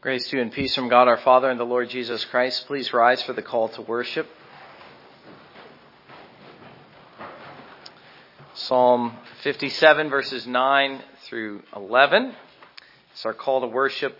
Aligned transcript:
Grace 0.00 0.28
to 0.28 0.36
you 0.36 0.42
and 0.42 0.52
peace 0.52 0.76
from 0.76 0.88
God 0.88 1.08
our 1.08 1.16
Father 1.16 1.50
and 1.50 1.58
the 1.58 1.64
Lord 1.64 1.90
Jesus 1.90 2.24
Christ. 2.26 2.68
Please 2.68 2.92
rise 2.92 3.20
for 3.22 3.32
the 3.32 3.42
call 3.42 3.68
to 3.70 3.82
worship. 3.82 4.28
Psalm 8.54 9.16
57 9.42 10.08
verses 10.08 10.46
9 10.46 11.02
through 11.24 11.64
11. 11.74 12.32
It's 13.10 13.26
our 13.26 13.34
call 13.34 13.62
to 13.62 13.66
worship. 13.66 14.16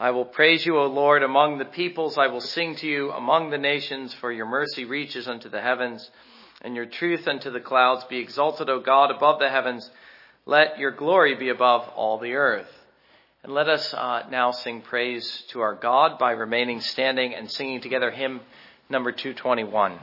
I 0.00 0.10
will 0.10 0.24
praise 0.24 0.66
you, 0.66 0.76
O 0.76 0.86
Lord, 0.86 1.22
among 1.22 1.58
the 1.58 1.64
peoples. 1.64 2.18
I 2.18 2.26
will 2.26 2.40
sing 2.40 2.74
to 2.76 2.88
you 2.88 3.12
among 3.12 3.50
the 3.50 3.58
nations, 3.58 4.12
for 4.14 4.32
your 4.32 4.46
mercy 4.46 4.84
reaches 4.84 5.28
unto 5.28 5.48
the 5.48 5.60
heavens, 5.60 6.10
and 6.60 6.74
your 6.74 6.86
truth 6.86 7.28
unto 7.28 7.52
the 7.52 7.60
clouds. 7.60 8.02
Be 8.10 8.18
exalted, 8.18 8.68
O 8.68 8.80
God, 8.80 9.12
above 9.12 9.38
the 9.38 9.48
heavens. 9.48 9.88
Let 10.44 10.80
your 10.80 10.90
glory 10.90 11.36
be 11.36 11.50
above 11.50 11.88
all 11.94 12.18
the 12.18 12.32
earth. 12.34 12.79
And 13.42 13.54
let 13.54 13.70
us 13.70 13.94
uh, 13.94 14.24
now 14.30 14.50
sing 14.50 14.82
praise 14.82 15.44
to 15.48 15.60
our 15.60 15.74
God 15.74 16.18
by 16.18 16.32
remaining 16.32 16.82
standing 16.82 17.34
and 17.34 17.50
singing 17.50 17.80
together 17.80 18.10
hymn 18.10 18.40
number 18.90 19.12
221. 19.12 19.98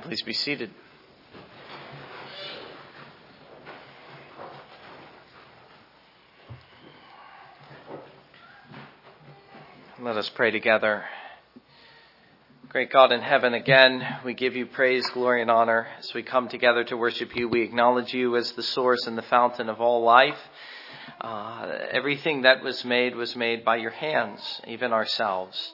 Please 0.00 0.22
be 0.22 0.32
seated. 0.32 0.70
Let 10.00 10.16
us 10.16 10.28
pray 10.30 10.50
together. 10.50 11.04
Great 12.68 12.90
God 12.90 13.12
in 13.12 13.20
heaven, 13.20 13.54
again, 13.54 14.04
we 14.24 14.34
give 14.34 14.56
you 14.56 14.66
praise, 14.66 15.08
glory, 15.10 15.42
and 15.42 15.50
honor 15.50 15.86
as 15.98 16.12
we 16.12 16.22
come 16.22 16.48
together 16.48 16.84
to 16.84 16.96
worship 16.96 17.36
you. 17.36 17.48
We 17.48 17.62
acknowledge 17.62 18.12
you 18.12 18.36
as 18.36 18.52
the 18.52 18.62
source 18.62 19.06
and 19.06 19.16
the 19.16 19.22
fountain 19.22 19.68
of 19.68 19.80
all 19.80 20.02
life. 20.02 20.38
Uh, 21.20 21.70
everything 21.92 22.42
that 22.42 22.62
was 22.62 22.84
made 22.84 23.14
was 23.14 23.36
made 23.36 23.64
by 23.64 23.76
your 23.76 23.92
hands, 23.92 24.60
even 24.66 24.92
ourselves. 24.92 25.72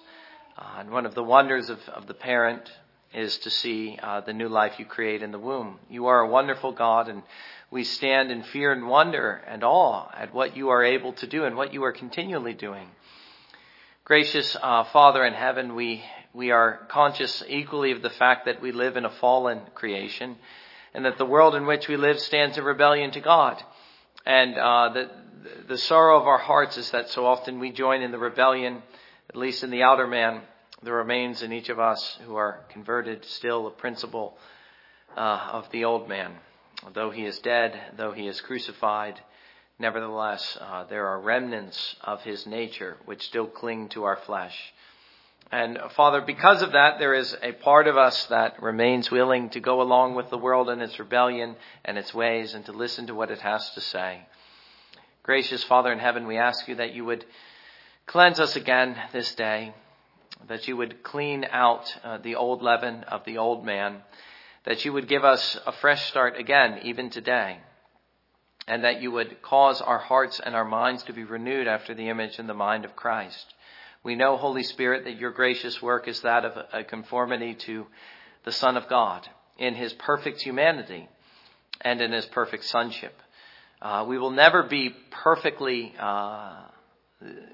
Uh, 0.59 0.81
and 0.81 0.91
one 0.91 1.07
of 1.07 1.15
the 1.15 1.25
wonders 1.25 1.71
of, 1.71 1.81
of 1.89 2.07
the 2.07 2.15
parent 2.15 2.71
is 3.12 3.38
to 3.38 3.50
see 3.50 3.98
uh, 4.03 4.21
the 4.21 4.32
new 4.32 4.48
life 4.48 4.78
you 4.78 4.84
create 4.84 5.22
in 5.22 5.32
the 5.32 5.38
womb. 5.38 5.78
You 5.88 6.06
are 6.06 6.21
a 6.21 6.28
wonderful 6.28 6.72
God, 6.72 7.09
and 7.09 7.22
we 7.71 7.84
stand 7.84 8.31
in 8.31 8.43
fear 8.43 8.72
and 8.72 8.88
wonder 8.88 9.43
and 9.47 9.65
awe 9.65 10.09
at 10.16 10.32
what 10.32 10.56
you 10.56 10.69
are 10.69 10.84
able 10.84 11.12
to 11.15 11.26
do 11.26 11.44
and 11.44 11.56
what 11.56 11.72
you 11.72 11.82
are 11.84 11.93
continually 11.93 12.54
doing. 12.54 12.88
Gracious 14.04 14.56
uh, 14.60 14.84
Father 14.84 15.25
in 15.25 15.34
heaven, 15.34 15.75
we 15.75 16.03
we 16.32 16.53
are 16.53 16.87
conscious 16.88 17.43
equally 17.48 17.91
of 17.91 18.03
the 18.03 18.10
fact 18.10 18.47
that 18.47 18.62
we 18.62 18.71
live 18.71 18.97
in 18.97 19.04
a 19.04 19.10
fallen 19.10 19.60
creation, 19.75 20.37
and 20.94 21.04
that 21.04 21.19
the 21.19 21.27
world 21.27 21.54
in 21.54 21.66
which 21.66 21.88
we 21.88 21.97
live 21.97 22.21
stands 22.21 22.56
in 22.56 22.65
rebellion 22.65 23.10
to 23.12 23.21
God, 23.21 23.60
and 24.25 24.56
uh, 24.56 24.88
the 24.92 25.10
the 25.69 25.78
sorrow 25.78 26.21
of 26.21 26.27
our 26.27 26.38
hearts 26.38 26.77
is 26.77 26.91
that 26.91 27.09
so 27.10 27.27
often 27.27 27.59
we 27.59 27.72
join 27.72 28.03
in 28.03 28.12
the 28.12 28.19
rebellion, 28.19 28.82
at 29.28 29.37
least 29.37 29.65
in 29.65 29.71
the 29.71 29.82
outer 29.82 30.06
man, 30.06 30.42
there 30.83 30.95
remains 30.95 31.43
in 31.43 31.53
each 31.53 31.69
of 31.69 31.79
us 31.79 32.19
who 32.25 32.37
are 32.37 32.61
converted 32.71 33.25
still 33.27 33.67
a 33.67 33.71
principle 33.71 34.39
uh, 35.17 35.51
of 35.53 35.71
the 35.73 35.85
old 35.85 36.09
man. 36.09 36.33
Though 36.95 37.11
he 37.11 37.27
is 37.27 37.39
dead, 37.41 37.79
though 37.99 38.13
he 38.13 38.27
is 38.27 38.41
crucified, 38.41 39.21
nevertheless, 39.79 40.57
uh, 40.59 40.85
there 40.85 41.07
are 41.09 41.21
remnants 41.21 41.97
of 42.01 42.23
his 42.23 42.47
nature 42.47 42.97
which 43.05 43.27
still 43.27 43.47
cling 43.47 43.91
to 43.91 44.05
our 44.05 44.17
flesh. 44.17 44.57
And 45.53 45.79
Father, 45.97 46.23
because 46.23 46.63
of 46.63 46.73
that, 46.73 46.99
there 46.99 47.13
is 47.13 47.37
a 47.43 47.53
part 47.53 47.87
of 47.87 47.99
us 47.99 48.27
that 48.27 48.63
remains 48.63 49.11
willing 49.11 49.51
to 49.51 49.61
go 49.61 49.83
along 49.83 50.15
with 50.15 50.31
the 50.31 50.39
world 50.39 50.71
and 50.71 50.81
its 50.81 50.99
rebellion 50.99 51.57
and 51.85 51.99
its 51.99 52.15
ways 52.15 52.55
and 52.55 52.65
to 52.67 52.73
listen 52.73 53.09
to 53.09 53.15
what 53.15 53.31
it 53.31 53.41
has 53.41 53.69
to 53.73 53.81
say. 53.81 54.21
Gracious 55.23 55.65
Father 55.65 55.93
in 55.93 55.99
heaven, 55.99 56.27
we 56.27 56.39
ask 56.39 56.67
you 56.69 56.77
that 56.77 56.95
you 56.95 57.05
would 57.05 57.27
cleanse 58.07 58.41
us 58.41 58.57
again 58.57 58.97
this 59.13 59.35
day 59.35 59.75
that 60.49 60.67
you 60.69 60.77
would 60.77 61.03
clean 61.03 61.47
out 61.51 61.95
uh, 62.03 62.19
the 62.19 62.34
old 62.34 62.62
leaven 62.62 63.05
of 63.05 63.25
the 63.25 63.39
old 63.39 63.65
man, 63.65 64.03
that 64.65 64.84
you 64.84 64.93
would 64.93 65.09
give 65.09 65.25
us 65.25 65.59
a 65.67 65.73
fresh 65.73 66.09
start 66.09 66.37
again, 66.39 66.81
even 66.83 67.11
today, 67.11 67.59
and 68.67 68.84
that 68.84 69.01
you 69.01 69.11
would 69.11 69.43
cause 69.43 69.81
our 69.81 69.99
hearts 69.99 70.41
and 70.45 70.55
our 70.55 70.65
minds 70.65 71.03
to 71.05 71.12
be 71.12 71.25
renewed 71.25 71.67
after 71.67 71.95
the 71.95 72.09
image 72.09 72.39
and 72.39 72.49
the 72.49 72.55
mind 72.55 72.84
of 72.84 72.97
Christ. 72.97 73.55
We 74.03 74.15
know, 74.15 74.37
Holy 74.37 74.62
Spirit, 74.62 75.05
that 75.05 75.19
your 75.19 75.31
gracious 75.31 75.83
work 75.83 76.09
is 76.09 76.21
that 76.22 76.45
of 76.45 76.66
a 76.72 76.84
conformity 76.84 77.54
to 77.66 77.87
the 78.45 78.53
Son 78.53 78.77
of 78.77 78.89
God 78.89 79.28
in 79.59 79.75
his 79.75 79.92
perfect 79.92 80.41
humanity 80.41 81.09
and 81.83 82.01
in 82.01 82.13
his 82.13 82.27
perfect 82.27 82.65
sonship. 82.65 83.15
Uh, 83.83 84.04
we 84.09 84.19
will 84.19 84.31
never 84.31 84.63
be 84.63 84.95
perfectly 85.10 85.95
uh, 85.98 86.63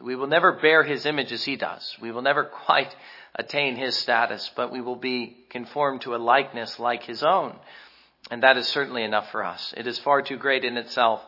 we 0.01 0.15
will 0.15 0.27
never 0.29 0.53
bear 0.53 0.85
his 0.85 1.07
image 1.07 1.33
as 1.33 1.45
he 1.45 1.57
does. 1.57 1.97
We 2.01 2.13
will 2.13 2.23
never 2.23 2.45
quite 2.45 2.95
attain 3.35 3.77
his 3.77 3.97
status, 3.97 4.51
but 4.55 4.73
we 4.73 4.81
will 4.81 4.97
be 4.97 5.37
conformed 5.51 6.03
to 6.03 6.15
a 6.15 6.19
likeness 6.19 6.79
like 6.79 7.03
his 7.03 7.23
own. 7.23 7.57
And 8.31 8.43
that 8.43 8.57
is 8.57 8.69
certainly 8.69 9.03
enough 9.03 9.31
for 9.31 9.45
us. 9.45 9.75
It 9.77 9.87
is 9.87 9.99
far 9.99 10.23
too 10.23 10.37
great 10.37 10.65
in 10.65 10.77
itself, 10.77 11.21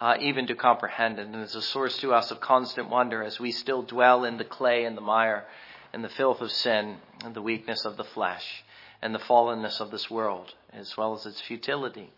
uh, 0.00 0.16
even 0.20 0.46
to 0.48 0.54
comprehend, 0.54 1.18
and 1.18 1.34
is 1.36 1.54
a 1.54 1.62
source 1.62 1.98
to 1.98 2.12
us 2.12 2.30
of 2.30 2.40
constant 2.40 2.90
wonder 2.90 3.22
as 3.22 3.40
we 3.40 3.52
still 3.52 3.82
dwell 3.82 4.24
in 4.24 4.38
the 4.38 4.44
clay 4.44 4.84
and 4.84 4.96
the 4.96 5.00
mire 5.00 5.46
and 5.92 6.04
the 6.04 6.08
filth 6.08 6.40
of 6.40 6.50
sin 6.50 6.96
and 7.24 7.34
the 7.34 7.42
weakness 7.42 7.84
of 7.84 7.96
the 7.96 8.04
flesh 8.04 8.64
and 9.00 9.14
the 9.14 9.20
fallenness 9.20 9.80
of 9.80 9.90
this 9.90 10.10
world, 10.10 10.52
as 10.72 10.96
well 10.96 11.14
as 11.14 11.26
its 11.26 11.40
futility. 11.40 12.10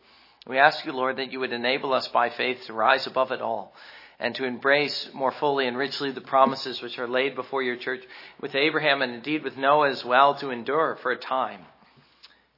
We 0.47 0.59
ask 0.59 0.85
you, 0.87 0.93
Lord, 0.93 1.17
that 1.17 1.33
you 1.33 1.41
would 1.41 1.53
enable 1.53 1.93
us 1.93 2.09
by 2.09 2.31
faith 2.31 2.65
to 2.67 2.73
rise 2.73 3.07
above 3.07 3.33
it 3.33 3.41
all 3.41 3.75
and 4.19 4.35
to 4.35 4.45
embrace 4.45 5.11
more 5.13 5.33
fully 5.33 5.67
and 5.67 5.77
richly 5.77 6.11
the 6.11 6.21
promises 6.21 6.81
which 6.81 6.99
are 6.99 7.09
laid 7.09 7.35
before 7.35 7.63
your 7.63 7.77
church 7.77 8.03
with 8.41 8.55
Abraham 8.55 9.03
and 9.03 9.15
indeed 9.15 9.45
with 9.45 9.57
Noah 9.57 9.91
as 9.91 10.05
well 10.05 10.35
to 10.37 10.51
endure 10.51 10.97
for 11.03 11.13
a 11.13 11.19
time, 11.19 11.61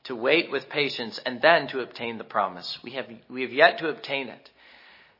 to 0.04 0.14
wait 0.14 0.50
with 0.50 0.68
patience 0.68 1.18
and 1.26 1.42
then 1.42 1.66
to 1.68 1.80
obtain 1.80 2.18
the 2.18 2.24
promise. 2.24 2.78
We 2.82 2.92
have, 2.92 3.06
we 3.28 3.42
have 3.42 3.52
yet 3.52 3.78
to 3.78 3.88
obtain 3.88 4.28
it. 4.28 4.50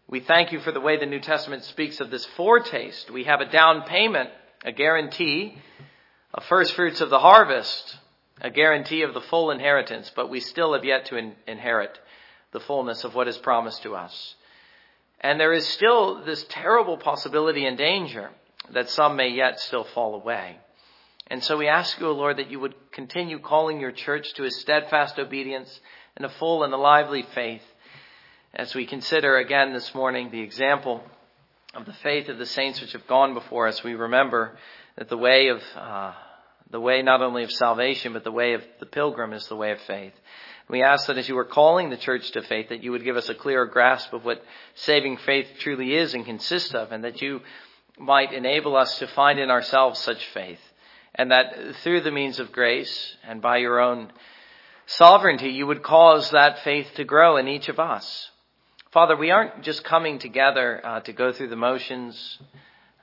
We 0.06 0.20
thank 0.20 0.52
you 0.52 0.60
for 0.60 0.72
the 0.72 0.80
way 0.80 0.96
the 0.96 1.06
New 1.06 1.20
Testament 1.20 1.64
speaks 1.64 2.00
of 2.00 2.10
this 2.10 2.24
foretaste. 2.36 3.10
We 3.10 3.24
have 3.24 3.40
a 3.40 3.50
down 3.50 3.82
payment, 3.82 4.30
a 4.64 4.72
guarantee, 4.72 5.58
a 6.32 6.40
first 6.40 6.72
fruits 6.74 7.00
of 7.00 7.10
the 7.10 7.18
harvest, 7.18 7.98
a 8.40 8.50
guarantee 8.50 9.02
of 9.02 9.12
the 9.12 9.20
full 9.20 9.50
inheritance, 9.50 10.10
but 10.14 10.30
we 10.30 10.40
still 10.40 10.72
have 10.72 10.84
yet 10.84 11.06
to 11.06 11.16
in- 11.16 11.34
inherit 11.46 11.98
the 12.52 12.60
fullness 12.60 13.04
of 13.04 13.14
what 13.14 13.28
is 13.28 13.36
promised 13.36 13.82
to 13.82 13.94
us. 13.94 14.34
And 15.20 15.40
there 15.40 15.52
is 15.52 15.66
still 15.66 16.24
this 16.24 16.44
terrible 16.48 16.96
possibility 16.96 17.66
and 17.66 17.76
danger 17.76 18.30
that 18.72 18.88
some 18.90 19.16
may 19.16 19.28
yet 19.28 19.58
still 19.60 19.84
fall 19.84 20.14
away. 20.14 20.58
And 21.26 21.42
so 21.42 21.56
we 21.56 21.68
ask 21.68 21.98
you, 22.00 22.08
O 22.08 22.12
Lord, 22.12 22.38
that 22.38 22.50
you 22.50 22.60
would 22.60 22.74
continue 22.92 23.38
calling 23.38 23.80
your 23.80 23.92
church 23.92 24.32
to 24.34 24.44
a 24.44 24.50
steadfast 24.50 25.18
obedience 25.18 25.80
and 26.16 26.24
a 26.24 26.30
full 26.30 26.64
and 26.64 26.72
a 26.72 26.78
lively 26.78 27.22
faith 27.34 27.62
as 28.54 28.74
we 28.74 28.86
consider 28.86 29.36
again 29.36 29.72
this 29.72 29.94
morning 29.94 30.30
the 30.30 30.40
example 30.40 31.02
of 31.74 31.84
the 31.84 31.92
faith 31.92 32.28
of 32.28 32.38
the 32.38 32.46
saints 32.46 32.80
which 32.80 32.92
have 32.92 33.06
gone 33.06 33.34
before 33.34 33.68
us. 33.68 33.84
We 33.84 33.94
remember 33.94 34.56
that 34.96 35.08
the 35.08 35.18
way 35.18 35.48
of, 35.48 35.62
uh, 35.76 36.12
the 36.70 36.80
way 36.80 37.02
not 37.02 37.20
only 37.20 37.44
of 37.44 37.52
salvation, 37.52 38.14
but 38.14 38.24
the 38.24 38.32
way 38.32 38.54
of 38.54 38.64
the 38.80 38.86
pilgrim 38.86 39.32
is 39.32 39.46
the 39.48 39.56
way 39.56 39.70
of 39.72 39.80
faith. 39.82 40.14
We 40.68 40.82
ask 40.82 41.06
that 41.06 41.16
as 41.16 41.28
you 41.28 41.38
are 41.38 41.46
calling 41.46 41.88
the 41.88 41.96
church 41.96 42.30
to 42.32 42.42
faith, 42.42 42.68
that 42.68 42.82
you 42.82 42.92
would 42.92 43.04
give 43.04 43.16
us 43.16 43.30
a 43.30 43.34
clearer 43.34 43.64
grasp 43.64 44.12
of 44.12 44.24
what 44.24 44.44
saving 44.74 45.16
faith 45.16 45.46
truly 45.60 45.94
is 45.94 46.12
and 46.12 46.26
consists 46.26 46.74
of, 46.74 46.92
and 46.92 47.04
that 47.04 47.22
you 47.22 47.40
might 47.98 48.32
enable 48.32 48.76
us 48.76 48.98
to 48.98 49.06
find 49.06 49.38
in 49.38 49.50
ourselves 49.50 49.98
such 49.98 50.24
faith, 50.34 50.60
and 51.14 51.30
that 51.30 51.76
through 51.82 52.02
the 52.02 52.10
means 52.10 52.38
of 52.38 52.52
grace 52.52 53.16
and 53.26 53.40
by 53.40 53.56
your 53.56 53.80
own 53.80 54.12
sovereignty, 54.86 55.50
you 55.50 55.66
would 55.66 55.82
cause 55.82 56.30
that 56.30 56.62
faith 56.64 56.86
to 56.96 57.04
grow 57.04 57.38
in 57.38 57.48
each 57.48 57.68
of 57.68 57.80
us. 57.80 58.30
Father, 58.90 59.16
we 59.16 59.30
aren't 59.30 59.62
just 59.62 59.84
coming 59.84 60.18
together 60.18 60.80
uh, 60.84 61.00
to 61.00 61.12
go 61.12 61.32
through 61.32 61.48
the 61.48 61.56
motions, 61.56 62.38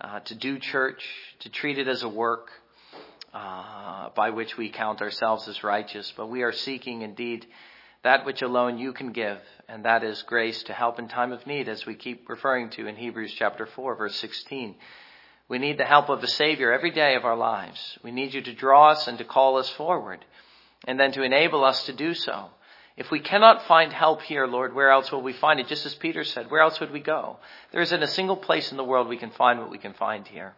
uh, 0.02 0.20
to 0.22 0.36
do 0.36 0.60
church, 0.60 1.04
to 1.40 1.50
treat 1.50 1.78
it 1.80 1.88
as 1.88 2.04
a 2.04 2.10
work 2.10 2.50
uh, 3.36 4.10
by 4.16 4.30
which 4.30 4.56
we 4.56 4.70
count 4.70 5.02
ourselves 5.02 5.48
as 5.50 5.62
righteous, 5.62 6.14
but 6.16 6.30
we 6.30 6.44
are 6.44 6.54
seeking 6.54 7.02
indeed 7.02 7.46
that 8.02 8.26
which 8.26 8.42
alone 8.42 8.78
you 8.78 8.94
can 8.94 9.12
give, 9.12 9.40
and 9.68 9.84
that 9.84 10.06
is 10.06 10.24
grace 10.24 10.64
to 10.64 10.74
help 10.74 11.00
in 11.00 11.10
time 11.10 11.34
of 11.34 11.46
need, 11.46 11.68
as 11.68 11.86
we 11.86 11.96
keep 11.96 12.30
referring 12.30 12.70
to 12.70 12.88
in 12.88 12.96
Hebrews 12.96 13.34
chapter 13.38 13.66
4, 13.66 13.96
verse 13.96 14.16
16. 14.16 14.76
We 15.50 15.58
need 15.58 15.78
the 15.78 15.84
help 15.84 16.08
of 16.08 16.22
the 16.22 16.28
Savior 16.28 16.72
every 16.72 16.92
day 16.92 17.16
of 17.16 17.26
our 17.26 17.36
lives. 17.36 18.00
We 18.04 18.12
need 18.12 18.34
you 18.34 18.42
to 18.42 18.54
draw 18.54 18.92
us 18.92 19.06
and 19.08 19.18
to 19.18 19.26
call 19.26 19.58
us 19.58 19.70
forward, 19.72 20.24
and 20.88 20.98
then 20.98 21.12
to 21.12 21.24
enable 21.24 21.66
us 21.66 21.88
to 21.88 21.94
do 21.94 22.14
so. 22.14 22.52
If 22.96 23.12
we 23.12 23.20
cannot 23.20 23.68
find 23.68 23.92
help 23.92 24.22
here, 24.22 24.48
Lord, 24.48 24.74
where 24.74 24.92
else 24.92 25.12
will 25.12 25.22
we 25.22 25.34
find 25.34 25.60
it? 25.60 25.68
Just 25.68 25.86
as 25.86 25.96
Peter 25.96 26.24
said, 26.24 26.50
where 26.50 26.62
else 26.62 26.80
would 26.80 26.92
we 26.92 27.02
go? 27.02 27.38
There 27.74 27.82
isn't 27.82 28.04
a 28.04 28.08
single 28.08 28.38
place 28.38 28.72
in 28.72 28.78
the 28.78 28.86
world 28.86 29.10
we 29.10 29.18
can 29.18 29.32
find 29.32 29.60
what 29.60 29.72
we 29.72 29.78
can 29.78 29.94
find 29.94 30.26
here 30.26 30.54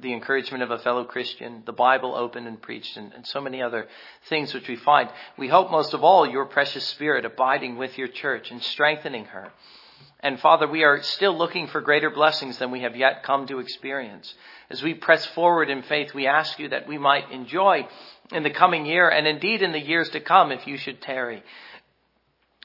the 0.00 0.12
encouragement 0.12 0.62
of 0.62 0.70
a 0.70 0.78
fellow 0.78 1.04
Christian, 1.04 1.62
the 1.64 1.72
Bible 1.72 2.14
opened 2.14 2.46
and 2.46 2.60
preached, 2.60 2.96
and, 2.96 3.12
and, 3.12 3.26
so 3.26 3.40
many 3.40 3.62
other 3.62 3.86
things 4.28 4.52
which 4.52 4.68
we 4.68 4.76
find. 4.76 5.10
We 5.38 5.48
hope 5.48 5.70
most 5.70 5.94
of 5.94 6.02
all 6.02 6.26
your 6.26 6.46
precious 6.46 6.84
Spirit 6.84 7.24
abiding 7.24 7.76
with 7.76 7.96
your 7.96 8.08
church 8.08 8.50
and 8.50 8.62
strengthening 8.62 9.26
her. 9.26 9.52
And 10.20 10.40
Father, 10.40 10.66
we 10.66 10.84
are 10.84 11.02
still 11.02 11.36
looking 11.36 11.66
for 11.68 11.80
greater 11.80 12.10
blessings 12.10 12.58
than 12.58 12.70
we 12.70 12.82
have 12.82 12.96
yet 12.96 13.22
come 13.22 13.46
to 13.46 13.58
experience. 13.58 14.34
As 14.70 14.82
we 14.82 14.94
press 14.94 15.24
forward 15.26 15.70
in 15.70 15.82
faith, 15.82 16.14
we 16.14 16.26
ask 16.26 16.58
you 16.58 16.68
that 16.68 16.86
we 16.88 16.98
might 16.98 17.30
enjoy 17.30 17.86
in 18.32 18.42
the 18.42 18.50
coming 18.50 18.86
year 18.86 19.08
and 19.08 19.26
indeed 19.26 19.62
in 19.62 19.72
the 19.72 19.80
years 19.80 20.10
to 20.10 20.20
come 20.20 20.52
if 20.52 20.66
you 20.66 20.76
should 20.76 21.00
tarry 21.00 21.42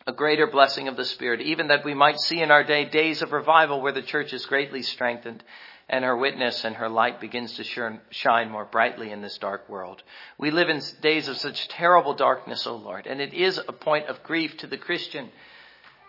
a 0.07 0.13
greater 0.13 0.46
blessing 0.46 0.88
of 0.88 0.98
the 0.98 1.06
Spirit, 1.06 1.42
even 1.42 1.69
that 1.69 1.84
we 1.84 1.96
might 1.96 2.19
see 2.19 2.40
in 2.40 2.52
our 2.52 2.63
day 2.63 2.86
days 2.86 3.24
of 3.24 3.31
revival 3.31 3.81
where 3.81 3.92
the 3.92 4.04
church 4.04 4.34
is 4.34 4.46
greatly 4.46 4.84
strengthened 4.84 5.44
and 5.88 6.04
her 6.04 6.18
witness 6.18 6.66
and 6.66 6.76
her 6.76 6.90
light 6.90 7.22
begins 7.22 7.54
to 7.54 8.00
shine 8.10 8.50
more 8.50 8.66
brightly 8.66 9.12
in 9.12 9.22
this 9.22 9.38
dark 9.38 9.70
world. 9.70 10.02
We 10.38 10.50
live 10.52 10.70
in 10.70 10.82
days 11.02 11.28
of 11.28 11.38
such 11.38 11.68
terrible 11.68 12.16
darkness, 12.16 12.66
O 12.66 12.72
oh 12.72 12.78
Lord, 12.78 13.06
and 13.06 13.22
it 13.22 13.34
is 13.34 13.60
a 13.60 13.74
point 13.74 14.08
of 14.08 14.24
grief 14.24 14.58
to 14.58 14.68
the 14.68 14.78
Christian. 14.78 15.30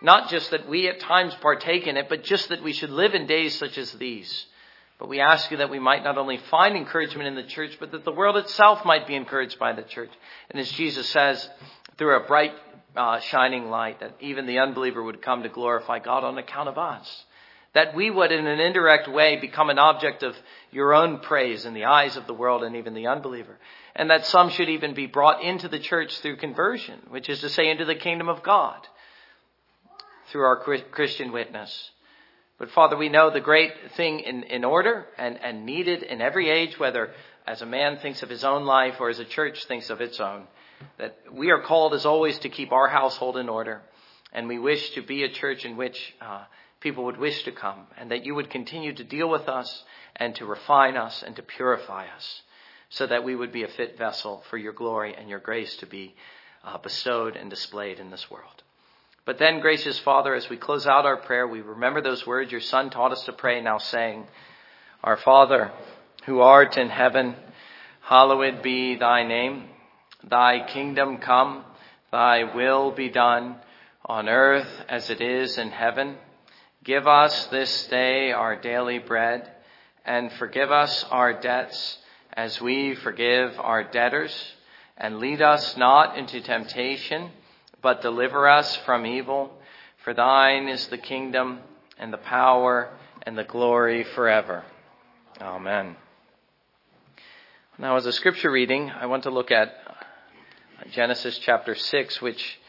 Not 0.01 0.29
just 0.29 0.51
that 0.51 0.67
we 0.67 0.87
at 0.87 0.99
times 0.99 1.35
partake 1.35 1.85
in 1.85 1.97
it, 1.97 2.09
but 2.09 2.23
just 2.23 2.49
that 2.49 2.63
we 2.63 2.73
should 2.73 2.89
live 2.89 3.13
in 3.13 3.27
days 3.27 3.57
such 3.57 3.77
as 3.77 3.91
these. 3.93 4.45
But 4.99 5.09
we 5.09 5.19
ask 5.19 5.51
you 5.51 5.57
that 5.57 5.69
we 5.69 5.79
might 5.79 6.03
not 6.03 6.17
only 6.17 6.37
find 6.49 6.75
encouragement 6.75 7.27
in 7.27 7.35
the 7.35 7.43
church, 7.43 7.77
but 7.79 7.91
that 7.91 8.03
the 8.03 8.11
world 8.11 8.37
itself 8.37 8.83
might 8.83 9.05
be 9.05 9.15
encouraged 9.15 9.59
by 9.59 9.73
the 9.73 9.83
church. 9.83 10.09
And 10.49 10.59
as 10.59 10.71
Jesus 10.71 11.07
says, 11.09 11.47
through 11.99 12.15
a 12.15 12.25
bright, 12.25 12.53
uh, 12.95 13.19
shining 13.19 13.69
light, 13.69 13.99
that 13.99 14.15
even 14.21 14.47
the 14.47 14.57
unbeliever 14.57 15.03
would 15.03 15.21
come 15.21 15.43
to 15.43 15.49
glorify 15.49 15.99
God 15.99 16.23
on 16.23 16.39
account 16.39 16.69
of 16.69 16.79
us 16.79 17.25
that 17.77 17.93
we 17.93 18.09
would 18.09 18.31
in 18.31 18.47
an 18.47 18.59
indirect 18.59 19.07
way 19.07 19.35
become 19.35 19.69
an 19.69 19.77
object 19.77 20.23
of 20.23 20.35
your 20.71 20.95
own 20.95 21.19
praise 21.19 21.63
in 21.63 21.75
the 21.75 21.85
eyes 21.85 22.17
of 22.17 22.25
the 22.25 22.33
world 22.33 22.63
and 22.63 22.75
even 22.75 22.95
the 22.95 23.05
unbeliever. 23.05 23.55
And 23.95 24.09
that 24.09 24.25
some 24.25 24.49
should 24.49 24.67
even 24.67 24.95
be 24.95 25.05
brought 25.05 25.43
into 25.43 25.67
the 25.67 25.77
church 25.77 26.17
through 26.17 26.37
conversion, 26.37 26.99
which 27.09 27.29
is 27.29 27.41
to 27.41 27.49
say 27.49 27.69
into 27.69 27.85
the 27.85 27.93
kingdom 27.93 28.29
of 28.29 28.41
God 28.41 28.79
through 30.31 30.41
our 30.41 30.57
Christian 30.89 31.31
witness. 31.31 31.91
But 32.57 32.71
Father, 32.71 32.97
we 32.97 33.09
know 33.09 33.29
the 33.29 33.41
great 33.41 33.73
thing 33.95 34.21
in, 34.21 34.41
in 34.41 34.65
order 34.65 35.05
and, 35.15 35.39
and 35.43 35.67
needed 35.67 36.01
in 36.01 36.19
every 36.19 36.49
age, 36.49 36.79
whether 36.79 37.11
as 37.45 37.61
a 37.61 37.67
man 37.67 37.99
thinks 37.99 38.23
of 38.23 38.29
his 38.29 38.43
own 38.43 38.65
life 38.65 38.95
or 38.99 39.11
as 39.11 39.19
a 39.19 39.25
church 39.25 39.65
thinks 39.65 39.91
of 39.91 40.01
its 40.01 40.19
own, 40.19 40.47
that 40.97 41.15
we 41.31 41.51
are 41.51 41.61
called 41.61 41.93
as 41.93 42.07
always 42.07 42.39
to 42.39 42.49
keep 42.49 42.71
our 42.71 42.87
household 42.87 43.37
in 43.37 43.49
order. 43.49 43.83
And 44.33 44.47
we 44.47 44.57
wish 44.57 44.95
to 44.95 45.03
be 45.03 45.23
a 45.23 45.29
church 45.29 45.63
in 45.63 45.77
which 45.77 46.15
uh, 46.19 46.45
people 46.79 47.05
would 47.05 47.17
wish 47.17 47.43
to 47.43 47.51
come, 47.51 47.87
and 47.97 48.11
that 48.11 48.25
you 48.25 48.35
would 48.35 48.49
continue 48.49 48.93
to 48.93 49.03
deal 49.03 49.29
with 49.29 49.47
us 49.49 49.83
and 50.15 50.35
to 50.35 50.45
refine 50.45 50.97
us 50.97 51.23
and 51.23 51.35
to 51.35 51.41
purify 51.41 52.05
us, 52.15 52.41
so 52.89 53.07
that 53.07 53.23
we 53.23 53.35
would 53.35 53.51
be 53.51 53.63
a 53.63 53.67
fit 53.67 53.97
vessel 53.97 54.43
for 54.49 54.57
your 54.57 54.73
glory 54.73 55.15
and 55.17 55.29
your 55.29 55.39
grace 55.39 55.75
to 55.77 55.85
be 55.85 56.15
uh, 56.63 56.77
bestowed 56.77 57.35
and 57.35 57.49
displayed 57.49 57.99
in 57.99 58.09
this 58.09 58.29
world. 58.29 58.63
But 59.25 59.39
then, 59.39 59.59
gracious 59.59 59.99
Father, 59.99 60.33
as 60.35 60.49
we 60.49 60.55
close 60.55 60.87
out 60.87 61.05
our 61.05 61.17
prayer, 61.17 61.45
we 61.45 61.61
remember 61.61 62.01
those 62.01 62.25
words 62.25 62.51
your 62.51 62.61
Son 62.61 62.89
taught 62.89 63.11
us 63.11 63.25
to 63.25 63.33
pray, 63.33 63.59
now 63.61 63.77
saying, 63.77 64.25
Our 65.03 65.17
Father, 65.17 65.71
who 66.25 66.39
art 66.39 66.77
in 66.77 66.89
heaven, 66.89 67.35
hallowed 68.01 68.61
be 68.61 68.95
thy 68.95 69.27
name. 69.27 69.65
Thy 70.23 70.65
kingdom 70.65 71.17
come, 71.17 71.65
thy 72.11 72.55
will 72.55 72.91
be 72.91 73.09
done, 73.09 73.57
on 74.05 74.29
earth 74.29 74.69
as 74.87 75.09
it 75.09 75.19
is 75.19 75.57
in 75.57 75.71
heaven. 75.71 76.17
Give 76.87 77.05
us 77.05 77.47
this 77.47 77.87
day 77.87 78.31
our 78.31 78.55
daily 78.55 78.99
bread, 78.99 79.45
and 80.05 80.31
forgive 80.31 80.71
us 80.71 81.03
our 81.11 81.33
debts 81.33 81.97
as 82.31 82.61
we 82.61 82.95
forgive 82.95 83.59
our 83.59 83.83
debtors. 83.83 84.33
And 84.97 85.19
lead 85.19 85.41
us 85.41 85.75
not 85.75 86.17
into 86.17 86.39
temptation, 86.39 87.31
but 87.81 88.01
deliver 88.01 88.47
us 88.47 88.73
from 88.85 89.05
evil. 89.05 89.51
For 90.05 90.13
thine 90.13 90.69
is 90.69 90.87
the 90.87 90.97
kingdom, 90.97 91.59
and 91.99 92.13
the 92.13 92.19
power, 92.19 92.87
and 93.23 93.37
the 93.37 93.43
glory 93.43 94.05
forever. 94.15 94.63
Amen. 95.41 95.97
Now, 97.77 97.97
as 97.97 98.05
a 98.05 98.13
scripture 98.13 98.49
reading, 98.49 98.91
I 98.91 99.07
want 99.07 99.23
to 99.23 99.29
look 99.29 99.51
at 99.51 99.73
Genesis 100.91 101.37
chapter 101.39 101.75
6, 101.75 102.21
which 102.21 102.59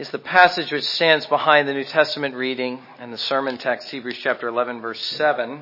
is 0.00 0.08
the 0.08 0.18
passage 0.18 0.72
which 0.72 0.86
stands 0.86 1.26
behind 1.26 1.68
the 1.68 1.74
New 1.74 1.84
Testament 1.84 2.34
reading 2.34 2.80
and 2.98 3.12
the 3.12 3.18
sermon 3.18 3.58
text, 3.58 3.90
Hebrews 3.90 4.16
chapter 4.22 4.48
11, 4.48 4.80
verse 4.80 4.98
7. 4.98 5.60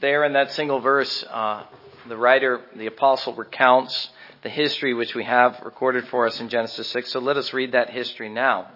There 0.00 0.24
in 0.24 0.32
that 0.32 0.50
single 0.52 0.80
verse, 0.80 1.22
uh, 1.24 1.64
the 2.08 2.16
writer, 2.16 2.62
the 2.74 2.86
apostle, 2.86 3.34
recounts 3.34 4.08
the 4.42 4.48
history 4.48 4.94
which 4.94 5.14
we 5.14 5.24
have 5.24 5.60
recorded 5.62 6.08
for 6.08 6.26
us 6.26 6.40
in 6.40 6.48
Genesis 6.48 6.88
6. 6.88 7.12
So 7.12 7.18
let 7.20 7.36
us 7.36 7.52
read 7.52 7.72
that 7.72 7.90
history 7.90 8.30
now. 8.30 8.70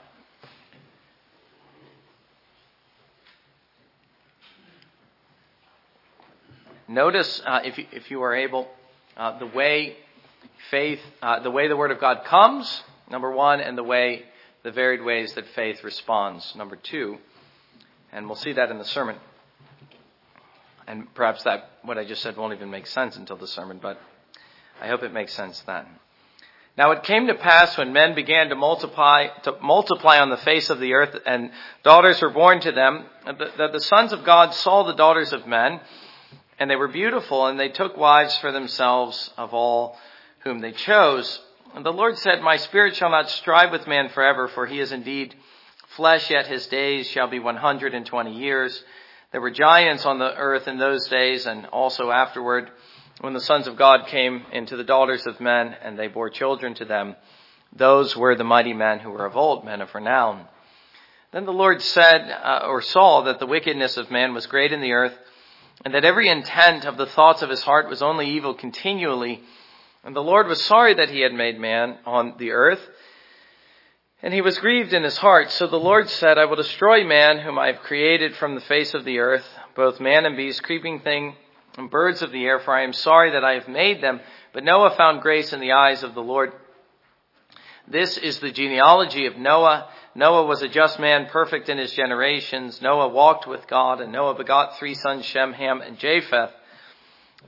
Notice, 6.87 7.41
uh, 7.47 7.61
if, 7.65 7.79
you, 7.79 7.87
if 7.91 8.11
you 8.11 8.21
are 8.21 8.35
able, 8.35 8.69
uh, 9.17 9.39
the 9.39 9.47
way 9.47 9.97
faith, 10.71 11.01
uh, 11.23 11.41
the 11.41 11.51
way 11.51 11.69
the 11.69 11.77
Word 11.77 11.91
of 11.91 12.01
God 12.01 12.27
comes, 12.27 12.83
number 13.11 13.31
one, 13.33 13.61
and 13.61 13.79
the 13.79 13.83
way 13.83 14.25
the 14.65 14.73
varied 14.73 15.05
ways 15.05 15.33
that 15.35 15.47
faith 15.55 15.85
responds. 15.85 16.55
Number 16.57 16.75
two, 16.75 17.19
and 18.11 18.27
we'll 18.27 18.35
see 18.35 18.55
that 18.55 18.71
in 18.71 18.79
the 18.79 18.85
sermon. 18.85 19.17
And 20.87 21.15
perhaps 21.15 21.45
that, 21.45 21.71
what 21.83 21.99
I 21.99 22.05
just 22.05 22.23
said 22.23 22.37
won't 22.37 22.55
even 22.55 22.71
make 22.71 22.87
sense 22.87 23.17
until 23.17 23.37
the 23.37 23.47
sermon, 23.47 23.79
but 23.81 24.01
I 24.81 24.89
hope 24.89 25.03
it 25.03 25.13
makes 25.13 25.35
sense 25.35 25.63
then. 25.67 25.87
Now 26.77 26.91
it 26.91 27.05
came 27.05 27.29
to 27.29 27.35
pass 27.35 27.79
when 27.79 27.93
men 27.93 28.15
began 28.15 28.49
to 28.49 28.57
multiply, 28.57 29.29
to 29.45 29.57
multiply 29.63 30.19
on 30.19 30.31
the 30.31 30.39
face 30.39 30.71
of 30.71 30.81
the 30.81 30.95
earth 30.95 31.17
and 31.25 31.51
daughters 31.85 32.21
were 32.21 32.31
born 32.31 32.61
to 32.61 32.73
them, 32.73 33.05
that 33.25 33.73
the 33.73 33.81
sons 33.81 34.13
of 34.13 34.25
God 34.25 34.55
saw 34.55 34.83
the 34.83 34.95
daughters 34.95 35.33
of 35.33 35.47
men, 35.47 35.81
and 36.59 36.71
they 36.71 36.77
were 36.77 36.89
beautiful, 36.89 37.47
and 37.47 37.61
they 37.61 37.69
took 37.69 37.97
wives 37.97 38.37
for 38.39 38.51
themselves 38.51 39.31
of 39.37 39.55
all 39.55 39.97
whom 40.41 40.61
they 40.61 40.73
chose. 40.73 41.41
And 41.75 41.85
the 41.85 41.93
Lord 41.93 42.17
said, 42.19 42.41
My 42.41 42.57
spirit 42.57 42.95
shall 42.95 43.11
not 43.11 43.29
strive 43.29 43.73
with 43.73 43.89
man 43.89 44.09
forever, 44.09 44.47
for 44.47 44.65
he 44.65 44.79
is 44.79 44.93
indeed 44.93 45.35
flesh, 45.89 46.31
yet 46.31 46.47
his 46.47 46.69
days 46.69 47.09
shall 47.09 47.27
be 47.27 47.41
120 47.41 48.33
years. 48.33 48.85
There 49.33 49.41
were 49.41 49.51
giants 49.51 50.07
on 50.07 50.21
the 50.21 50.37
earth 50.37 50.69
in 50.69 50.79
those 50.79 51.09
days, 51.09 51.47
and 51.47 51.67
also 51.67 52.13
afterward, 52.13 52.71
when 53.21 53.33
the 53.33 53.41
sons 53.41 53.67
of 53.67 53.77
God 53.77 54.07
came 54.07 54.45
into 54.53 54.77
the 54.77 54.85
daughters 54.85 55.27
of 55.27 55.41
men, 55.41 55.75
and 55.83 55.99
they 55.99 56.07
bore 56.07 56.31
children 56.31 56.75
to 56.75 56.85
them. 56.85 57.17
Those 57.75 58.17
were 58.17 58.37
the 58.37 58.45
mighty 58.45 58.73
men 58.73 59.01
who 59.01 59.11
were 59.11 59.27
of 59.27 59.37
old, 59.37 59.65
men 59.65 59.81
of 59.81 59.93
renown. 59.97 60.47
Then 61.33 61.45
the 61.45 61.53
Lord 61.53 61.83
said, 61.83 62.31
uh, 62.31 62.67
or 62.69 62.83
saw 62.83 63.23
that 63.23 63.41
the 63.41 63.47
wickedness 63.47 63.97
of 63.97 64.13
man 64.13 64.33
was 64.33 64.47
great 64.47 64.73
in 64.73 64.81
the 64.81 64.93
earth, 64.93 65.19
and 65.85 65.93
that 65.93 66.05
every 66.05 66.29
intent 66.29 66.85
of 66.85 66.97
the 66.97 67.07
thoughts 67.07 67.43
of 67.43 67.51
his 67.51 67.65
heart 67.65 67.89
was 67.89 68.01
only 68.01 68.31
evil 68.31 68.55
continually. 68.55 69.43
And 70.05 70.15
the 70.15 70.23
Lord 70.23 70.49
was 70.49 70.63
sorry 70.63 70.95
that 70.95 71.09
he 71.09 71.21
had 71.21 71.33
made 71.33 71.59
man 71.59 71.97
on 72.05 72.35
the 72.39 72.51
earth, 72.51 72.81
and 74.23 74.35
he 74.35 74.43
was 74.43 74.59
grieved 74.59 74.93
in 74.93 75.03
his 75.03 75.17
heart. 75.17 75.51
So 75.51 75.67
the 75.67 75.77
Lord 75.77 76.11
said, 76.11 76.37
I 76.37 76.45
will 76.45 76.57
destroy 76.57 77.05
man 77.05 77.39
whom 77.39 77.59
I 77.59 77.69
have 77.69 77.81
created 77.81 78.37
from 78.37 78.55
the 78.55 78.61
face 78.61 78.93
of 78.93 79.07
the 79.07 79.19
earth, 79.19 79.47
both 79.75 80.01
man 80.01 80.27
and 80.27 80.37
beast, 80.37 80.63
creeping 80.63 81.01
thing, 81.01 81.37
and 81.79 81.91
birds 81.91 82.21
of 82.21 82.33
the 82.33 82.45
air, 82.45 82.61
for 82.61 82.75
I 82.75 82.85
am 82.85 82.93
sorry 82.93 83.31
that 83.33 83.45
I 83.45 83.55
have 83.55 83.67
made 83.67 84.03
them. 84.03 84.21
But 84.53 84.65
Noah 84.65 84.95
found 84.95 85.23
grace 85.23 85.55
in 85.55 85.61
the 85.61 85.73
eyes 85.73 86.03
of 86.03 86.15
the 86.15 86.23
Lord. 86.23 86.53
This 87.89 88.19
is 88.19 88.41
the 88.41 88.53
genealogy 88.53 89.25
of 89.25 89.39
Noah. 89.39 89.89
Noah 90.15 90.45
was 90.45 90.61
a 90.63 90.69
just 90.69 91.01
man, 91.01 91.27
perfect 91.27 91.71
in 91.71 91.79
his 91.79 91.93
generations. 91.93 92.81
Noah 92.83 93.09
walked 93.09 93.47
with 93.47 93.67
God, 93.67 94.03
and 94.03 94.13
Noah 94.13 94.35
begot 94.35 94.79
three 94.79 94.95
sons, 94.95 95.25
Shem, 95.25 95.55
Ham, 95.55 95.81
and 95.81 95.99
Japheth. 95.99 96.53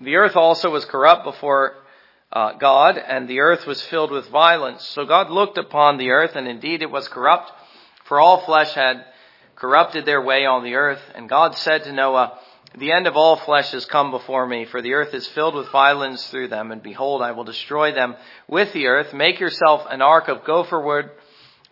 The 0.01 0.17
earth 0.17 0.37
also 0.37 0.71
was 0.71 0.87
corrupt 0.87 1.25
before 1.25 1.77
uh, 2.33 2.53
God, 2.55 2.99
and 2.99 3.29
the 3.29 3.41
earth 3.41 3.67
was 3.67 3.81
filled 3.83 4.11
with 4.11 4.29
violence. 4.29 4.85
So 4.89 5.05
God 5.05 5.31
looked 5.31 5.59
upon 5.59 5.97
the 5.97 6.11
earth, 6.11 6.35
and 6.35 6.49
indeed 6.49 6.83
it 6.83 6.91
was 6.91 7.09
corrupt, 7.09 7.53
for 8.05 8.21
all 8.21 8.45
flesh 8.45 8.73
had 8.73 9.05
corrupted 9.55 10.05
their 10.05 10.21
way 10.23 10.45
on 10.45 10.65
the 10.65 10.75
earth. 10.75 11.01
And 11.15 11.29
God 11.29 11.57
said 11.57 11.85
to 11.85 11.93
Noah, 11.93 12.39
the 12.77 12.93
end 12.93 13.07
of 13.07 13.17
all 13.17 13.37
flesh 13.37 13.71
has 13.71 13.87
come 13.87 14.11
before 14.11 14.47
me, 14.47 14.67
for 14.67 14.83
the 14.83 14.95
earth 14.95 15.15
is 15.15 15.27
filled 15.29 15.55
with 15.55 15.71
violence 15.71 16.27
through 16.29 16.49
them, 16.49 16.73
and 16.73 16.83
behold, 16.83 17.23
I 17.23 17.33
will 17.33 17.45
destroy 17.45 17.93
them 17.93 18.17
with 18.49 18.73
the 18.73 18.89
earth. 18.89 19.15
Make 19.15 19.41
yourself 19.41 19.87
an 19.89 20.03
ark 20.03 20.29
of 20.29 20.45
gopher 20.45 20.81
wood, 20.81 21.11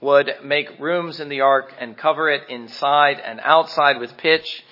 wood, 0.00 0.30
make 0.42 0.78
rooms 0.78 1.20
in 1.20 1.28
the 1.28 1.42
ark, 1.42 1.74
and 1.78 1.96
cover 1.96 2.30
it 2.30 2.48
inside 2.48 3.20
and 3.20 3.40
outside 3.42 3.98
with 3.98 4.16
pitch. 4.16 4.64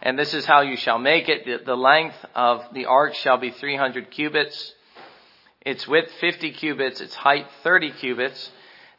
And 0.00 0.18
this 0.18 0.32
is 0.32 0.46
how 0.46 0.62
you 0.62 0.76
shall 0.76 0.98
make 0.98 1.28
it. 1.28 1.66
The 1.66 1.76
length 1.76 2.16
of 2.34 2.62
the 2.72 2.86
ark 2.86 3.14
shall 3.14 3.36
be 3.36 3.50
300 3.50 4.10
cubits, 4.10 4.73
its 5.64 5.86
width 5.88 6.10
50 6.20 6.52
cubits, 6.52 7.00
its 7.00 7.14
height 7.14 7.46
30 7.62 7.92
cubits. 7.92 8.50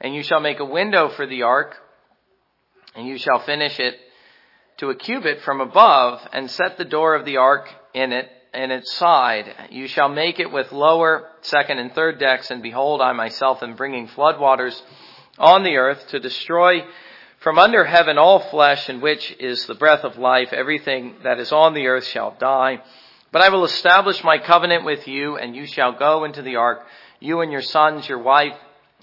And 0.02 0.14
you 0.14 0.24
shall 0.24 0.40
make 0.40 0.60
a 0.60 0.66
window 0.66 1.10
for 1.10 1.26
the 1.26 1.44
ark, 1.44 1.78
and 2.96 3.08
you 3.08 3.18
shall 3.18 3.40
finish 3.40 3.80
it 3.80 3.96
to 4.78 4.90
a 4.90 4.96
cubit 4.96 5.42
from 5.42 5.62
above 5.62 6.22
and 6.34 6.52
set 6.52 6.78
the 6.78 6.86
door 6.86 7.16
of 7.16 7.26
the 7.26 7.38
ark 7.38 7.70
in 7.94 8.12
it 8.12 8.30
in 8.54 8.72
its 8.72 8.94
side. 8.94 9.70
You 9.70 9.88
shall 9.88 10.10
make 10.10 10.40
it 10.40 10.52
with 10.52 10.72
lower, 10.72 11.30
second, 11.42 11.80
and 11.80 11.94
third 11.94 12.20
decks, 12.20 12.52
and 12.52 12.62
behold, 12.62 13.02
I 13.02 13.14
myself 13.14 13.64
am 13.64 13.76
bringing 13.76 14.08
floodwaters 14.08 14.80
on 15.38 15.64
the 15.64 15.78
earth 15.78 16.08
to 16.10 16.20
destroy 16.20 16.86
from 17.40 17.60
under 17.60 17.84
heaven 17.84 18.18
all 18.18 18.40
flesh 18.40 18.90
in 18.90 19.02
which 19.02 19.36
is 19.40 19.66
the 19.66 19.76
breath 19.76 20.04
of 20.04 20.18
life. 20.18 20.52
Everything 20.52 21.16
that 21.24 21.40
is 21.40 21.52
on 21.52 21.74
the 21.74 21.88
earth 21.88 22.06
shall 22.06 22.36
die. 22.40 22.82
But 23.36 23.44
I 23.44 23.50
will 23.50 23.66
establish 23.66 24.24
my 24.24 24.38
covenant 24.38 24.86
with 24.86 25.10
you, 25.10 25.36
and 25.36 25.58
you 25.58 25.66
shall 25.66 25.92
go 25.92 26.24
into 26.24 26.42
the 26.42 26.56
ark, 26.56 26.88
you 27.20 27.42
and 27.42 27.52
your 27.52 27.62
sons, 27.62 28.08
your 28.08 28.20
wife, 28.20 28.56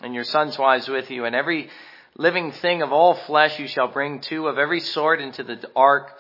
and 0.03 0.15
your 0.15 0.25
sons' 0.25 0.57
wives 0.57 0.89
with 0.89 1.11
you, 1.11 1.27
and 1.27 1.37
every 1.37 1.69
living 2.17 2.51
thing 2.51 2.81
of 2.81 2.93
all 2.93 3.13
flesh 3.13 3.59
you 3.59 3.69
shall 3.69 3.89
bring 3.89 4.21
two 4.21 4.49
of 4.49 4.57
every 4.57 4.81
sort 4.81 5.21
into 5.21 5.43
the 5.43 5.61
ark 5.77 6.13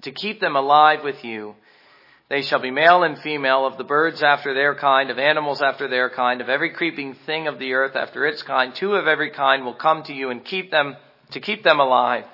to 0.00 0.10
keep 0.10 0.40
them 0.40 0.56
alive 0.56 1.04
with 1.04 1.22
you. 1.22 1.54
They 2.28 2.42
shall 2.42 2.58
be 2.58 2.72
male 2.72 3.04
and 3.04 3.16
female 3.20 3.64
of 3.64 3.78
the 3.78 3.84
birds 3.84 4.24
after 4.24 4.54
their 4.54 4.74
kind, 4.74 5.08
of 5.10 5.20
animals 5.20 5.62
after 5.62 5.86
their 5.86 6.10
kind, 6.10 6.40
of 6.40 6.48
every 6.48 6.70
creeping 6.70 7.14
thing 7.26 7.46
of 7.46 7.60
the 7.60 7.74
earth 7.74 7.94
after 7.94 8.26
its 8.26 8.42
kind. 8.42 8.74
Two 8.74 8.96
of 8.96 9.06
every 9.06 9.30
kind 9.30 9.64
will 9.64 9.74
come 9.74 10.02
to 10.02 10.12
you 10.12 10.30
and 10.30 10.44
keep 10.44 10.72
them, 10.72 10.96
to 11.30 11.38
keep 11.38 11.62
them 11.62 11.78
alive. 11.78 12.24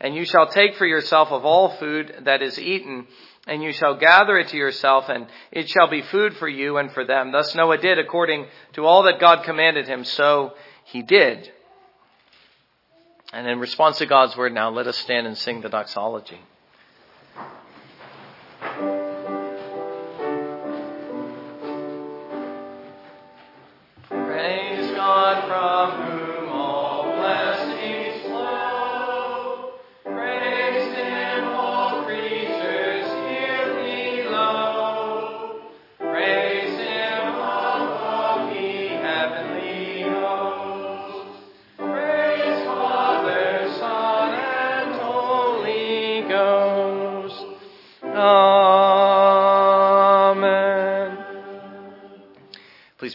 And 0.00 0.14
you 0.14 0.24
shall 0.24 0.46
take 0.46 0.76
for 0.76 0.86
yourself 0.86 1.28
of 1.30 1.44
all 1.44 1.76
food 1.76 2.22
that 2.22 2.40
is 2.40 2.58
eaten, 2.58 3.06
and 3.48 3.62
you 3.62 3.72
shall 3.72 3.96
gather 3.96 4.38
it 4.38 4.48
to 4.48 4.56
yourself, 4.56 5.08
and 5.08 5.26
it 5.50 5.68
shall 5.68 5.88
be 5.88 6.02
food 6.02 6.36
for 6.36 6.48
you 6.48 6.76
and 6.76 6.92
for 6.92 7.04
them. 7.04 7.32
Thus 7.32 7.54
Noah 7.54 7.78
did 7.78 7.98
according 7.98 8.46
to 8.74 8.84
all 8.84 9.04
that 9.04 9.18
God 9.18 9.44
commanded 9.44 9.88
him, 9.88 10.04
so 10.04 10.52
he 10.84 11.02
did. 11.02 11.50
And 13.32 13.46
in 13.46 13.58
response 13.58 13.98
to 13.98 14.06
God's 14.06 14.36
word 14.36 14.52
now, 14.52 14.70
let 14.70 14.86
us 14.86 14.96
stand 14.98 15.26
and 15.26 15.36
sing 15.36 15.60
the 15.60 15.68
doxology. 15.68 16.40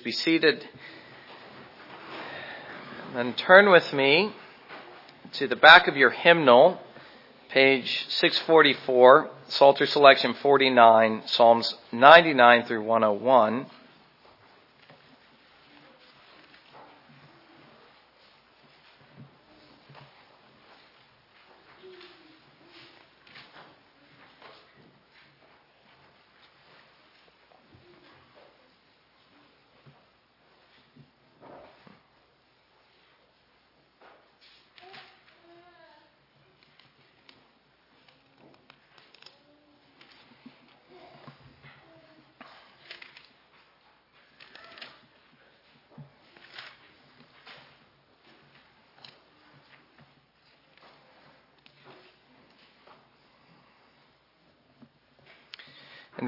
Be 0.03 0.12
seated 0.12 0.67
and 3.15 3.38
turn 3.38 3.72
with 3.72 3.93
me 3.93 4.33
to 5.31 5.48
the 5.48 5.55
back 5.55 5.88
of 5.88 5.95
your 5.95 6.10
hymnal, 6.10 6.81
page 7.50 8.05
644, 8.10 9.29
Psalter 9.48 9.86
selection 9.86 10.33
49, 10.33 11.22
Psalms 11.25 11.75
99 11.93 12.65
through 12.65 12.83
101. 12.83 13.65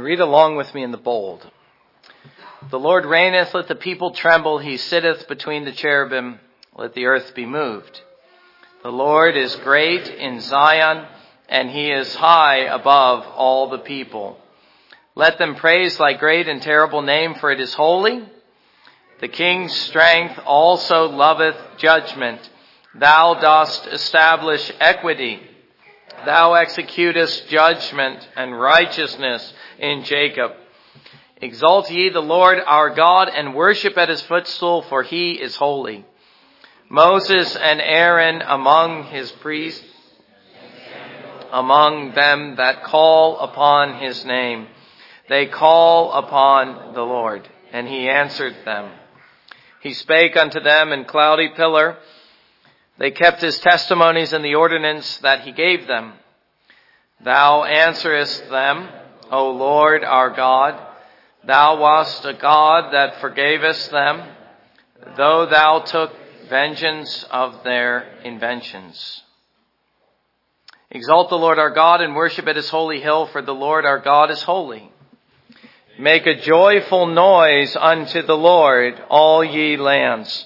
Read 0.05 0.19
along 0.19 0.55
with 0.55 0.71
me 0.75 0.83
in 0.83 0.91
the 0.91 0.97
bold. 0.97 1.49
The 2.69 2.77
Lord 2.77 3.07
reigneth, 3.07 3.55
let 3.55 3.67
the 3.67 3.73
people 3.73 4.11
tremble. 4.11 4.59
He 4.59 4.77
sitteth 4.77 5.27
between 5.27 5.65
the 5.65 5.71
cherubim, 5.71 6.39
let 6.75 6.93
the 6.93 7.07
earth 7.07 7.33
be 7.33 7.47
moved. 7.47 8.01
The 8.83 8.91
Lord 8.91 9.35
is 9.35 9.55
great 9.55 10.07
in 10.07 10.41
Zion, 10.41 11.07
and 11.49 11.71
he 11.71 11.89
is 11.91 12.13
high 12.13 12.65
above 12.65 13.25
all 13.25 13.71
the 13.71 13.79
people. 13.79 14.37
Let 15.15 15.39
them 15.39 15.55
praise 15.55 15.97
thy 15.97 16.13
great 16.13 16.47
and 16.47 16.61
terrible 16.61 17.01
name, 17.01 17.33
for 17.33 17.49
it 17.51 17.59
is 17.59 17.73
holy. 17.73 18.29
The 19.21 19.27
king's 19.27 19.73
strength 19.73 20.39
also 20.45 21.09
loveth 21.09 21.57
judgment. 21.77 22.47
Thou 22.93 23.39
dost 23.41 23.87
establish 23.87 24.71
equity. 24.79 25.41
Thou 26.23 26.53
executest 26.53 27.47
judgment 27.49 28.27
and 28.35 28.59
righteousness 28.59 29.53
in 29.79 30.03
Jacob. 30.03 30.51
Exalt 31.41 31.91
ye 31.91 32.09
the 32.09 32.21
Lord 32.21 32.59
our 32.65 32.89
God 32.91 33.29
and 33.29 33.53
worship 33.53 33.97
at 33.97 34.09
his 34.09 34.21
footstool, 34.21 34.83
for 34.83 35.03
he 35.03 35.33
is 35.33 35.55
holy. 35.55 36.05
Moses 36.89 37.55
and 37.55 37.81
Aaron 37.81 38.41
among 38.41 39.05
his 39.05 39.31
priests, 39.33 39.83
among 41.51 42.13
them 42.13 42.55
that 42.55 42.83
call 42.83 43.39
upon 43.39 43.99
his 43.99 44.23
name. 44.23 44.67
They 45.27 45.47
call 45.47 46.13
upon 46.13 46.93
the 46.93 47.01
Lord, 47.01 47.47
and 47.71 47.87
he 47.87 48.07
answered 48.07 48.55
them. 48.63 48.91
He 49.81 49.93
spake 49.93 50.37
unto 50.37 50.59
them 50.59 50.91
in 50.91 51.05
cloudy 51.05 51.49
pillar. 51.55 51.97
They 52.97 53.11
kept 53.11 53.41
his 53.41 53.59
testimonies 53.59 54.31
and 54.31 54.43
the 54.43 54.55
ordinance 54.55 55.17
that 55.17 55.41
he 55.41 55.51
gave 55.51 55.87
them. 55.87 56.13
Thou 57.23 57.63
answerest 57.63 58.49
them, 58.49 58.89
O 59.31 59.51
Lord 59.51 60.03
our 60.03 60.29
God. 60.29 60.79
Thou 61.45 61.79
wast 61.79 62.25
a 62.25 62.33
God 62.33 62.93
that 62.93 63.21
forgavest 63.21 63.91
them, 63.91 64.23
though 65.17 65.45
thou 65.45 65.79
took 65.79 66.13
vengeance 66.49 67.25
of 67.29 67.63
their 67.63 68.19
inventions. 68.23 69.21
Exalt 70.89 71.29
the 71.29 71.37
Lord 71.37 71.59
our 71.59 71.71
God 71.71 72.01
and 72.01 72.15
worship 72.15 72.47
at 72.47 72.55
his 72.55 72.69
holy 72.69 73.01
hill, 73.01 73.27
for 73.27 73.41
the 73.41 73.53
Lord 73.53 73.85
our 73.85 73.99
God 73.99 74.31
is 74.31 74.41
holy. 74.43 74.91
Make 75.99 76.25
a 76.25 76.39
joyful 76.39 77.07
noise 77.07 77.75
unto 77.75 78.21
the 78.21 78.37
Lord, 78.37 79.01
all 79.09 79.43
ye 79.43 79.77
lands. 79.77 80.45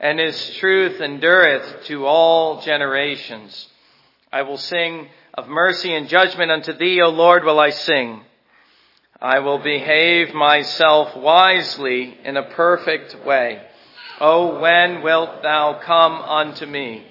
and 0.00 0.18
his 0.18 0.56
truth 0.56 1.00
endureth 1.00 1.84
to 1.84 2.06
all 2.06 2.62
generations. 2.62 3.68
I 4.32 4.42
will 4.42 4.56
sing 4.56 5.08
of 5.34 5.46
mercy 5.46 5.94
and 5.94 6.08
judgment 6.08 6.50
unto 6.50 6.72
thee, 6.72 7.02
O 7.02 7.10
Lord, 7.10 7.44
will 7.44 7.60
I 7.60 7.70
sing. 7.70 8.22
I 9.20 9.40
will 9.40 9.58
behave 9.58 10.32
myself 10.32 11.14
wisely 11.14 12.16
in 12.24 12.38
a 12.38 12.50
perfect 12.50 13.14
way. 13.26 13.60
O 14.18 14.58
when 14.58 15.02
wilt 15.02 15.42
thou 15.42 15.80
come 15.84 16.14
unto 16.14 16.64
me? 16.64 17.06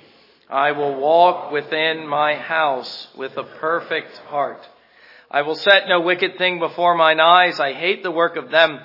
I 0.50 0.72
will 0.72 0.96
walk 0.96 1.52
within 1.52 2.08
my 2.08 2.34
house 2.34 3.08
with 3.16 3.38
a 3.38 3.44
perfect 3.44 4.18
heart. 4.18 4.68
I 5.30 5.44
will 5.44 5.56
set 5.56 5.88
no 5.88 6.02
wicked 6.02 6.40
thing 6.40 6.58
before 6.58 6.96
mine 6.96 7.20
eyes. 7.20 7.60
I 7.60 7.74
hate 7.74 8.02
the 8.02 8.10
work 8.10 8.36
of 8.36 8.50
them 8.50 8.80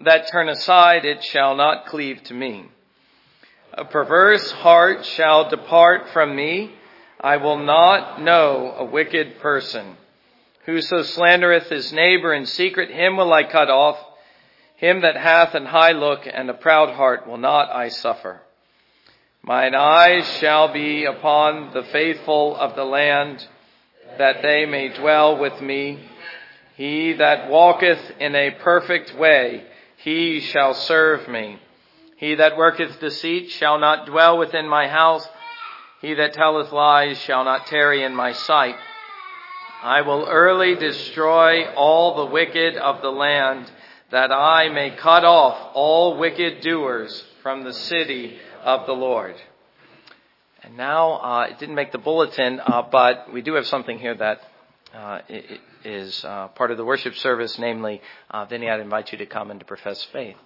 that 0.00 0.30
turn 0.32 0.48
aside. 0.48 1.04
It 1.04 1.22
shall 1.22 1.54
not 1.54 1.86
cleave 1.86 2.22
to 2.24 2.34
me. 2.34 2.70
A 3.72 3.84
perverse 3.84 4.50
heart 4.50 5.04
shall 5.04 5.48
depart 5.48 6.08
from 6.12 6.34
me. 6.34 6.72
I 7.20 7.36
will 7.36 7.58
not 7.58 8.20
know 8.20 8.74
a 8.76 8.84
wicked 8.84 9.38
person. 9.38 9.96
Whoso 10.66 11.02
slandereth 11.02 11.68
his 11.68 11.92
neighbor 11.92 12.34
in 12.34 12.46
secret, 12.46 12.90
him 12.90 13.16
will 13.16 13.32
I 13.32 13.44
cut 13.44 13.70
off. 13.70 13.98
Him 14.76 15.02
that 15.02 15.16
hath 15.16 15.54
an 15.54 15.66
high 15.66 15.92
look 15.92 16.26
and 16.26 16.50
a 16.50 16.54
proud 16.54 16.94
heart 16.94 17.26
will 17.28 17.36
not 17.36 17.70
I 17.70 17.90
suffer. 17.90 18.40
Mine 19.42 19.74
eyes 19.74 20.26
shall 20.38 20.72
be 20.72 21.04
upon 21.04 21.72
the 21.72 21.84
faithful 21.84 22.56
of 22.56 22.76
the 22.76 22.84
land 22.84 23.46
that 24.18 24.42
they 24.42 24.66
may 24.66 24.88
dwell 24.88 25.38
with 25.38 25.60
me. 25.60 25.98
He 26.76 27.12
that 27.14 27.48
walketh 27.48 28.00
in 28.18 28.34
a 28.34 28.50
perfect 28.50 29.14
way, 29.16 29.64
he 29.98 30.40
shall 30.40 30.74
serve 30.74 31.28
me. 31.28 31.58
He 32.20 32.34
that 32.34 32.58
worketh 32.58 33.00
deceit 33.00 33.50
shall 33.50 33.78
not 33.78 34.04
dwell 34.04 34.36
within 34.36 34.68
my 34.68 34.88
house. 34.88 35.26
He 36.02 36.12
that 36.12 36.34
telleth 36.34 36.70
lies 36.70 37.18
shall 37.18 37.44
not 37.44 37.66
tarry 37.66 38.02
in 38.02 38.14
my 38.14 38.32
sight. 38.32 38.76
I 39.82 40.02
will 40.02 40.26
early 40.28 40.74
destroy 40.74 41.72
all 41.74 42.16
the 42.16 42.30
wicked 42.30 42.76
of 42.76 43.00
the 43.00 43.10
land, 43.10 43.72
that 44.10 44.30
I 44.30 44.68
may 44.68 44.90
cut 44.90 45.24
off 45.24 45.70
all 45.72 46.18
wicked 46.18 46.60
doers 46.60 47.24
from 47.42 47.64
the 47.64 47.72
city 47.72 48.36
of 48.64 48.84
the 48.84 48.92
Lord. 48.92 49.36
And 50.62 50.76
now, 50.76 51.12
uh, 51.12 51.46
it 51.50 51.58
didn't 51.58 51.74
make 51.74 51.90
the 51.90 51.96
bulletin, 51.96 52.60
uh, 52.60 52.82
but 52.92 53.32
we 53.32 53.40
do 53.40 53.54
have 53.54 53.66
something 53.66 53.98
here 53.98 54.14
that 54.16 54.42
uh, 54.94 55.20
is 55.86 56.22
uh, 56.26 56.48
part 56.48 56.70
of 56.70 56.76
the 56.76 56.84
worship 56.84 57.14
service, 57.14 57.58
namely, 57.58 58.02
uh, 58.30 58.44
Vinny, 58.44 58.68
I'd 58.68 58.80
invite 58.80 59.10
you 59.10 59.16
to 59.18 59.26
come 59.26 59.50
and 59.50 59.58
to 59.60 59.64
profess 59.64 60.04
faith. 60.12 60.36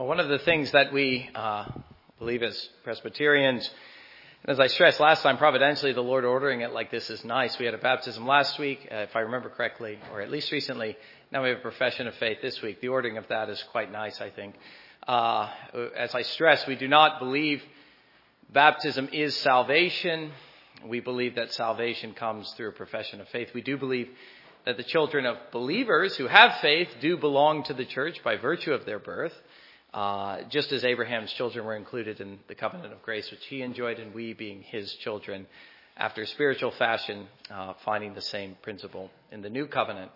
Well, 0.00 0.08
one 0.08 0.18
of 0.18 0.30
the 0.30 0.38
things 0.38 0.70
that 0.70 0.94
we 0.94 1.28
uh, 1.34 1.66
believe 2.18 2.42
as 2.42 2.70
Presbyterians 2.84 3.68
as 4.46 4.58
I 4.58 4.68
stressed 4.68 4.98
last 4.98 5.22
time, 5.22 5.36
providentially, 5.36 5.92
the 5.92 6.00
Lord 6.00 6.24
ordering 6.24 6.62
it 6.62 6.72
like 6.72 6.90
this 6.90 7.10
is 7.10 7.22
nice. 7.22 7.58
We 7.58 7.66
had 7.66 7.74
a 7.74 7.78
baptism 7.78 8.26
last 8.26 8.58
week, 8.58 8.88
uh, 8.90 8.94
if 8.94 9.14
I 9.14 9.20
remember 9.20 9.50
correctly, 9.50 9.98
or 10.10 10.22
at 10.22 10.30
least 10.30 10.52
recently. 10.52 10.96
Now 11.30 11.42
we 11.42 11.50
have 11.50 11.58
a 11.58 11.60
profession 11.60 12.06
of 12.06 12.14
faith 12.14 12.38
this 12.40 12.62
week. 12.62 12.80
The 12.80 12.88
ordering 12.88 13.18
of 13.18 13.28
that 13.28 13.50
is 13.50 13.62
quite 13.72 13.92
nice, 13.92 14.22
I 14.22 14.30
think. 14.30 14.54
Uh, 15.06 15.50
as 15.94 16.14
I 16.14 16.22
stress, 16.22 16.66
we 16.66 16.76
do 16.76 16.88
not 16.88 17.18
believe 17.18 17.62
baptism 18.50 19.10
is 19.12 19.36
salvation. 19.36 20.32
We 20.82 21.00
believe 21.00 21.34
that 21.34 21.52
salvation 21.52 22.14
comes 22.14 22.50
through 22.54 22.70
a 22.70 22.72
profession 22.72 23.20
of 23.20 23.28
faith. 23.28 23.50
We 23.54 23.60
do 23.60 23.76
believe 23.76 24.08
that 24.64 24.78
the 24.78 24.82
children 24.82 25.26
of 25.26 25.36
believers 25.52 26.16
who 26.16 26.26
have 26.26 26.58
faith 26.62 26.88
do 27.02 27.18
belong 27.18 27.64
to 27.64 27.74
the 27.74 27.84
church 27.84 28.24
by 28.24 28.38
virtue 28.38 28.72
of 28.72 28.86
their 28.86 28.98
birth. 28.98 29.34
Uh, 29.92 30.42
just 30.50 30.70
as 30.70 30.84
Abraham's 30.84 31.32
children 31.32 31.64
were 31.64 31.74
included 31.74 32.20
in 32.20 32.38
the 32.46 32.54
covenant 32.54 32.92
of 32.92 33.02
grace, 33.02 33.30
which 33.30 33.44
he 33.46 33.62
enjoyed, 33.62 33.98
and 33.98 34.14
we, 34.14 34.32
being 34.32 34.62
his 34.62 34.92
children, 34.94 35.46
after 35.96 36.24
spiritual 36.26 36.70
fashion, 36.70 37.26
uh, 37.50 37.74
finding 37.84 38.14
the 38.14 38.22
same 38.22 38.56
principle 38.62 39.10
in 39.32 39.42
the 39.42 39.50
new 39.50 39.66
covenant. 39.66 40.12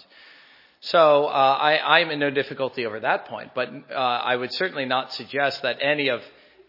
So 0.81 1.27
uh, 1.27 1.31
I, 1.31 2.01
am 2.01 2.11
in 2.11 2.19
no 2.19 2.31
difficulty 2.31 2.87
over 2.87 3.01
that 3.01 3.27
point, 3.27 3.51
but 3.55 3.71
uh, 3.91 3.95
I 3.95 4.37
would 4.37 4.53
certainly 4.53 4.85
not 4.85 5.13
suggest 5.13 5.63
that 5.63 5.79
any 5.81 6.09
of 6.09 6.21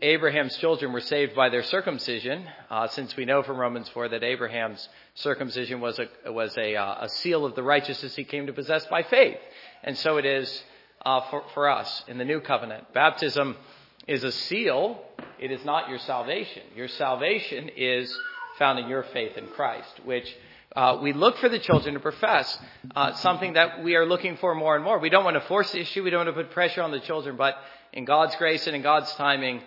Abraham's 0.02 0.56
children 0.58 0.94
were 0.94 1.02
saved 1.02 1.36
by 1.36 1.50
their 1.50 1.64
circumcision, 1.64 2.46
uh, 2.70 2.88
since 2.88 3.16
we 3.16 3.26
know 3.26 3.44
from 3.44 3.58
Romans 3.58 3.88
4 3.90 4.10
that 4.10 4.24
Abraham's 4.24 4.88
circumcision 5.16 5.80
was 5.80 6.00
a 6.00 6.32
was 6.32 6.58
a, 6.58 6.74
a 6.76 7.08
seal 7.10 7.46
of 7.46 7.56
the 7.56 7.64
righteousness 7.64 8.16
he 8.16 8.24
came 8.24 8.48
to 8.48 8.54
possess 8.54 8.86
by 8.88 9.04
faith, 9.04 9.38
and 9.84 9.98
so 9.98 10.18
it 10.18 10.26
is 10.26 10.64
uh, 11.06 11.22
for, 11.30 11.44
for 11.54 11.70
us 11.70 12.04
in 12.08 12.18
the 12.18 12.26
new 12.26 12.40
covenant. 12.42 12.94
Baptism 12.94 13.56
is 14.08 14.24
a 14.24 14.32
seal. 14.32 15.02
It 15.40 15.52
is 15.52 15.64
not 15.64 15.90
your 15.90 16.00
salvation. 16.00 16.64
Your 16.76 16.88
salvation 16.88 17.70
is 17.76 18.18
found 18.58 18.80
in 18.80 18.88
your 18.88 19.04
faith 19.14 19.38
in 19.38 19.48
Christ, 19.48 20.02
which 20.04 20.34
uh, 20.76 20.98
we 21.02 21.14
look 21.14 21.38
for 21.38 21.50
the 21.50 21.60
children 21.60 21.94
to 21.94 22.00
profess 22.00 22.58
uh, 22.96 23.14
something 23.14 23.54
that 23.54 23.84
we 23.84 23.96
are 23.96 24.06
looking 24.06 24.38
for 24.38 24.54
more 24.56 24.76
and 24.76 24.84
more. 24.84 25.00
We 25.00 25.10
don't 25.10 25.24
want 25.24 25.36
to 25.36 25.48
force 25.48 25.72
the 25.72 25.80
issue. 25.80 26.04
We 26.04 26.10
don't 26.10 26.26
want 26.26 26.36
to 26.36 26.44
put 26.44 26.52
pressure 26.52 26.82
on 26.82 26.92
the 26.92 27.00
children, 27.00 27.38
but 27.38 27.56
in 27.94 28.06
God's 28.06 28.36
grace 28.36 28.68
and 28.68 28.76
in 28.76 28.82
God's 28.82 29.14
timing, 29.14 29.62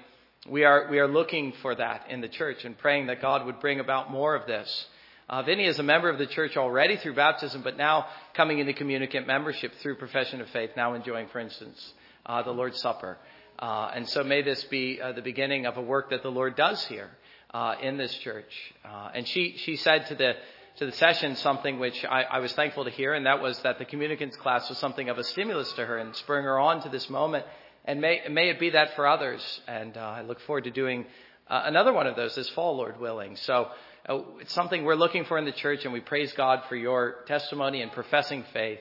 we 0.49 0.65
are, 0.65 0.89
we 0.91 0.99
are 0.99 1.09
looking 1.09 1.53
for 1.63 1.75
that 1.75 2.07
in 2.11 2.21
the 2.21 2.29
church 2.29 2.65
and 2.65 2.77
praying 2.77 3.07
that 3.07 3.23
God 3.23 3.47
would 3.47 3.61
bring 3.61 3.81
about 3.81 4.11
more 4.11 4.35
of 4.35 4.47
this. 4.47 4.87
Uh, 5.31 5.43
Vinny 5.43 5.67
is 5.67 5.79
a 5.79 5.83
member 5.83 6.09
of 6.09 6.17
the 6.17 6.27
church 6.27 6.57
already 6.57 6.97
through 6.97 7.15
baptism, 7.15 7.61
but 7.63 7.77
now 7.77 8.07
coming 8.33 8.61
into 8.61 8.73
communicant 8.73 9.27
membership 9.27 9.75
through 9.83 9.95
profession 9.97 10.41
of 10.41 10.49
faith, 10.49 10.71
now 10.75 10.95
enjoying, 10.95 11.29
for 11.29 11.39
instance, 11.39 11.93
uh, 12.25 12.43
the 12.43 12.51
Lord's 12.51 12.81
Supper. 12.81 13.19
Uh, 13.59 13.91
and 13.95 14.09
so 14.09 14.25
may 14.25 14.41
this 14.41 14.65
be 14.65 14.99
uh, 15.03 15.13
the 15.13 15.21
beginning 15.21 15.67
of 15.67 15.77
a 15.77 15.83
work 15.83 16.11
that 16.11 16.23
the 16.23 16.31
Lord 16.31 16.57
does 16.57 16.83
here 16.87 17.11
uh, 17.53 17.75
in 17.83 17.99
this 17.99 18.15
church. 18.19 18.51
Uh, 18.83 19.11
and 19.15 19.29
she, 19.29 19.57
she 19.59 19.77
said 19.77 20.07
to 20.07 20.15
the, 20.15 20.33
to 20.79 20.87
the 20.87 20.93
session 20.93 21.37
something 21.37 21.79
which 21.79 22.07
I, 22.07 22.23
I, 22.23 22.39
was 22.39 22.55
thankful 22.55 22.85
to 22.85 22.91
hear, 22.91 23.13
and 23.13 23.27
that 23.27 23.43
was 23.43 23.61
that 23.65 23.79
the 23.79 23.85
communicants 23.85 24.37
class 24.37 24.71
was 24.71 24.79
something 24.79 25.11
of 25.11 25.19
a 25.19 25.25
stimulus 25.25 25.71
to 25.75 25.85
her 25.85 25.99
and 25.99 26.17
spurring 26.17 26.45
her 26.45 26.59
on 26.59 26.81
to 26.85 26.89
this 26.89 27.11
moment. 27.11 27.45
And 27.85 28.01
may, 28.01 28.23
may 28.31 28.49
it 28.49 28.59
be 28.59 28.71
that 28.71 28.97
for 28.97 29.07
others. 29.07 29.61
And 29.69 29.95
I 29.99 30.23
look 30.23 30.41
forward 30.41 30.65
to 30.65 30.71
doing 30.71 31.05
another 31.49 31.93
one 31.93 32.07
of 32.07 32.17
those 32.17 32.35
this 32.35 32.49
fall, 32.51 32.79
Lord 32.79 32.99
willing. 32.99 33.37
So 33.37 33.69
it's 34.09 34.53
something 34.55 34.85
we're 34.85 34.95
looking 34.95 35.25
for 35.25 35.39
in 35.39 35.45
the 35.45 35.53
church, 35.53 35.85
and 35.85 35.93
we 35.93 36.01
praise 36.01 36.33
God 36.33 36.63
for 36.69 36.77
your 36.77 37.17
testimony 37.27 37.83
and 37.83 37.93
professing 37.93 38.45
faith. 38.53 38.81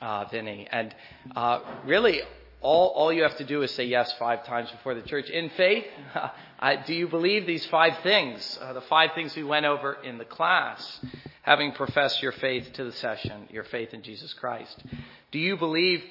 uh, 0.00 0.24
Vinny. 0.30 0.66
And 0.70 0.94
uh, 1.36 1.60
really, 1.84 2.20
all, 2.60 2.88
all 2.88 3.12
you 3.12 3.22
have 3.22 3.36
to 3.38 3.44
do 3.44 3.62
is 3.62 3.70
say 3.72 3.84
yes 3.84 4.12
five 4.18 4.44
times 4.46 4.70
before 4.70 4.94
the 4.94 5.02
church. 5.02 5.28
In 5.28 5.50
faith, 5.50 5.84
uh, 6.60 6.76
do 6.86 6.94
you 6.94 7.08
believe 7.08 7.46
these 7.46 7.66
five 7.66 7.98
things? 8.02 8.58
Uh, 8.60 8.72
the 8.72 8.80
five 8.82 9.10
things 9.14 9.36
we 9.36 9.44
went 9.44 9.66
over 9.66 9.94
in 10.02 10.18
the 10.18 10.24
class, 10.24 11.00
having 11.42 11.72
professed 11.72 12.22
your 12.22 12.32
faith 12.32 12.72
to 12.74 12.84
the 12.84 12.92
session, 12.92 13.48
your 13.50 13.64
faith 13.64 13.92
in 13.92 14.02
Jesus 14.02 14.32
Christ. 14.34 14.82
Do 15.30 15.38
you 15.38 15.56
believe 15.56 16.02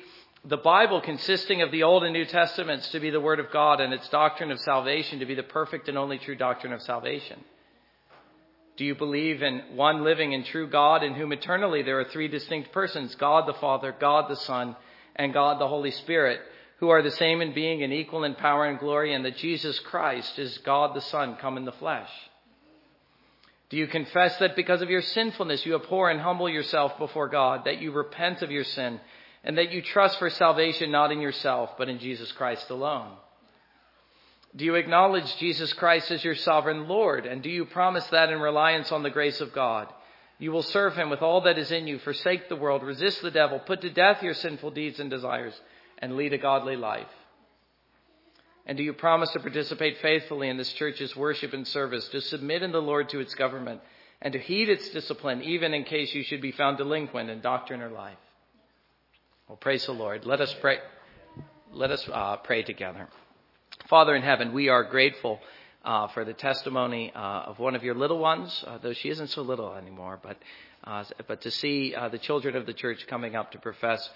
the 0.46 0.58
Bible, 0.58 1.02
consisting 1.02 1.62
of 1.62 1.72
the 1.72 1.84
Old 1.84 2.04
and 2.04 2.14
New 2.14 2.26
Testaments, 2.26 2.90
to 2.90 3.00
be 3.00 3.10
the 3.10 3.22
Word 3.22 3.40
of 3.40 3.50
God 3.52 3.80
and 3.80 3.94
its 3.94 4.08
doctrine 4.10 4.52
of 4.52 4.60
salvation 4.60 5.20
to 5.20 5.26
be 5.26 5.36
the 5.36 5.44
perfect 5.44 5.88
and 5.88 5.98
only 5.98 6.18
true 6.20 6.36
doctrine 6.36 6.74
of 6.74 6.82
salvation? 6.82 7.40
Do 8.76 8.86
you 8.86 8.96
believe 8.96 9.44
in 9.44 9.62
one 9.76 10.04
living 10.04 10.34
and 10.34 10.44
true 10.46 10.68
God 10.68 11.04
in 11.04 11.14
whom 11.14 11.32
eternally 11.32 11.84
there 11.84 12.00
are 12.00 12.06
three 12.06 12.28
distinct 12.28 12.72
persons 12.72 13.14
God 13.16 13.48
the 13.48 13.54
Father, 13.54 13.96
God 13.98 14.30
the 14.30 14.36
Son, 14.36 14.76
and 15.16 15.34
God 15.34 15.60
the 15.60 15.68
Holy 15.68 15.92
Spirit, 15.92 16.40
who 16.80 16.90
are 16.90 17.04
the 17.04 17.12
same 17.12 17.42
in 17.42 17.54
being 17.54 17.84
and 17.84 17.94
equal 17.94 18.24
in 18.24 18.34
power 18.34 18.66
and 18.66 18.80
glory, 18.80 19.14
and 19.14 19.24
that 19.26 19.38
Jesus 19.38 19.80
Christ 19.80 20.40
is 20.40 20.58
God 20.60 20.96
the 20.96 21.02
Son 21.02 21.38
come 21.40 21.58
in 21.58 21.66
the 21.66 21.72
flesh? 21.74 22.10
Do 23.70 23.78
you 23.78 23.88
confess 23.88 24.38
that 24.38 24.56
because 24.56 24.82
of 24.82 24.90
your 24.90 25.02
sinfulness 25.02 25.66
you 25.66 25.76
abhor 25.76 26.10
and 26.10 26.20
humble 26.20 26.50
yourself 26.50 26.98
before 26.98 27.28
God, 27.28 27.66
that 27.66 27.80
you 27.80 27.92
repent 27.92 28.42
of 28.42 28.52
your 28.52 28.64
sin, 28.64 29.00
and 29.44 29.58
that 29.58 29.72
you 29.72 29.82
trust 29.82 30.18
for 30.18 30.30
salvation 30.30 30.92
not 30.92 31.12
in 31.12 31.22
yourself, 31.22 31.72
but 31.78 31.90
in 31.90 32.00
Jesus 32.00 32.32
Christ 32.32 32.70
alone? 32.70 33.12
Do 34.56 34.66
you 34.66 34.76
acknowledge 34.76 35.36
Jesus 35.38 35.74
Christ 35.74 36.12
as 36.12 36.24
your 36.24 36.36
sovereign 36.36 36.88
Lord? 36.88 37.26
And 37.26 37.42
do 37.42 37.50
you 37.50 37.66
promise 37.66 38.06
that 38.08 38.30
in 38.30 38.40
reliance 38.40 38.92
on 38.92 39.02
the 39.02 39.10
grace 39.10 39.42
of 39.42 39.54
God? 39.54 39.92
You 40.38 40.52
will 40.52 40.64
serve 40.64 40.96
him 40.96 41.10
with 41.10 41.22
all 41.22 41.42
that 41.42 41.58
is 41.58 41.72
in 41.72 41.88
you, 41.88 42.00
forsake 42.00 42.50
the 42.50 42.56
world, 42.56 42.84
resist 42.84 43.22
the 43.22 43.32
devil, 43.32 43.60
put 43.60 43.82
to 43.82 43.90
death 43.90 44.22
your 44.22 44.34
sinful 44.34 44.72
deeds 44.72 45.00
and 45.00 45.10
desires, 45.10 45.60
and 46.00 46.16
lead 46.16 46.34
a 46.34 46.38
godly 46.38 46.76
life. 46.76 47.08
And 48.66 48.78
do 48.78 48.84
you 48.84 48.94
promise 48.94 49.32
to 49.32 49.40
participate 49.40 49.98
faithfully 50.02 50.50
in 50.50 50.58
this 50.58 50.72
church's 50.74 51.16
worship 51.16 51.54
and 51.54 51.68
service, 51.68 52.08
to 52.10 52.22
submit 52.22 52.64
in 52.64 52.72
the 52.72 52.82
Lord 52.82 53.10
to 53.10 53.20
its 53.20 53.36
government, 53.36 53.82
and 54.22 54.34
to 54.34 54.40
heed 54.40 54.70
its 54.70 54.90
discipline, 54.90 55.42
even 55.42 55.74
in 55.74 55.84
case 55.84 56.14
you 56.14 56.24
should 56.24 56.42
be 56.42 56.52
found 56.52 56.78
delinquent 56.78 57.30
in 57.30 57.42
doctrine 57.42 57.82
or 57.82 57.90
life? 57.90 58.18
Well, 59.48 59.58
praise 59.58 59.86
the 59.86 59.92
Lord. 59.94 60.26
Let 60.26 60.42
us 60.42 60.54
pray. 60.62 60.78
Let 61.72 61.92
us 61.92 62.08
uh, 62.12 62.38
pray 62.38 62.64
together. 62.64 63.10
Father 63.88 64.16
in 64.16 64.22
heaven, 64.22 64.54
we 64.54 64.70
are 64.70 64.84
grateful 64.84 65.40
uh, 65.84 66.08
for 66.10 66.24
the 66.24 66.34
testimony 66.34 67.12
uh, 67.14 67.20
of 67.20 67.60
one 67.60 67.76
of 67.76 67.84
your 67.84 67.96
little 67.96 68.20
ones, 68.20 68.64
uh, 68.66 68.78
though 68.78 68.94
she 68.94 69.10
isn't 69.10 69.30
so 69.30 69.42
little 69.42 69.74
anymore, 69.74 70.20
but, 70.22 70.38
uh, 70.84 71.04
but 71.28 71.42
to 71.42 71.52
see 71.52 71.94
uh, 71.94 72.08
the 72.10 72.18
children 72.18 72.56
of 72.56 72.66
the 72.66 72.74
church 72.74 73.06
coming 73.08 73.36
up 73.36 73.52
to 73.52 73.58
profess 73.58 74.10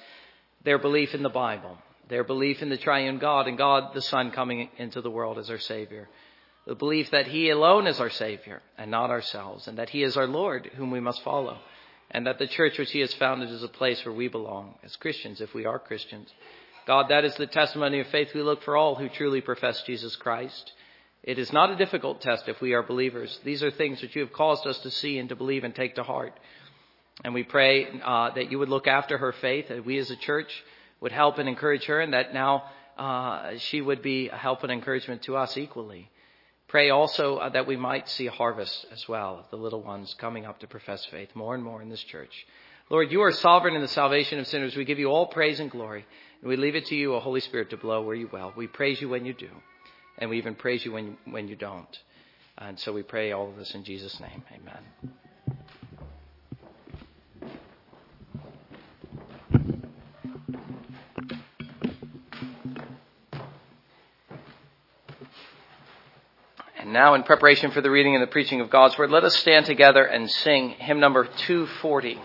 their 0.63 0.77
belief 0.77 1.13
in 1.13 1.23
the 1.23 1.29
Bible, 1.29 1.77
their 2.07 2.23
belief 2.23 2.61
in 2.61 2.69
the 2.69 2.77
triune 2.77 3.17
God 3.17 3.47
and 3.47 3.57
God 3.57 3.93
the 3.93 4.01
Son 4.01 4.31
coming 4.31 4.69
into 4.77 5.01
the 5.01 5.11
world 5.11 5.37
as 5.37 5.49
our 5.49 5.59
Savior, 5.59 6.07
the 6.65 6.75
belief 6.75 7.11
that 7.11 7.27
He 7.27 7.49
alone 7.49 7.87
is 7.87 7.99
our 7.99 8.09
Savior 8.09 8.61
and 8.77 8.91
not 8.91 9.09
ourselves, 9.09 9.67
and 9.67 9.77
that 9.79 9.89
He 9.89 10.03
is 10.03 10.15
our 10.15 10.27
Lord 10.27 10.69
whom 10.75 10.91
we 10.91 10.99
must 10.99 11.23
follow, 11.23 11.57
and 12.11 12.27
that 12.27 12.39
the 12.39 12.47
church 12.47 12.77
which 12.77 12.91
He 12.91 13.01
has 13.01 13.13
founded 13.15 13.49
is 13.49 13.63
a 13.63 13.67
place 13.67 14.05
where 14.05 14.15
we 14.15 14.27
belong 14.27 14.75
as 14.83 14.95
Christians, 14.95 15.41
if 15.41 15.53
we 15.53 15.65
are 15.65 15.79
Christians. 15.79 16.31
God, 16.87 17.09
that 17.09 17.25
is 17.25 17.35
the 17.35 17.47
testimony 17.47 17.99
of 17.99 18.07
faith 18.07 18.29
we 18.33 18.41
look 18.41 18.63
for 18.63 18.77
all 18.77 18.95
who 18.95 19.09
truly 19.09 19.41
profess 19.41 19.81
Jesus 19.81 20.15
Christ. 20.15 20.71
It 21.21 21.37
is 21.37 21.51
not 21.51 21.69
a 21.69 21.75
difficult 21.75 22.21
test 22.21 22.47
if 22.47 22.61
we 22.61 22.71
are 22.71 22.81
believers. 22.81 23.37
These 23.43 23.61
are 23.61 23.69
things 23.69 23.99
that 23.99 24.15
you 24.15 24.21
have 24.21 24.31
caused 24.31 24.65
us 24.65 24.77
to 24.79 24.89
see 24.89 25.17
and 25.17 25.27
to 25.27 25.35
believe 25.35 25.65
and 25.65 25.75
take 25.75 25.95
to 25.95 26.03
heart. 26.03 26.39
And 27.25 27.33
we 27.33 27.43
pray 27.43 27.87
uh, 28.01 28.29
that 28.35 28.51
you 28.51 28.59
would 28.59 28.69
look 28.69 28.87
after 28.87 29.17
her 29.17 29.33
faith, 29.33 29.67
that 29.67 29.85
we 29.85 29.97
as 29.97 30.11
a 30.11 30.15
church 30.15 30.49
would 31.01 31.11
help 31.11 31.39
and 31.39 31.49
encourage 31.49 31.83
her, 31.87 31.99
and 31.99 32.13
that 32.13 32.33
now 32.33 32.63
uh, 32.97 33.57
she 33.57 33.81
would 33.81 34.01
be 34.01 34.29
a 34.29 34.37
help 34.37 34.63
and 34.63 34.71
encouragement 34.71 35.23
to 35.23 35.35
us 35.35 35.57
equally. 35.57 36.09
Pray 36.69 36.89
also 36.89 37.35
uh, 37.35 37.49
that 37.49 37.67
we 37.67 37.75
might 37.75 38.07
see 38.07 38.27
a 38.27 38.31
harvest 38.31 38.85
as 38.93 39.09
well 39.09 39.39
of 39.39 39.49
the 39.51 39.57
little 39.57 39.83
ones 39.83 40.15
coming 40.17 40.45
up 40.45 40.59
to 40.59 40.67
profess 40.67 41.05
faith 41.07 41.35
more 41.35 41.53
and 41.53 41.65
more 41.65 41.81
in 41.81 41.89
this 41.89 42.03
church. 42.03 42.47
Lord, 42.89 43.11
you 43.11 43.21
are 43.23 43.33
sovereign 43.33 43.75
in 43.75 43.81
the 43.81 43.89
salvation 43.89 44.39
of 44.39 44.47
sinners. 44.47 44.77
We 44.77 44.85
give 44.85 44.99
you 44.99 45.07
all 45.07 45.25
praise 45.25 45.59
and 45.59 45.69
glory. 45.69 46.05
And 46.41 46.49
we 46.49 46.55
leave 46.55 46.75
it 46.75 46.85
to 46.87 46.95
you, 46.95 47.15
O 47.15 47.19
Holy 47.19 47.41
Spirit, 47.41 47.69
to 47.71 47.77
blow 47.77 48.01
where 48.01 48.15
you 48.15 48.29
will. 48.31 48.53
We 48.55 48.67
praise 48.67 49.01
you 49.01 49.09
when 49.09 49.25
you 49.25 49.33
do. 49.33 49.49
And 50.17 50.29
we 50.29 50.37
even 50.37 50.55
praise 50.55 50.85
you 50.85 50.91
when, 50.91 51.17
when 51.25 51.47
you 51.47 51.55
don't. 51.55 51.97
And 52.57 52.79
so 52.79 52.91
we 52.91 53.03
pray 53.03 53.31
all 53.31 53.49
of 53.49 53.55
this 53.55 53.73
in 53.75 53.83
Jesus' 53.83 54.19
name. 54.19 54.43
Amen. 54.51 55.13
And 66.79 66.93
now, 66.93 67.15
in 67.15 67.23
preparation 67.23 67.71
for 67.71 67.81
the 67.81 67.91
reading 67.91 68.15
and 68.15 68.23
the 68.23 68.27
preaching 68.27 68.61
of 68.61 68.69
God's 68.69 68.97
Word, 68.97 69.11
let 69.11 69.23
us 69.23 69.35
stand 69.35 69.65
together 69.65 70.05
and 70.05 70.31
sing 70.31 70.69
hymn 70.69 70.99
number 70.99 71.25
240. 71.25 72.17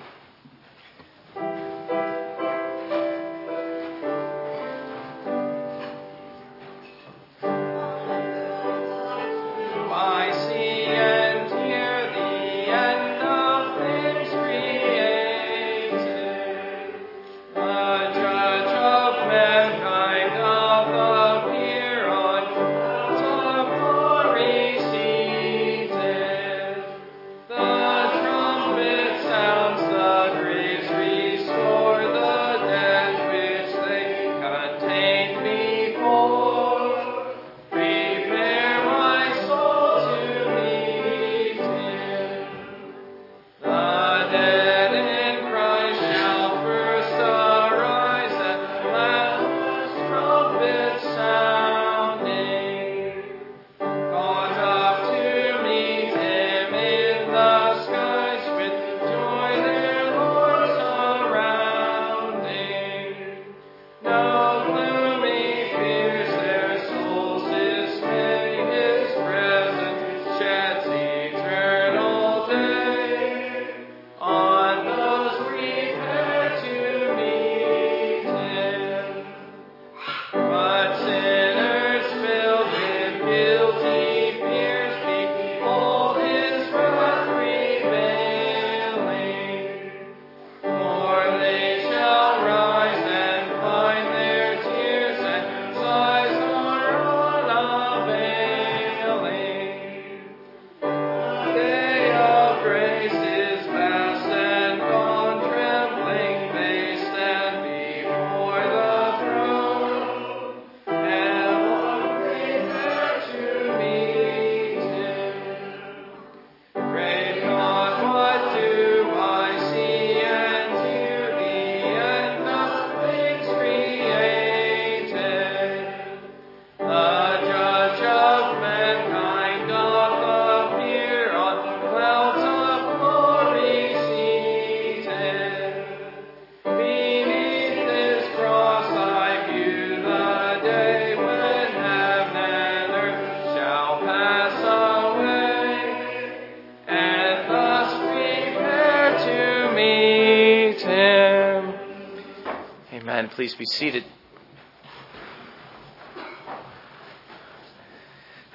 Please 153.42 153.56
be 153.56 153.66
seated. 153.66 154.04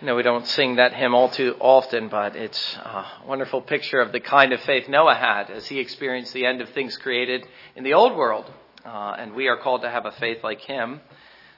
I 0.02 0.06
know 0.06 0.16
we 0.16 0.24
don't 0.24 0.48
sing 0.48 0.78
that 0.78 0.94
hymn 0.94 1.14
all 1.14 1.28
too 1.28 1.58
often, 1.60 2.08
but 2.08 2.38
it's 2.38 2.78
a 2.78 3.06
wonderful 3.28 3.62
picture 3.62 4.00
of 4.00 4.14
the 4.14 4.22
kind 4.22 4.54
of 4.54 4.62
faith 4.62 4.88
Noah 4.88 5.16
had 5.16 5.52
as 5.52 5.68
he 5.68 5.80
experienced 5.80 6.32
the 6.32 6.46
end 6.46 6.62
of 6.62 6.70
things 6.70 6.96
created 6.96 7.46
in 7.76 7.84
the 7.84 7.96
old 7.96 8.16
world. 8.16 8.50
Uh, 8.86 9.18
and 9.20 9.34
we 9.34 9.50
are 9.50 9.58
called 9.58 9.82
to 9.82 9.90
have 9.90 10.06
a 10.06 10.12
faith 10.14 10.42
like 10.42 10.62
him. 10.62 11.02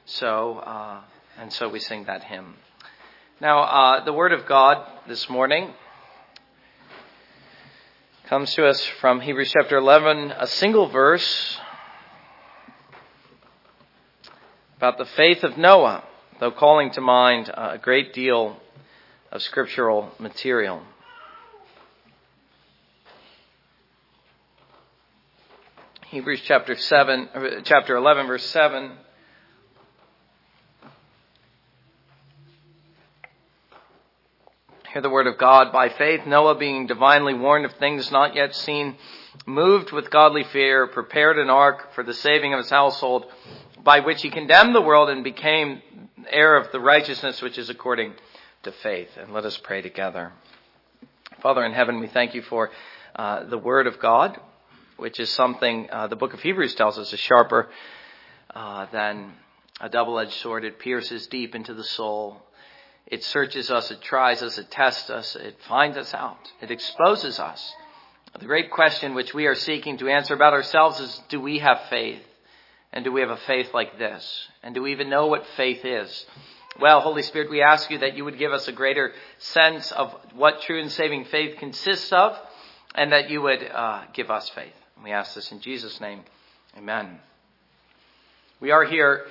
So, 0.06 0.58
uh, 0.58 1.02
and 1.38 1.54
so 1.54 1.70
we 1.70 1.78
sing 1.78 2.06
that 2.06 2.24
hymn. 2.24 2.56
Now, 3.40 3.60
uh, 3.60 4.06
the 4.06 4.14
Word 4.14 4.34
of 4.34 4.48
God 4.48 4.84
this 5.08 5.30
morning 5.30 5.72
comes 8.26 8.56
to 8.56 8.66
us 8.66 8.84
from 9.00 9.22
Hebrews 9.22 9.52
chapter 9.52 9.78
11, 9.78 10.32
a 10.32 10.48
single 10.48 10.90
verse 10.90 11.60
about 14.80 14.98
the 14.98 15.04
faith 15.04 15.44
of 15.44 15.58
Noah 15.58 16.06
though 16.40 16.52
calling 16.52 16.90
to 16.92 17.02
mind 17.02 17.52
uh, 17.54 17.72
a 17.74 17.78
great 17.78 18.14
deal 18.14 18.56
of 19.30 19.42
scriptural 19.42 20.10
material. 20.20 20.82
Hebrews 26.08 26.40
chapter 26.46 26.78
7, 26.78 27.30
uh, 27.36 27.40
chapter 27.66 27.98
11 27.98 28.28
verse 28.28 28.46
7. 28.46 28.92
Hear 34.94 35.02
the 35.02 35.10
word 35.10 35.28
of 35.28 35.38
God. 35.38 35.74
By 35.74 35.90
faith, 35.90 36.22
Noah, 36.26 36.58
being 36.58 36.88
divinely 36.88 37.34
warned 37.34 37.66
of 37.66 37.74
things 37.74 38.10
not 38.14 38.34
yet 38.34 38.56
seen, 38.56 38.96
moved 39.46 39.92
with 39.92 40.10
godly 40.10 40.46
fear, 40.46 40.88
prepared 40.88 41.38
an 41.38 41.50
ark 41.50 41.94
for 41.96 42.04
the 42.06 42.14
saving 42.14 42.54
of 42.54 42.60
his 42.60 42.70
household, 42.70 43.26
by 43.84 44.02
which 44.02 44.22
he 44.22 44.30
condemned 44.30 44.76
the 44.76 44.82
world 44.82 45.10
and 45.10 45.24
became 45.24 45.82
heir 46.30 46.58
of 46.58 46.72
the 46.72 46.80
righteousness 46.80 47.42
which 47.42 47.58
is 47.58 47.70
according 47.70 48.14
to 48.64 48.72
faith. 48.72 49.10
And 49.18 49.34
let 49.34 49.46
us 49.46 49.58
pray 49.58 49.82
together. 49.82 50.34
Father 51.42 51.64
in 51.64 51.74
heaven, 51.74 52.00
we 52.00 52.08
thank 52.08 52.34
you 52.34 52.42
for 52.42 52.70
uh, 53.16 53.46
the 53.46 53.58
Word 53.58 53.88
of 53.88 54.00
God, 54.00 54.40
which 54.98 55.20
is 55.20 55.30
something 55.30 55.90
uh, 55.92 56.08
the 56.08 56.16
book 56.16 56.34
of 56.34 56.42
Hebrews 56.42 56.76
tells 56.76 56.98
us 56.98 57.14
is 57.14 57.20
sharper 57.20 57.70
uh, 58.54 58.88
than 58.92 59.34
a 59.80 59.90
double 59.90 60.20
edged 60.20 60.34
sword. 60.34 60.66
It 60.66 60.80
pierces 60.80 61.28
deep 61.28 61.56
into 61.56 61.74
the 61.74 61.84
soul. 61.84 62.42
It 63.08 63.24
searches 63.24 63.72
us, 63.72 63.90
it 63.90 64.02
tries 64.02 64.44
us, 64.44 64.58
it 64.58 64.70
tests 64.70 65.10
us, 65.10 65.36
it 65.36 65.58
finds 65.68 65.98
us 65.98 66.14
out, 66.14 66.52
it 66.62 66.70
exposes 66.70 67.40
us. 67.40 67.74
The 68.38 68.46
great 68.46 68.70
question 68.70 69.16
which 69.16 69.34
we 69.34 69.48
are 69.48 69.56
seeking 69.56 69.98
to 69.98 70.10
answer 70.10 70.36
about 70.36 70.54
ourselves 70.54 71.00
is 71.00 71.22
do 71.30 71.42
we 71.42 71.58
have 71.60 71.82
faith? 71.90 72.22
And 72.92 73.06
do 73.06 73.12
we 73.12 73.22
have 73.22 73.30
a 73.30 73.38
faith 73.38 73.74
like 73.74 74.00
this? 74.00 74.48
And 74.64 74.74
do 74.74 74.82
we 74.82 74.92
even 74.92 75.10
know 75.10 75.28
what 75.28 75.46
faith 75.56 75.86
is? 75.86 76.26
Well, 76.80 77.02
Holy 77.02 77.22
Spirit, 77.24 77.50
we 77.50 77.62
ask 77.62 77.90
you 77.92 78.00
that 78.00 78.16
you 78.16 78.26
would 78.26 78.40
give 78.40 78.52
us 78.52 78.68
a 78.68 78.72
greater 78.72 79.14
sense 79.38 79.92
of 79.92 80.16
what 80.34 80.62
true 80.62 80.80
and 80.80 80.92
saving 80.92 81.26
faith 81.26 81.58
consists 81.58 82.12
of, 82.14 82.38
and 82.96 83.12
that 83.12 83.30
you 83.30 83.42
would 83.42 83.64
uh, 83.64 84.04
give 84.14 84.32
us 84.32 84.50
faith. 84.50 84.74
And 84.96 85.04
we 85.04 85.12
ask 85.12 85.36
this 85.36 85.52
in 85.52 85.60
Jesus' 85.60 86.00
name. 86.00 86.22
Amen. 86.78 87.20
We 88.60 88.72
are 88.72 88.86
here 88.86 89.26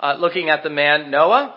uh, 0.00 0.16
looking 0.18 0.50
at 0.50 0.62
the 0.62 0.70
man 0.70 1.10
Noah 1.10 1.54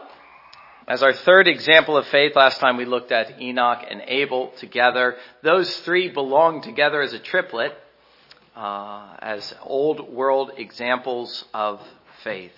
as 0.88 1.02
our 1.02 1.14
third 1.14 1.48
example 1.48 1.98
of 1.98 2.06
faith. 2.08 2.36
Last 2.36 2.60
time 2.60 2.78
we 2.78 2.86
looked 2.86 3.12
at 3.12 3.42
Enoch 3.42 3.86
and 3.90 4.02
Abel 4.08 4.52
together. 4.58 5.16
Those 5.44 5.74
three 5.80 6.10
belong 6.10 6.62
together 6.62 7.02
as 7.02 7.14
a 7.14 7.20
triplet 7.20 7.74
uh, 8.56 9.16
as 9.20 9.54
old 9.64 10.14
world 10.14 10.52
examples 10.58 11.46
of 11.54 11.82
faith. 12.24 12.54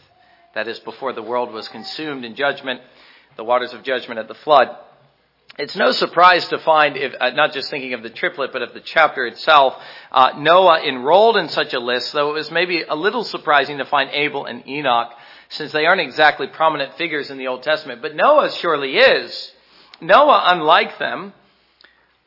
That 0.55 0.67
is, 0.67 0.79
before 0.79 1.13
the 1.13 1.23
world 1.23 1.51
was 1.51 1.67
consumed 1.67 2.25
in 2.25 2.35
judgment, 2.35 2.81
the 3.37 3.43
waters 3.43 3.73
of 3.73 3.83
judgment 3.83 4.19
at 4.19 4.27
the 4.27 4.35
flood. 4.35 4.69
It's 5.57 5.75
no 5.75 5.91
surprise 5.91 6.47
to 6.47 6.57
find, 6.59 6.97
if, 6.97 7.13
uh, 7.19 7.29
not 7.31 7.53
just 7.53 7.69
thinking 7.69 7.93
of 7.93 8.01
the 8.01 8.09
triplet, 8.09 8.51
but 8.51 8.63
of 8.63 8.73
the 8.73 8.79
chapter 8.79 9.25
itself, 9.27 9.75
uh, 10.11 10.31
Noah 10.37 10.81
enrolled 10.81 11.37
in 11.37 11.47
such 11.49 11.73
a 11.73 11.79
list, 11.79 12.11
though 12.11 12.31
it 12.31 12.33
was 12.33 12.49
maybe 12.49 12.81
a 12.81 12.95
little 12.95 13.23
surprising 13.23 13.77
to 13.77 13.85
find 13.85 14.09
Abel 14.11 14.45
and 14.45 14.67
Enoch, 14.67 15.11
since 15.49 15.71
they 15.71 15.85
aren't 15.85 16.01
exactly 16.01 16.47
prominent 16.47 16.95
figures 16.97 17.29
in 17.29 17.37
the 17.37 17.47
Old 17.47 17.61
Testament. 17.61 18.01
But 18.01 18.15
Noah 18.15 18.51
surely 18.51 18.97
is. 18.97 19.51
Noah, 20.01 20.43
unlike 20.47 20.97
them, 20.97 21.33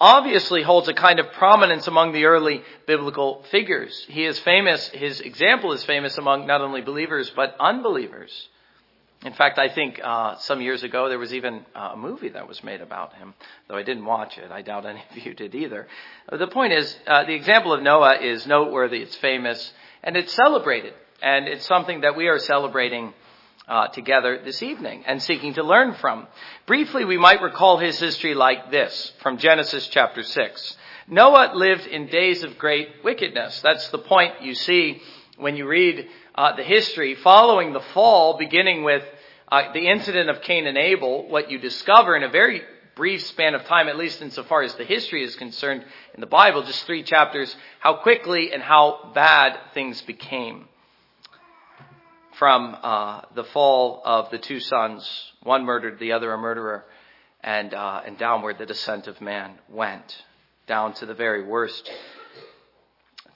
obviously 0.01 0.63
holds 0.63 0.89
a 0.89 0.95
kind 0.95 1.19
of 1.19 1.33
prominence 1.33 1.87
among 1.87 2.13
the 2.13 2.27
early 2.27 2.63
biblical 2.87 3.43
figures. 3.51 4.05
He 4.09 4.25
is 4.25 4.39
famous, 4.41 4.89
his 4.89 5.21
example 5.21 5.73
is 5.73 5.85
famous 5.85 6.19
among 6.19 6.47
not 6.47 6.61
only 6.61 6.83
believers, 6.83 7.31
but 7.35 7.57
unbelievers. 7.59 8.49
In 9.25 9.33
fact, 9.33 9.59
I 9.59 9.69
think 9.71 9.99
uh, 10.03 10.37
some 10.37 10.61
years 10.61 10.83
ago 10.83 11.09
there 11.09 11.19
was 11.19 11.33
even 11.33 11.65
uh, 11.75 11.93
a 11.95 11.97
movie 11.97 12.29
that 12.29 12.47
was 12.47 12.63
made 12.63 12.83
about 12.83 13.15
him, 13.15 13.35
though 13.67 13.77
I 13.77 13.83
didn't 13.83 14.05
watch 14.05 14.37
it. 14.37 14.51
I 14.51 14.61
doubt 14.61 14.85
any 14.85 15.03
of 15.11 15.27
you 15.27 15.33
did 15.35 15.55
either. 15.55 15.89
The 16.31 16.47
point 16.47 16.75
is, 16.75 16.95
uh, 17.07 17.25
the 17.25 17.35
example 17.35 17.73
of 17.73 17.83
Noah 17.83 18.19
is 18.21 18.47
noteworthy, 18.47 18.99
it's 18.99 19.17
famous, 19.17 19.73
and 20.03 20.17
it's 20.17 20.35
celebrated. 20.35 20.93
And 21.23 21.49
it's 21.49 21.67
something 21.67 22.03
that 22.03 22.15
we 22.15 22.29
are 22.29 22.39
celebrating 22.39 23.15
uh, 23.69 23.89
together 23.89 24.41
this 24.45 24.63
evening 24.63 25.05
and 25.07 25.23
seeking 25.23 25.55
to 25.55 25.63
learn 25.63 25.95
from. 25.95 26.27
Briefly, 26.67 27.05
we 27.05 27.19
might 27.19 27.43
recall 27.43 27.79
his 27.79 27.99
history 27.99 28.35
like 28.35 28.71
this 28.71 29.13
from 29.23 29.39
Genesis 29.39 29.89
chapter 29.89 30.23
6. 30.23 30.77
Noah 31.09 31.53
lived 31.55 31.87
in 31.87 32.07
days 32.07 32.43
of 32.43 32.59
great 32.59 32.89
wickedness. 33.05 33.61
That's 33.63 33.89
the 33.89 33.99
point 33.99 34.43
you 34.43 34.55
see 34.55 35.03
when 35.37 35.57
you 35.57 35.67
read 35.67 36.09
uh, 36.35 36.57
the 36.57 36.63
history 36.63 37.15
following 37.15 37.73
the 37.73 37.81
fall, 37.81 38.39
beginning 38.39 38.85
with 38.85 39.05
uh, 39.51 39.73
the 39.73 39.89
incident 39.89 40.31
of 40.31 40.43
Cain 40.43 40.67
and 40.67 40.79
Abel. 40.79 41.29
What 41.29 41.51
you 41.51 41.59
discover 41.59 42.17
in 42.17 42.23
a 42.23 42.29
very 42.29 42.63
brief 42.97 43.27
span 43.27 43.55
of 43.55 43.65
time, 43.65 43.89
at 43.89 43.97
least 43.97 44.23
insofar 44.23 44.63
as 44.63 44.75
the 44.75 44.85
history 44.85 45.23
is 45.23 45.37
concerned 45.37 45.85
in 46.15 46.21
the 46.21 46.27
Bible, 46.27 46.63
just 46.63 46.85
three 46.87 47.03
chapters, 47.03 47.55
how 47.79 47.95
quickly 47.95 48.53
and 48.53 48.63
how 48.63 49.13
bad 49.15 49.59
things 49.75 50.01
became 50.03 50.67
from 52.39 52.77
uh, 52.83 53.23
the 53.35 53.45
fall 53.45 54.03
of 54.05 54.31
the 54.31 54.39
two 54.39 54.61
sons, 54.61 55.09
one 55.43 55.65
murdered, 55.65 55.99
the 55.99 56.13
other 56.13 56.33
a 56.33 56.39
murderer, 56.39 56.85
and, 57.43 57.73
uh, 57.73 58.03
and 58.05 58.19
downward 58.19 58.59
the 58.59 58.67
descent 58.67 59.07
of 59.07 59.21
man 59.21 59.53
went, 59.71 60.25
down 60.67 60.93
to 60.95 61.07
the 61.07 61.15
very 61.15 61.43
worst. 61.43 61.91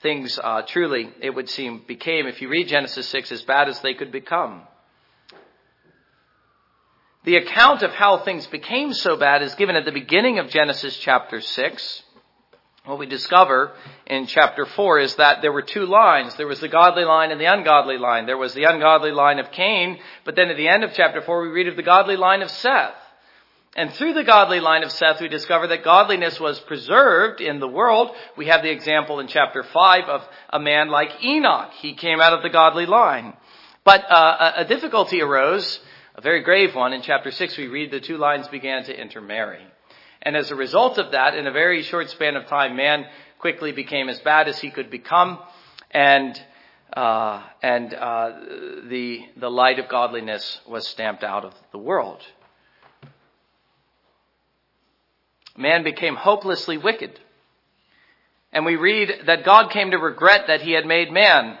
Things 0.01 0.39
uh, 0.43 0.63
truly, 0.63 1.09
it 1.21 1.31
would 1.31 1.49
seem, 1.49 1.83
became, 1.87 2.27
if 2.27 2.41
you 2.41 2.49
read 2.49 2.67
Genesis 2.67 3.07
6, 3.07 3.31
as 3.31 3.41
bad 3.43 3.69
as 3.69 3.79
they 3.81 3.93
could 3.93 4.11
become. 4.11 4.61
The 7.23 7.37
account 7.37 7.83
of 7.83 7.91
how 7.91 8.19
things 8.19 8.47
became 8.47 8.93
so 8.93 9.15
bad 9.15 9.43
is 9.43 9.53
given 9.55 9.75
at 9.75 9.85
the 9.85 9.91
beginning 9.91 10.39
of 10.39 10.49
Genesis 10.49 10.97
chapter 10.97 11.39
6 11.39 12.03
what 12.85 12.97
we 12.97 13.05
discover 13.05 13.73
in 14.07 14.25
chapter 14.25 14.65
4 14.65 14.99
is 14.99 15.15
that 15.15 15.43
there 15.43 15.51
were 15.51 15.61
two 15.61 15.85
lines. 15.85 16.35
There 16.35 16.47
was 16.47 16.59
the 16.59 16.67
godly 16.67 17.05
line 17.05 17.31
and 17.31 17.39
the 17.39 17.45
ungodly 17.45 17.99
line. 17.99 18.25
There 18.25 18.37
was 18.37 18.55
the 18.55 18.63
ungodly 18.63 19.11
line 19.11 19.37
of 19.37 19.51
Cain, 19.51 19.99
but 20.25 20.35
then 20.35 20.49
at 20.49 20.57
the 20.57 20.67
end 20.67 20.83
of 20.83 20.93
chapter 20.93 21.21
4 21.21 21.41
we 21.43 21.49
read 21.49 21.67
of 21.67 21.75
the 21.75 21.83
godly 21.83 22.17
line 22.17 22.41
of 22.41 22.49
Seth. 22.49 22.95
And 23.75 23.93
through 23.93 24.15
the 24.15 24.23
godly 24.23 24.59
line 24.59 24.83
of 24.83 24.91
Seth, 24.91 25.21
we 25.21 25.29
discover 25.29 25.67
that 25.67 25.83
godliness 25.83 26.39
was 26.39 26.59
preserved 26.61 27.39
in 27.39 27.59
the 27.59 27.67
world. 27.67 28.09
We 28.35 28.47
have 28.47 28.63
the 28.63 28.71
example 28.71 29.19
in 29.19 29.27
chapter 29.27 29.63
5 29.63 30.09
of 30.09 30.27
a 30.49 30.59
man 30.59 30.89
like 30.89 31.23
Enoch. 31.23 31.71
He 31.79 31.93
came 31.93 32.19
out 32.19 32.33
of 32.33 32.41
the 32.41 32.49
godly 32.49 32.85
line. 32.85 33.33
But 33.85 34.11
uh, 34.11 34.53
a 34.57 34.65
difficulty 34.65 35.21
arose, 35.21 35.79
a 36.15 36.21
very 36.21 36.41
grave 36.41 36.75
one. 36.75 36.91
In 36.91 37.01
chapter 37.01 37.31
6, 37.31 37.57
we 37.57 37.67
read 37.67 37.91
the 37.91 38.01
two 38.01 38.17
lines 38.17 38.47
began 38.49 38.83
to 38.85 38.99
intermarry. 38.99 39.65
And 40.21 40.35
as 40.35 40.51
a 40.51 40.55
result 40.55 40.97
of 40.97 41.11
that, 41.11 41.35
in 41.35 41.47
a 41.47 41.51
very 41.51 41.81
short 41.83 42.09
span 42.09 42.35
of 42.35 42.45
time, 42.47 42.75
man 42.75 43.05
quickly 43.39 43.71
became 43.71 44.07
as 44.07 44.19
bad 44.19 44.47
as 44.47 44.59
he 44.59 44.69
could 44.69 44.91
become, 44.91 45.39
and 45.89 46.39
uh, 46.93 47.41
and 47.63 47.93
uh, 47.93 48.31
the 48.87 49.21
the 49.37 49.49
light 49.49 49.79
of 49.79 49.87
godliness 49.87 50.59
was 50.67 50.87
stamped 50.87 51.23
out 51.23 51.45
of 51.45 51.53
the 51.71 51.77
world. 51.77 52.21
Man 55.57 55.83
became 55.83 56.15
hopelessly 56.15 56.77
wicked. 56.77 57.19
And 58.53 58.65
we 58.65 58.75
read 58.75 59.23
that 59.27 59.45
God 59.45 59.71
came 59.71 59.91
to 59.91 59.97
regret 59.97 60.47
that 60.47 60.61
he 60.61 60.73
had 60.73 60.85
made 60.85 61.11
man. 61.11 61.57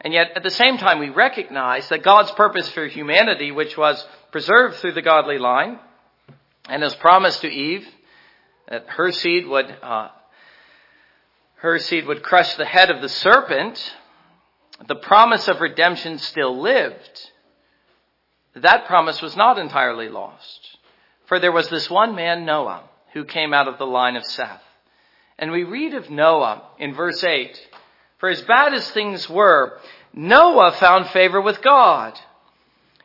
And 0.00 0.12
yet, 0.12 0.32
at 0.34 0.42
the 0.42 0.50
same 0.50 0.78
time, 0.78 0.98
we 0.98 1.08
recognize 1.08 1.88
that 1.88 2.02
God's 2.02 2.32
purpose 2.32 2.68
for 2.70 2.86
humanity, 2.86 3.52
which 3.52 3.76
was 3.76 4.04
preserved 4.32 4.76
through 4.76 4.92
the 4.92 5.02
godly 5.02 5.38
line, 5.38 5.78
and 6.68 6.82
as 6.84 6.94
promised 6.94 7.40
to 7.42 7.48
Eve, 7.48 7.86
that 8.68 8.86
her 8.88 9.10
seed 9.12 9.46
would, 9.46 9.66
uh, 9.82 10.08
her 11.56 11.78
seed 11.78 12.06
would 12.06 12.22
crush 12.22 12.54
the 12.54 12.64
head 12.64 12.90
of 12.90 13.00
the 13.00 13.08
serpent, 13.08 13.94
the 14.86 14.96
promise 14.96 15.48
of 15.48 15.60
redemption 15.60 16.18
still 16.18 16.60
lived. 16.60 17.30
That 18.54 18.86
promise 18.86 19.22
was 19.22 19.36
not 19.36 19.58
entirely 19.58 20.08
lost. 20.08 20.78
For 21.26 21.38
there 21.38 21.52
was 21.52 21.68
this 21.68 21.88
one 21.88 22.14
man, 22.14 22.44
Noah, 22.44 22.82
who 23.12 23.24
came 23.24 23.54
out 23.54 23.68
of 23.68 23.78
the 23.78 23.86
line 23.86 24.16
of 24.16 24.24
Seth. 24.24 24.62
And 25.38 25.50
we 25.50 25.64
read 25.64 25.94
of 25.94 26.10
Noah 26.10 26.62
in 26.78 26.94
verse 26.94 27.22
8. 27.24 27.58
For 28.18 28.28
as 28.28 28.42
bad 28.42 28.74
as 28.74 28.90
things 28.90 29.28
were, 29.28 29.78
Noah 30.12 30.72
found 30.72 31.08
favor 31.08 31.40
with 31.40 31.62
God. 31.62 32.18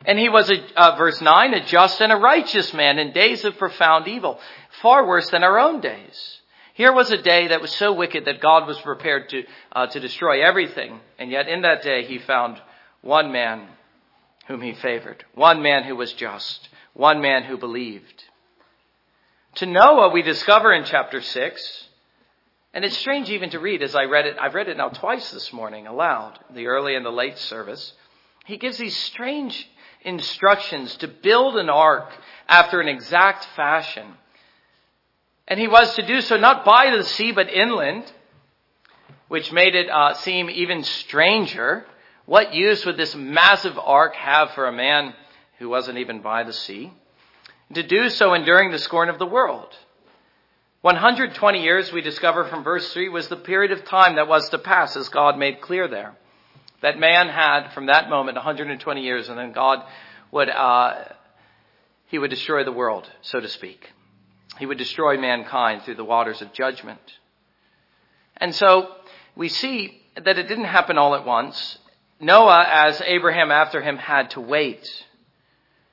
And 0.04 0.18
he 0.18 0.28
was, 0.28 0.50
a, 0.50 0.80
uh, 0.80 0.96
verse 0.96 1.20
9, 1.20 1.54
a 1.54 1.64
just 1.66 2.00
and 2.00 2.12
a 2.12 2.16
righteous 2.16 2.72
man 2.72 2.98
in 2.98 3.12
days 3.12 3.44
of 3.44 3.58
profound 3.58 4.06
evil, 4.06 4.38
far 4.80 5.06
worse 5.06 5.28
than 5.30 5.42
our 5.42 5.58
own 5.58 5.80
days. 5.80 6.40
Here 6.74 6.92
was 6.92 7.10
a 7.10 7.20
day 7.20 7.48
that 7.48 7.60
was 7.60 7.72
so 7.72 7.92
wicked 7.92 8.26
that 8.26 8.40
God 8.40 8.68
was 8.68 8.80
prepared 8.80 9.28
to, 9.30 9.42
uh, 9.72 9.86
to 9.88 9.98
destroy 9.98 10.44
everything. 10.44 11.00
And 11.18 11.30
yet 11.30 11.48
in 11.48 11.62
that 11.62 11.82
day 11.82 12.04
he 12.04 12.18
found 12.18 12.60
one 13.00 13.32
man 13.32 13.66
whom 14.46 14.62
he 14.62 14.74
favored, 14.74 15.24
one 15.34 15.60
man 15.60 15.82
who 15.82 15.96
was 15.96 16.12
just, 16.12 16.68
one 16.94 17.20
man 17.20 17.42
who 17.42 17.58
believed. 17.58 18.24
To 19.56 19.66
Noah, 19.66 20.10
we 20.10 20.22
discover 20.22 20.72
in 20.72 20.84
chapter 20.84 21.20
6, 21.20 21.88
and 22.74 22.84
it's 22.84 22.96
strange 22.96 23.28
even 23.28 23.50
to 23.50 23.58
read 23.58 23.82
as 23.82 23.96
I 23.96 24.04
read 24.04 24.26
it. 24.26 24.36
I've 24.40 24.54
read 24.54 24.68
it 24.68 24.76
now 24.76 24.88
twice 24.90 25.32
this 25.32 25.52
morning 25.52 25.88
aloud, 25.88 26.38
the 26.54 26.68
early 26.68 26.94
and 26.94 27.04
the 27.04 27.10
late 27.10 27.38
service. 27.38 27.92
He 28.46 28.56
gives 28.56 28.78
these 28.78 28.96
strange 28.96 29.68
instructions 30.08 30.96
to 30.96 31.08
build 31.08 31.56
an 31.56 31.68
ark 31.68 32.10
after 32.48 32.80
an 32.80 32.88
exact 32.88 33.44
fashion. 33.54 34.06
And 35.46 35.60
he 35.60 35.68
was 35.68 35.94
to 35.94 36.06
do 36.06 36.20
so 36.20 36.36
not 36.36 36.64
by 36.64 36.94
the 36.96 37.04
sea, 37.04 37.32
but 37.32 37.48
inland, 37.48 38.10
which 39.28 39.52
made 39.52 39.74
it 39.74 39.88
uh, 39.88 40.14
seem 40.14 40.50
even 40.50 40.82
stranger. 40.82 41.84
What 42.26 42.54
use 42.54 42.84
would 42.84 42.96
this 42.96 43.14
massive 43.14 43.78
ark 43.78 44.14
have 44.14 44.50
for 44.52 44.66
a 44.66 44.72
man 44.72 45.14
who 45.58 45.68
wasn't 45.68 45.98
even 45.98 46.20
by 46.20 46.44
the 46.44 46.52
sea? 46.52 46.92
To 47.74 47.82
do 47.82 48.08
so 48.08 48.34
enduring 48.34 48.70
the 48.70 48.78
scorn 48.78 49.08
of 49.08 49.18
the 49.18 49.26
world. 49.26 49.74
120 50.82 51.62
years, 51.62 51.92
we 51.92 52.00
discover 52.00 52.44
from 52.44 52.62
verse 52.62 52.92
3, 52.92 53.08
was 53.08 53.28
the 53.28 53.36
period 53.36 53.72
of 53.72 53.84
time 53.84 54.16
that 54.16 54.28
was 54.28 54.48
to 54.50 54.58
pass, 54.58 54.96
as 54.96 55.08
God 55.08 55.36
made 55.36 55.60
clear 55.60 55.88
there. 55.88 56.14
That 56.82 56.98
man 56.98 57.28
had, 57.28 57.70
from 57.72 57.86
that 57.86 58.08
moment, 58.08 58.36
120 58.36 59.00
years, 59.02 59.28
and 59.28 59.38
then 59.38 59.52
God 59.52 59.82
would, 60.30 60.48
uh, 60.48 61.04
he 62.06 62.18
would 62.18 62.30
destroy 62.30 62.64
the 62.64 62.72
world, 62.72 63.10
so 63.22 63.40
to 63.40 63.48
speak. 63.48 63.90
He 64.58 64.66
would 64.66 64.78
destroy 64.78 65.18
mankind 65.18 65.82
through 65.82 65.96
the 65.96 66.04
waters 66.04 66.40
of 66.40 66.52
judgment. 66.52 67.00
And 68.36 68.54
so 68.54 68.92
we 69.34 69.48
see 69.48 70.00
that 70.14 70.38
it 70.38 70.48
didn't 70.48 70.64
happen 70.64 70.98
all 70.98 71.14
at 71.14 71.24
once. 71.24 71.78
Noah, 72.20 72.66
as 72.68 73.00
Abraham 73.04 73.50
after 73.50 73.80
him, 73.80 73.96
had 73.96 74.30
to 74.30 74.40
wait. 74.40 74.88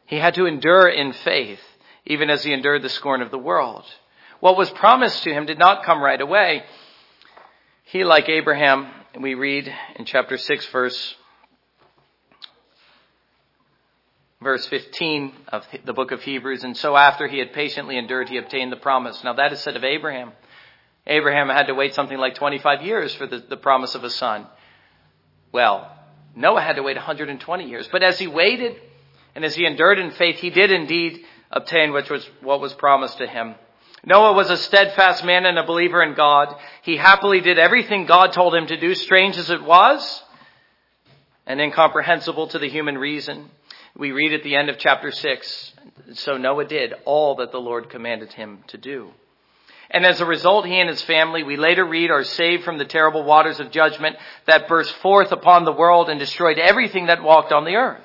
He 0.06 0.18
had 0.18 0.36
to 0.36 0.46
endure 0.46 0.88
in 0.88 1.14
faith, 1.14 1.62
even 2.06 2.30
as 2.30 2.44
he 2.44 2.54
endured 2.54 2.82
the 2.82 2.90
scorn 2.90 3.22
of 3.22 3.32
the 3.32 3.38
world. 3.38 3.86
What 4.40 4.58
was 4.58 4.70
promised 4.72 5.24
to 5.24 5.34
him 5.34 5.46
did 5.46 5.60
not 5.60 5.84
come 5.84 6.02
right 6.02 6.22
away. 6.22 6.64
He, 7.86 8.04
like 8.04 8.30
Abraham, 8.30 8.88
we 9.22 9.34
read 9.34 9.72
in 9.96 10.06
chapter 10.06 10.38
6, 10.38 10.68
verse 10.68 11.16
verse 14.42 14.68
15 14.68 15.34
of 15.48 15.64
the 15.86 15.94
book 15.94 16.12
of 16.12 16.22
Hebrews. 16.22 16.64
And 16.64 16.78
so 16.78 16.96
after 16.96 17.28
he 17.28 17.40
had 17.40 17.54
patiently 17.54 17.98
endured, 17.98 18.30
he 18.30 18.38
obtained 18.38 18.72
the 18.72 18.78
promise. 18.78 19.24
Now 19.24 19.34
that 19.34 19.52
is 19.52 19.60
said 19.62 19.76
of 19.76 19.84
Abraham. 19.84 20.34
Abraham 21.08 21.50
had 21.50 21.68
to 21.68 21.74
wait 21.74 21.96
something 21.96 22.18
like 22.18 22.36
25 22.36 22.84
years 22.84 23.16
for 23.16 23.26
the, 23.26 23.40
the 23.40 23.58
promise 23.58 23.96
of 23.96 24.04
a 24.04 24.10
son. 24.10 24.46
Well, 25.52 25.92
Noah 26.36 26.62
had 26.62 26.76
to 26.76 26.84
wait 26.84 26.96
120 26.98 27.68
years. 27.68 27.88
But 27.92 28.04
as 28.04 28.20
he 28.20 28.28
waited 28.28 28.76
and 29.34 29.44
as 29.46 29.56
he 29.56 29.66
endured 29.66 29.98
in 29.98 30.12
faith, 30.12 30.38
he 30.38 30.50
did 30.50 30.72
indeed 30.72 31.22
obtain 31.52 31.94
which 31.94 32.10
was 32.10 32.28
what 32.42 32.60
was 32.60 32.74
promised 32.74 33.18
to 33.20 33.28
him. 33.28 33.56
Noah 34.06 34.34
was 34.34 34.52
a 34.52 34.58
steadfast 34.58 35.26
man 35.26 35.46
and 35.46 35.58
a 35.58 35.66
believer 35.66 36.04
in 36.04 36.14
God. 36.14 36.56
He 36.84 36.96
happily 36.96 37.42
did 37.42 37.58
everything 37.58 38.06
God 38.06 38.34
told 38.34 38.54
him 38.54 38.68
to 38.68 38.80
do, 38.80 38.94
strange 38.94 39.38
as 39.38 39.50
it 39.50 39.64
was, 39.64 40.24
and 41.48 41.60
incomprehensible 41.60 42.48
to 42.50 42.60
the 42.60 42.70
human 42.70 42.98
reason. 42.98 43.50
We 43.98 44.12
read 44.12 44.34
at 44.34 44.44
the 44.44 44.56
end 44.56 44.70
of 44.70 44.78
chapter 44.78 45.12
6, 45.12 45.74
so 46.14 46.38
Noah 46.38 46.66
did 46.66 46.94
all 47.06 47.36
that 47.38 47.52
the 47.52 47.60
Lord 47.60 47.90
commanded 47.90 48.34
him 48.34 48.64
to 48.68 48.78
do. 48.78 49.10
And 49.90 50.06
as 50.06 50.22
a 50.22 50.26
result, 50.26 50.66
he 50.66 50.80
and 50.80 50.90
his 50.90 51.02
family, 51.02 51.44
we 51.44 51.58
later 51.58 51.86
read, 51.86 52.12
are 52.12 52.24
saved 52.24 52.64
from 52.64 52.78
the 52.78 52.86
terrible 52.86 53.24
waters 53.24 53.60
of 53.60 53.72
judgment 53.72 54.18
that 54.46 54.68
burst 54.68 54.94
forth 54.98 55.32
upon 55.32 55.64
the 55.64 55.72
world 55.72 56.10
and 56.10 56.20
destroyed 56.20 56.60
everything 56.60 57.08
that 57.08 57.24
walked 57.24 57.52
on 57.52 57.66
the 57.66 57.76
earth. 57.76 58.05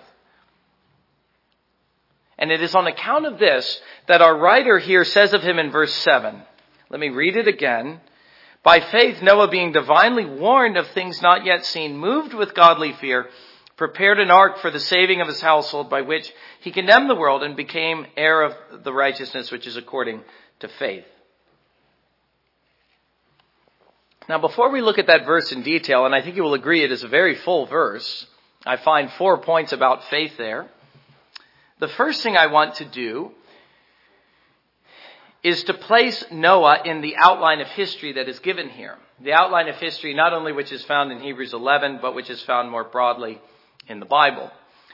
And 2.40 2.50
it 2.50 2.62
is 2.62 2.74
on 2.74 2.86
account 2.86 3.26
of 3.26 3.38
this 3.38 3.80
that 4.08 4.22
our 4.22 4.36
writer 4.36 4.78
here 4.78 5.04
says 5.04 5.34
of 5.34 5.42
him 5.42 5.58
in 5.58 5.70
verse 5.70 5.92
7. 5.92 6.42
Let 6.88 6.98
me 6.98 7.10
read 7.10 7.36
it 7.36 7.46
again. 7.46 8.00
By 8.62 8.80
faith, 8.80 9.22
Noah 9.22 9.48
being 9.48 9.72
divinely 9.72 10.24
warned 10.24 10.76
of 10.76 10.88
things 10.88 11.22
not 11.22 11.44
yet 11.44 11.64
seen, 11.64 11.96
moved 11.96 12.34
with 12.34 12.54
godly 12.54 12.92
fear, 12.94 13.28
prepared 13.76 14.18
an 14.18 14.30
ark 14.30 14.58
for 14.58 14.70
the 14.70 14.80
saving 14.80 15.20
of 15.20 15.28
his 15.28 15.40
household 15.40 15.88
by 15.88 16.00
which 16.02 16.30
he 16.60 16.70
condemned 16.70 17.08
the 17.08 17.14
world 17.14 17.42
and 17.42 17.56
became 17.56 18.06
heir 18.16 18.42
of 18.42 18.84
the 18.84 18.92
righteousness 18.92 19.50
which 19.50 19.66
is 19.66 19.76
according 19.76 20.22
to 20.60 20.68
faith. 20.78 21.06
Now, 24.28 24.38
before 24.38 24.70
we 24.70 24.80
look 24.80 24.98
at 24.98 25.08
that 25.08 25.26
verse 25.26 25.50
in 25.52 25.62
detail, 25.62 26.06
and 26.06 26.14
I 26.14 26.22
think 26.22 26.36
you 26.36 26.42
will 26.42 26.54
agree 26.54 26.84
it 26.84 26.92
is 26.92 27.02
a 27.02 27.08
very 27.08 27.34
full 27.36 27.66
verse, 27.66 28.26
I 28.64 28.76
find 28.76 29.10
four 29.12 29.38
points 29.38 29.72
about 29.72 30.04
faith 30.04 30.36
there. 30.36 30.68
The 31.80 31.88
first 31.88 32.22
thing 32.22 32.36
I 32.36 32.46
want 32.46 32.74
to 32.76 32.84
do 32.84 33.32
is 35.42 35.64
to 35.64 35.74
place 35.74 36.22
Noah 36.30 36.82
in 36.84 37.00
the 37.00 37.16
outline 37.16 37.60
of 37.60 37.68
history 37.68 38.12
that 38.12 38.28
is 38.28 38.38
given 38.40 38.68
here. 38.68 38.98
The 39.22 39.32
outline 39.32 39.68
of 39.68 39.76
history, 39.76 40.12
not 40.12 40.34
only 40.34 40.52
which 40.52 40.72
is 40.72 40.84
found 40.84 41.10
in 41.10 41.20
Hebrews 41.20 41.54
11, 41.54 42.00
but 42.02 42.14
which 42.14 42.28
is 42.28 42.42
found 42.42 42.70
more 42.70 42.84
broadly 42.84 43.40
in 43.88 43.98
the 43.98 44.06
Bible. 44.06 44.50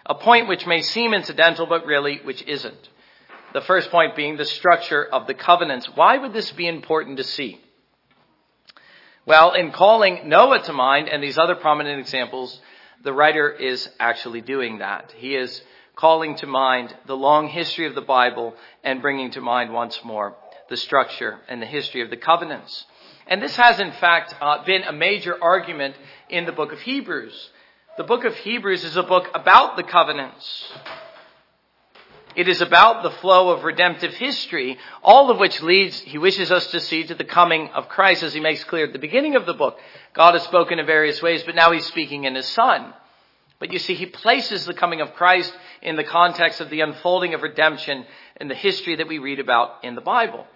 A 0.06 0.14
point 0.14 0.46
which 0.46 0.64
may 0.64 0.80
seem 0.80 1.12
incidental, 1.12 1.66
but 1.66 1.86
really 1.86 2.20
which 2.22 2.42
isn't. 2.44 2.88
The 3.52 3.62
first 3.62 3.90
point 3.90 4.14
being 4.14 4.36
the 4.36 4.44
structure 4.44 5.04
of 5.04 5.26
the 5.26 5.34
covenants. 5.34 5.88
Why 5.96 6.18
would 6.18 6.32
this 6.32 6.52
be 6.52 6.68
important 6.68 7.16
to 7.16 7.24
see? 7.24 7.60
Well, 9.24 9.54
in 9.54 9.72
calling 9.72 10.28
Noah 10.28 10.62
to 10.62 10.72
mind 10.72 11.08
and 11.08 11.20
these 11.20 11.38
other 11.38 11.56
prominent 11.56 11.98
examples, 11.98 12.60
the 13.02 13.12
writer 13.12 13.50
is 13.50 13.88
actually 13.98 14.40
doing 14.40 14.78
that. 14.78 15.12
He 15.16 15.34
is 15.34 15.60
calling 15.96 16.36
to 16.36 16.46
mind 16.46 16.94
the 17.06 17.16
long 17.16 17.48
history 17.48 17.86
of 17.86 17.94
the 17.94 18.02
Bible 18.02 18.54
and 18.84 19.02
bringing 19.02 19.30
to 19.30 19.40
mind 19.40 19.72
once 19.72 19.98
more 20.04 20.36
the 20.68 20.76
structure 20.76 21.38
and 21.48 21.60
the 21.60 21.66
history 21.66 22.02
of 22.02 22.10
the 22.10 22.16
covenants. 22.16 22.84
And 23.26 23.42
this 23.42 23.56
has 23.56 23.80
in 23.80 23.92
fact 23.92 24.34
uh, 24.40 24.64
been 24.64 24.82
a 24.82 24.92
major 24.92 25.42
argument 25.42 25.96
in 26.28 26.44
the 26.44 26.52
book 26.52 26.72
of 26.72 26.80
Hebrews. 26.80 27.50
The 27.96 28.04
book 28.04 28.24
of 28.24 28.36
Hebrews 28.36 28.84
is 28.84 28.96
a 28.96 29.02
book 29.02 29.28
about 29.34 29.76
the 29.76 29.82
covenants. 29.82 30.72
It 32.34 32.46
is 32.46 32.60
about 32.60 33.02
the 33.02 33.10
flow 33.10 33.48
of 33.48 33.64
redemptive 33.64 34.12
history, 34.12 34.76
all 35.02 35.30
of 35.30 35.38
which 35.38 35.62
leads, 35.62 35.98
he 36.00 36.18
wishes 36.18 36.52
us 36.52 36.70
to 36.72 36.80
see 36.80 37.04
to 37.04 37.14
the 37.14 37.24
coming 37.24 37.70
of 37.70 37.88
Christ 37.88 38.22
as 38.22 38.34
he 38.34 38.40
makes 38.40 38.62
clear 38.64 38.84
at 38.84 38.92
the 38.92 38.98
beginning 38.98 39.36
of 39.36 39.46
the 39.46 39.54
book. 39.54 39.78
God 40.12 40.34
has 40.34 40.42
spoken 40.42 40.78
in 40.78 40.84
various 40.84 41.22
ways, 41.22 41.42
but 41.44 41.54
now 41.54 41.72
he's 41.72 41.86
speaking 41.86 42.24
in 42.24 42.34
his 42.34 42.46
son. 42.48 42.92
But 43.58 43.72
you 43.72 43.78
see, 43.78 43.94
he 43.94 44.06
places 44.06 44.66
the 44.66 44.74
coming 44.74 45.00
of 45.00 45.14
Christ 45.14 45.56
in 45.80 45.96
the 45.96 46.04
context 46.04 46.60
of 46.60 46.68
the 46.68 46.80
unfolding 46.80 47.34
of 47.34 47.42
redemption 47.42 48.04
in 48.40 48.48
the 48.48 48.54
history 48.54 48.96
that 48.96 49.08
we 49.08 49.18
read 49.18 49.40
about 49.40 49.82
in 49.82 49.94
the 49.94 50.00
Bible. 50.00 50.46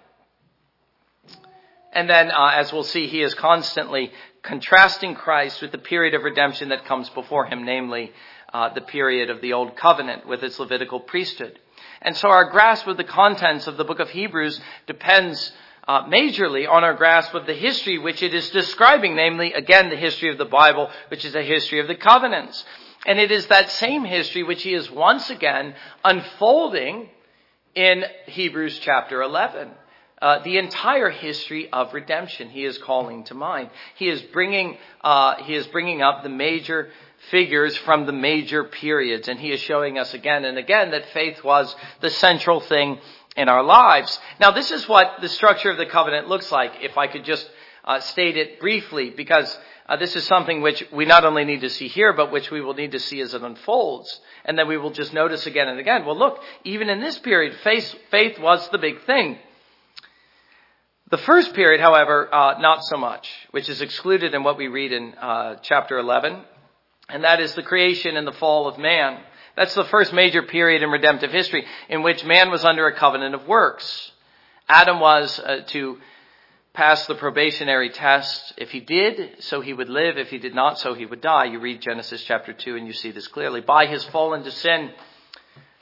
And 1.93 2.09
then, 2.09 2.31
uh, 2.31 2.51
as 2.55 2.71
we'll 2.71 2.83
see, 2.83 3.07
he 3.07 3.21
is 3.21 3.33
constantly 3.33 4.11
contrasting 4.43 5.15
Christ 5.15 5.61
with 5.61 5.71
the 5.71 5.77
period 5.77 6.13
of 6.13 6.23
redemption 6.23 6.69
that 6.69 6.85
comes 6.85 7.09
before 7.09 7.45
him, 7.45 7.65
namely 7.65 8.11
uh, 8.53 8.73
the 8.73 8.81
period 8.81 9.29
of 9.29 9.41
the 9.41 9.53
Old 9.53 9.75
Covenant 9.75 10.27
with 10.27 10.43
its 10.43 10.59
Levitical 10.59 10.99
priesthood. 10.99 11.59
And 12.01 12.15
so 12.15 12.29
our 12.29 12.49
grasp 12.49 12.87
of 12.87 12.97
the 12.97 13.03
contents 13.03 13.67
of 13.67 13.77
the 13.77 13.83
book 13.83 13.99
of 13.99 14.09
Hebrews 14.09 14.59
depends 14.87 15.51
uh, 15.87 16.05
majorly 16.05 16.69
on 16.69 16.83
our 16.83 16.93
grasp 16.93 17.33
of 17.33 17.45
the 17.45 17.53
history 17.53 17.97
which 17.97 18.23
it 18.23 18.33
is 18.33 18.49
describing, 18.51 19.15
namely, 19.15 19.53
again, 19.53 19.89
the 19.89 19.95
history 19.95 20.29
of 20.29 20.37
the 20.37 20.45
Bible, 20.45 20.89
which 21.09 21.25
is 21.25 21.35
a 21.35 21.43
history 21.43 21.79
of 21.79 21.87
the 21.87 21.95
covenants. 21.95 22.63
And 23.05 23.19
it 23.19 23.31
is 23.31 23.47
that 23.47 23.69
same 23.71 24.05
history 24.05 24.43
which 24.43 24.63
he 24.63 24.73
is 24.73 24.89
once 24.91 25.29
again 25.29 25.75
unfolding 26.03 27.09
in 27.73 28.03
Hebrews 28.27 28.79
chapter 28.79 29.21
11 29.21 29.71
uh, 30.21 30.43
the 30.43 30.57
entire 30.57 31.09
history 31.09 31.67
of 31.71 31.93
redemption 31.93 32.49
he 32.49 32.63
is 32.63 32.77
calling 32.77 33.23
to 33.23 33.33
mind. 33.33 33.69
He 33.95 34.07
is 34.07 34.21
bringing, 34.21 34.77
uh, 35.03 35.43
he 35.43 35.55
is 35.55 35.65
bringing 35.67 36.03
up 36.03 36.21
the 36.21 36.29
major 36.29 36.89
figures 37.31 37.75
from 37.77 38.05
the 38.05 38.11
major 38.11 38.63
periods, 38.63 39.27
and 39.27 39.39
he 39.39 39.51
is 39.51 39.59
showing 39.61 39.97
us 39.97 40.13
again 40.13 40.45
and 40.45 40.57
again 40.57 40.91
that 40.91 41.09
faith 41.09 41.43
was 41.43 41.75
the 42.01 42.09
central 42.09 42.59
thing 42.59 42.99
in 43.35 43.49
our 43.49 43.63
lives. 43.63 44.19
Now, 44.39 44.51
this 44.51 44.69
is 44.69 44.87
what 44.87 45.21
the 45.21 45.29
structure 45.29 45.71
of 45.71 45.77
the 45.77 45.87
covenant 45.87 46.27
looks 46.27 46.51
like. 46.51 46.73
If 46.81 46.97
I 46.97 47.07
could 47.07 47.25
just 47.25 47.49
uh, 47.83 47.99
state 47.99 48.37
it 48.37 48.59
briefly, 48.59 49.09
because 49.09 49.57
uh, 49.91 49.97
this 49.97 50.15
is 50.15 50.23
something 50.23 50.61
which 50.61 50.85
we 50.93 51.03
not 51.03 51.25
only 51.25 51.43
need 51.43 51.59
to 51.61 51.69
see 51.69 51.89
here, 51.89 52.13
but 52.13 52.31
which 52.31 52.49
we 52.49 52.61
will 52.61 52.73
need 52.73 52.93
to 52.93 52.99
see 52.99 53.19
as 53.19 53.33
it 53.33 53.41
unfolds. 53.41 54.21
And 54.45 54.57
then 54.57 54.69
we 54.69 54.77
will 54.77 54.91
just 54.91 55.11
notice 55.11 55.45
again 55.45 55.67
and 55.67 55.81
again. 55.81 56.05
Well, 56.05 56.17
look, 56.17 56.41
even 56.63 56.89
in 56.89 57.01
this 57.01 57.19
period, 57.19 57.57
faith, 57.61 57.93
faith 58.09 58.39
was 58.39 58.69
the 58.69 58.77
big 58.77 59.03
thing. 59.03 59.37
The 61.09 61.17
first 61.17 61.53
period, 61.53 61.81
however, 61.81 62.33
uh, 62.33 62.57
not 62.59 62.85
so 62.85 62.95
much, 62.95 63.29
which 63.51 63.67
is 63.67 63.81
excluded 63.81 64.33
in 64.33 64.45
what 64.45 64.57
we 64.57 64.69
read 64.69 64.93
in 64.93 65.13
uh, 65.15 65.55
chapter 65.61 65.97
11. 65.97 66.39
And 67.09 67.25
that 67.25 67.41
is 67.41 67.53
the 67.55 67.61
creation 67.61 68.15
and 68.15 68.25
the 68.25 68.31
fall 68.31 68.69
of 68.69 68.77
man. 68.77 69.19
That's 69.57 69.75
the 69.75 69.83
first 69.83 70.13
major 70.13 70.41
period 70.41 70.83
in 70.83 70.89
redemptive 70.89 71.33
history 71.33 71.65
in 71.89 72.01
which 72.01 72.23
man 72.23 72.49
was 72.49 72.63
under 72.63 72.87
a 72.87 72.95
covenant 72.95 73.35
of 73.35 73.45
works. 73.45 74.13
Adam 74.69 75.01
was 75.01 75.37
uh, 75.37 75.63
to 75.67 75.97
pass 76.73 77.05
the 77.05 77.15
probationary 77.15 77.89
test. 77.89 78.53
If 78.57 78.71
he 78.71 78.79
did, 78.79 79.43
so 79.43 79.61
he 79.61 79.73
would 79.73 79.89
live. 79.89 80.17
If 80.17 80.29
he 80.29 80.37
did 80.37 80.55
not, 80.55 80.79
so 80.79 80.93
he 80.93 81.05
would 81.05 81.21
die. 81.21 81.45
You 81.45 81.59
read 81.59 81.81
Genesis 81.81 82.23
chapter 82.23 82.53
2 82.53 82.75
and 82.75 82.87
you 82.87 82.93
see 82.93 83.11
this 83.11 83.27
clearly. 83.27 83.61
By 83.61 83.87
his 83.87 84.03
fall 84.05 84.33
into 84.33 84.51
sin, 84.51 84.91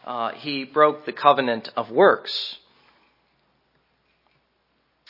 uh, 0.05 0.31
he 0.31 0.65
broke 0.65 1.05
the 1.05 1.13
covenant 1.13 1.69
of 1.75 1.91
works. 1.91 2.57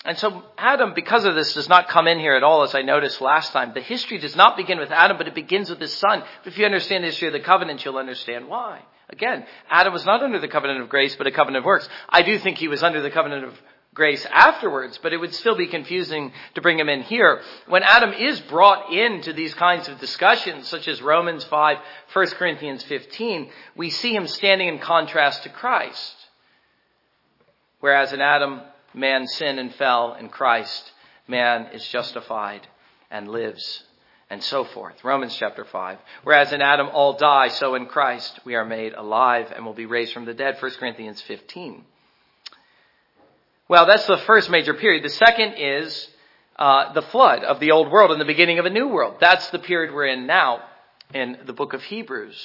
And 0.05 0.17
so 0.17 0.43
Adam, 0.57 0.93
because 0.93 1.25
of 1.25 1.36
this, 1.36 1.53
does 1.53 1.67
not 1.67 1.89
come 1.89 2.07
in 2.07 2.19
here 2.19 2.36
at 2.36 2.43
all, 2.43 2.63
as 2.63 2.73
I 2.73 2.82
noticed 2.82 3.19
last 3.19 3.51
time. 3.51 3.73
The 3.73 3.82
history 3.82 4.17
does 4.17 4.36
not 4.36 4.55
begin 4.55 4.80
with 4.80 4.91
Adam, 4.91 5.17
but 5.17 5.27
it 5.27 5.36
begins 5.36 5.69
with 5.69 5.80
his 5.80 5.93
son. 5.93 6.23
But 6.43 6.53
if 6.53 6.57
you 6.57 6.65
understand 6.65 7.03
the 7.03 7.09
history 7.09 7.27
of 7.27 7.34
the 7.34 7.41
covenant, 7.41 7.84
you'll 7.84 7.97
understand 7.97 8.47
why. 8.47 8.82
Again, 9.09 9.45
Adam 9.69 9.91
was 9.91 10.05
not 10.05 10.21
under 10.21 10.39
the 10.39 10.47
covenant 10.47 10.82
of 10.82 10.89
grace, 10.89 11.15
but 11.15 11.27
a 11.27 11.32
covenant 11.32 11.63
of 11.63 11.65
works. 11.65 11.89
I 12.07 12.21
do 12.21 12.38
think 12.39 12.57
he 12.57 12.67
was 12.67 12.84
under 12.84 13.01
the 13.01 13.09
covenant 13.09 13.43
of 13.43 13.53
grace 13.94 14.26
afterwards, 14.26 15.00
but 15.02 15.14
it 15.14 15.18
would 15.18 15.34
still 15.34 15.56
be 15.56 15.68
confusing 15.68 16.32
to 16.56 16.62
bring 16.62 16.80
him 16.80 16.90
in 16.90 17.02
here. 17.02 17.42
When 17.68 17.84
Adam 17.84 18.14
is 18.14 18.40
brought 18.42 18.92
into 18.94 19.34
these 19.34 19.54
kinds 19.54 19.88
of 19.88 20.00
discussions, 20.00 20.68
such 20.68 20.88
as 20.88 21.02
Romans 21.02 21.44
5, 21.46 21.78
1 22.14 22.28
Corinthians 22.32 22.84
15, 22.84 23.50
we 23.76 23.90
see 23.90 24.14
him 24.14 24.28
standing 24.28 24.68
in 24.68 24.80
contrast 24.80 25.44
to 25.44 25.50
Christ. 25.50 26.16
Whereas 27.80 28.14
in 28.14 28.22
Adam, 28.22 28.62
man 28.94 29.28
sinned 29.28 29.60
and 29.60 29.74
fell 29.76 30.14
in 30.14 30.30
Christ, 30.30 30.92
man 31.28 31.68
is 31.74 31.86
justified 31.88 32.68
and 33.10 33.28
lives 33.28 33.84
and 34.30 34.44
so 34.44 34.64
forth. 34.64 35.04
Romans 35.04 35.36
chapter 35.36 35.66
5. 35.66 35.98
Whereas 36.24 36.54
in 36.54 36.62
Adam 36.62 36.90
all 36.94 37.14
die, 37.14 37.48
so 37.48 37.76
in 37.76 37.88
Christ 37.88 38.40
we 38.46 38.56
are 38.56 38.66
made 38.66 38.94
alive 38.94 39.52
and 39.56 39.66
will 39.66 39.74
be 39.74 39.88
raised 39.88 40.14
from 40.14 40.26
the 40.26 40.34
dead. 40.34 40.58
1 40.60 40.72
Corinthians 40.74 41.22
15. 41.22 41.84
Well, 43.70 43.86
that's 43.86 44.07
the 44.07 44.17
first 44.17 44.49
major 44.49 44.74
period. 44.74 45.03
The 45.03 45.09
second 45.09 45.53
is 45.59 46.07
uh, 46.55 46.91
the 46.93 47.03
flood 47.03 47.43
of 47.43 47.59
the 47.59 47.70
old 47.70 47.91
world 47.91 48.09
and 48.09 48.20
the 48.20 48.26
beginning 48.26 48.57
of 48.57 48.65
a 48.65 48.72
new 48.72 48.88
world. 48.88 49.17
That's 49.22 49.47
the 49.51 49.59
period 49.59 49.93
we're 49.93 50.07
in 50.07 50.26
now 50.26 50.63
in 51.13 51.38
the 51.45 51.53
book 51.53 51.74
of 51.74 51.84
Hebrews. 51.84 52.36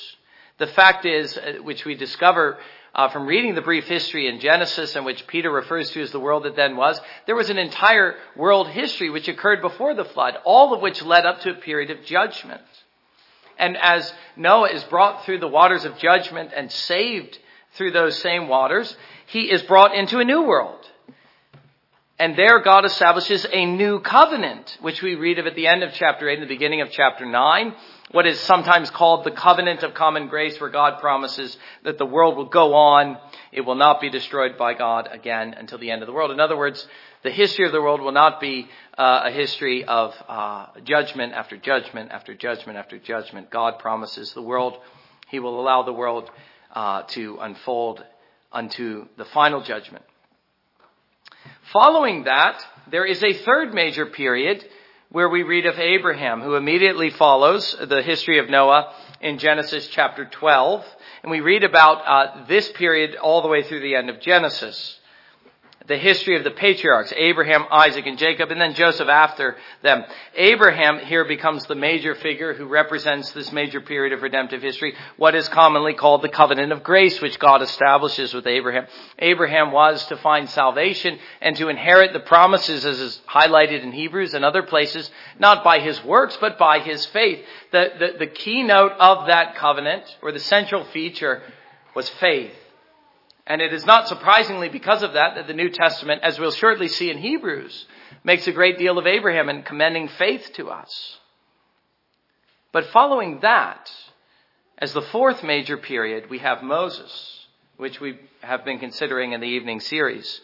The 0.59 0.67
fact 0.67 1.07
is, 1.07 1.39
uh, 1.39 1.63
which 1.63 1.87
we 1.87 1.95
discover 1.95 2.59
uh, 2.95 3.09
from 3.09 3.27
reading 3.27 3.55
the 3.55 3.63
brief 3.63 3.85
history 3.85 4.29
in 4.29 4.39
Genesis, 4.39 4.97
in 4.97 5.07
which 5.07 5.27
Peter 5.27 5.51
refers 5.51 5.89
to 5.93 6.03
as 6.03 6.11
the 6.11 6.21
world 6.21 6.43
that 6.43 6.57
then 6.57 6.77
was, 6.77 7.01
there 7.25 7.35
was 7.35 7.49
an 7.49 7.57
entire 7.57 8.17
world 8.37 8.69
history 8.69 9.09
which 9.09 9.27
occurred 9.27 9.63
before 9.63 9.95
the 9.95 10.05
flood, 10.05 10.35
all 10.45 10.75
of 10.75 10.83
which 10.83 11.03
led 11.03 11.25
up 11.25 11.41
to 11.41 11.53
a 11.53 11.55
period 11.55 11.91
of 11.91 12.05
judgment. 12.05 12.61
And 13.59 13.79
as 13.79 14.13
Noah 14.37 14.69
is 14.69 14.85
brought 14.85 15.25
through 15.25 15.39
the 15.39 15.49
waters 15.49 15.87
of 15.87 15.97
judgment 15.97 16.53
and 16.55 16.71
saved 16.71 17.39
through 17.77 17.93
those 17.93 18.19
same 18.19 18.47
waters, 18.47 18.95
he 19.25 19.51
is 19.51 19.63
brought 19.63 19.95
into 19.95 20.19
a 20.19 20.25
new 20.25 20.43
world. 20.43 20.91
And 22.19 22.37
there 22.37 22.61
God 22.61 22.85
establishes 22.85 23.45
a 23.51 23.67
new 23.67 24.01
covenant, 24.01 24.79
which 24.81 25.03
we 25.03 25.17
read 25.17 25.39
of 25.39 25.47
at 25.47 25.57
the 25.57 25.67
end 25.67 25.83
of 25.83 25.93
chapter 25.95 26.29
8 26.29 26.35
and 26.35 26.43
the 26.43 26.55
beginning 26.55 26.81
of 26.81 26.91
chapter 26.91 27.27
9 27.27 27.75
what 28.15 28.29
is 28.29 28.39
sometimes 28.39 28.91
called 28.91 29.25
the 29.25 29.33
covenant 29.33 29.83
of 29.83 29.93
common 29.93 30.29
grace, 30.29 30.61
where 30.61 30.71
God 30.71 31.01
promises 31.01 31.57
that 31.83 31.99
the 31.99 32.07
world 32.07 32.37
will 32.37 32.45
go 32.45 32.75
on. 32.75 33.19
It 33.51 33.63
will 33.63 33.75
not 33.75 34.01
be 34.01 34.09
destroyed 34.09 34.57
by 34.57 34.75
God 34.75 35.09
again 35.11 35.53
until 35.53 35.79
the 35.79 35.91
end 35.91 36.01
of 36.01 36.07
the 36.07 36.13
world. 36.13 36.31
In 36.31 36.39
other 36.39 36.57
words, 36.57 36.87
the 37.25 37.33
history 37.33 37.67
of 37.67 37.73
the 37.73 37.83
world 37.83 38.01
will 38.01 38.13
not 38.13 38.41
be 38.41 38.69
uh, 38.97 39.23
a 39.25 39.33
history 39.33 39.85
of 39.85 40.15
uh, 40.29 40.67
judgment 40.85 41.33
after 41.33 41.57
judgment 41.57 42.13
after 42.13 42.35
judgment 42.37 42.79
after 42.79 43.01
judgment. 43.01 43.51
God 43.51 43.81
promises 43.81 44.33
the 44.33 44.43
world, 44.43 44.79
He 45.27 45.41
will 45.41 45.61
allow 45.61 45.83
the 45.83 45.93
world 45.93 46.31
uh, 46.73 47.03
to 47.09 47.39
unfold 47.41 48.05
unto 48.53 49.09
the 49.17 49.25
final 49.25 49.61
judgment. 49.61 50.05
Following 51.75 52.23
that, 52.23 52.65
there 52.93 53.05
is 53.05 53.21
a 53.25 53.33
third 53.33 53.75
major 53.75 54.07
period 54.07 54.65
where 55.11 55.29
we 55.29 55.43
read 55.43 55.67
of 55.67 55.77
Abraham, 55.77 56.41
who 56.41 56.55
immediately 56.55 57.11
follows 57.11 57.77
the 57.89 58.01
history 58.01 58.39
of 58.39 58.49
Noah 58.49 58.95
in 59.21 59.39
Genesis 59.39 59.89
chapter 59.89 60.25
12. 60.25 60.85
And 61.25 61.33
we 61.33 61.41
read 61.41 61.65
about 61.65 61.97
uh, 62.07 62.45
this 62.47 62.71
period 62.71 63.17
all 63.17 63.43
the 63.43 63.49
way 63.49 63.65
through 63.65 63.81
the 63.81 63.97
end 63.97 64.09
of 64.09 64.21
Genesis 64.21 65.01
the 65.87 65.99
history 65.99 66.35
of 66.37 66.45
the 66.45 66.51
patriarchs, 66.51 67.13
Abraham, 67.15 67.67
Isaac, 67.71 68.07
and 68.07 68.17
Jacob, 68.17 68.51
and 68.51 68.59
then 68.59 68.73
Joseph 68.73 69.09
after 69.09 69.57
them. 69.83 70.05
Abraham 70.35 70.99
here 71.01 71.27
becomes 71.27 71.67
the 71.67 71.75
major 71.75 72.15
figure 72.15 72.55
who 72.55 72.67
represents 72.67 73.31
this 73.33 73.53
major 73.53 73.83
period 73.83 74.15
of 74.15 74.23
redemptive 74.23 74.63
history, 74.63 74.95
what 75.19 75.35
is 75.35 75.47
commonly 75.51 75.93
called 75.93 76.23
the 76.23 76.31
covenant 76.31 76.73
of 76.73 76.83
grace, 76.83 77.21
which 77.21 77.39
God 77.39 77.61
establishes 77.61 78.33
with 78.33 78.47
Abraham. 78.47 78.87
Abraham 79.19 79.73
was 79.73 80.05
to 80.07 80.17
find 80.17 80.49
salvation 80.49 81.19
and 81.43 81.55
to 81.57 81.69
inherit 81.69 82.15
the 82.15 82.21
promises 82.21 82.87
as 82.87 82.99
is 82.99 83.21
highlighted 83.29 83.83
in 83.83 83.93
Hebrews 83.93 84.33
and 84.33 84.45
other 84.45 84.63
places, 84.63 85.11
not 85.39 85.63
by 85.63 85.81
his 85.81 86.03
works, 86.03 86.39
but 86.41 86.59
by 86.59 86.79
his 86.79 87.05
faith. 87.07 87.45
The, 87.73 87.91
the, 87.99 88.19
the 88.21 88.27
keynote 88.27 88.93
of 88.93 89.27
that 89.27 89.57
covenant, 89.57 90.05
or 90.23 90.33
the 90.33 90.41
central 90.41 90.85
feature, 90.87 91.43
was 91.95 92.09
faith. 92.09 92.53
And 93.47 93.61
it 93.61 93.75
is 93.75 93.85
not 93.85 94.09
surprisingly 94.09 94.71
because 94.71 95.03
of 95.03 95.13
that 95.13 95.35
that 95.35 95.47
the 95.47 95.53
New 95.53 95.69
Testament, 95.69 96.23
as 96.23 96.39
we'll 96.39 96.51
shortly 96.51 96.89
see 96.89 97.11
in 97.11 97.19
Hebrews, 97.19 97.87
makes 98.23 98.47
a 98.47 98.53
great 98.53 98.79
deal 98.79 98.99
of 98.99 99.07
Abraham 99.07 99.49
and 99.49 99.65
commending 99.65 100.09
faith 100.09 100.51
to 100.55 100.71
us. 100.71 101.19
But 102.73 102.87
following 102.87 103.41
that, 103.41 103.91
as 104.79 104.93
the 104.93 105.03
fourth 105.03 105.43
major 105.43 105.77
period, 105.77 106.31
we 106.31 106.39
have 106.39 106.63
Moses, 106.63 107.47
which 107.77 108.01
we 108.01 108.19
have 108.41 108.65
been 108.65 108.79
considering 108.79 109.33
in 109.33 109.41
the 109.41 109.47
evening 109.47 109.81
series, 109.81 110.41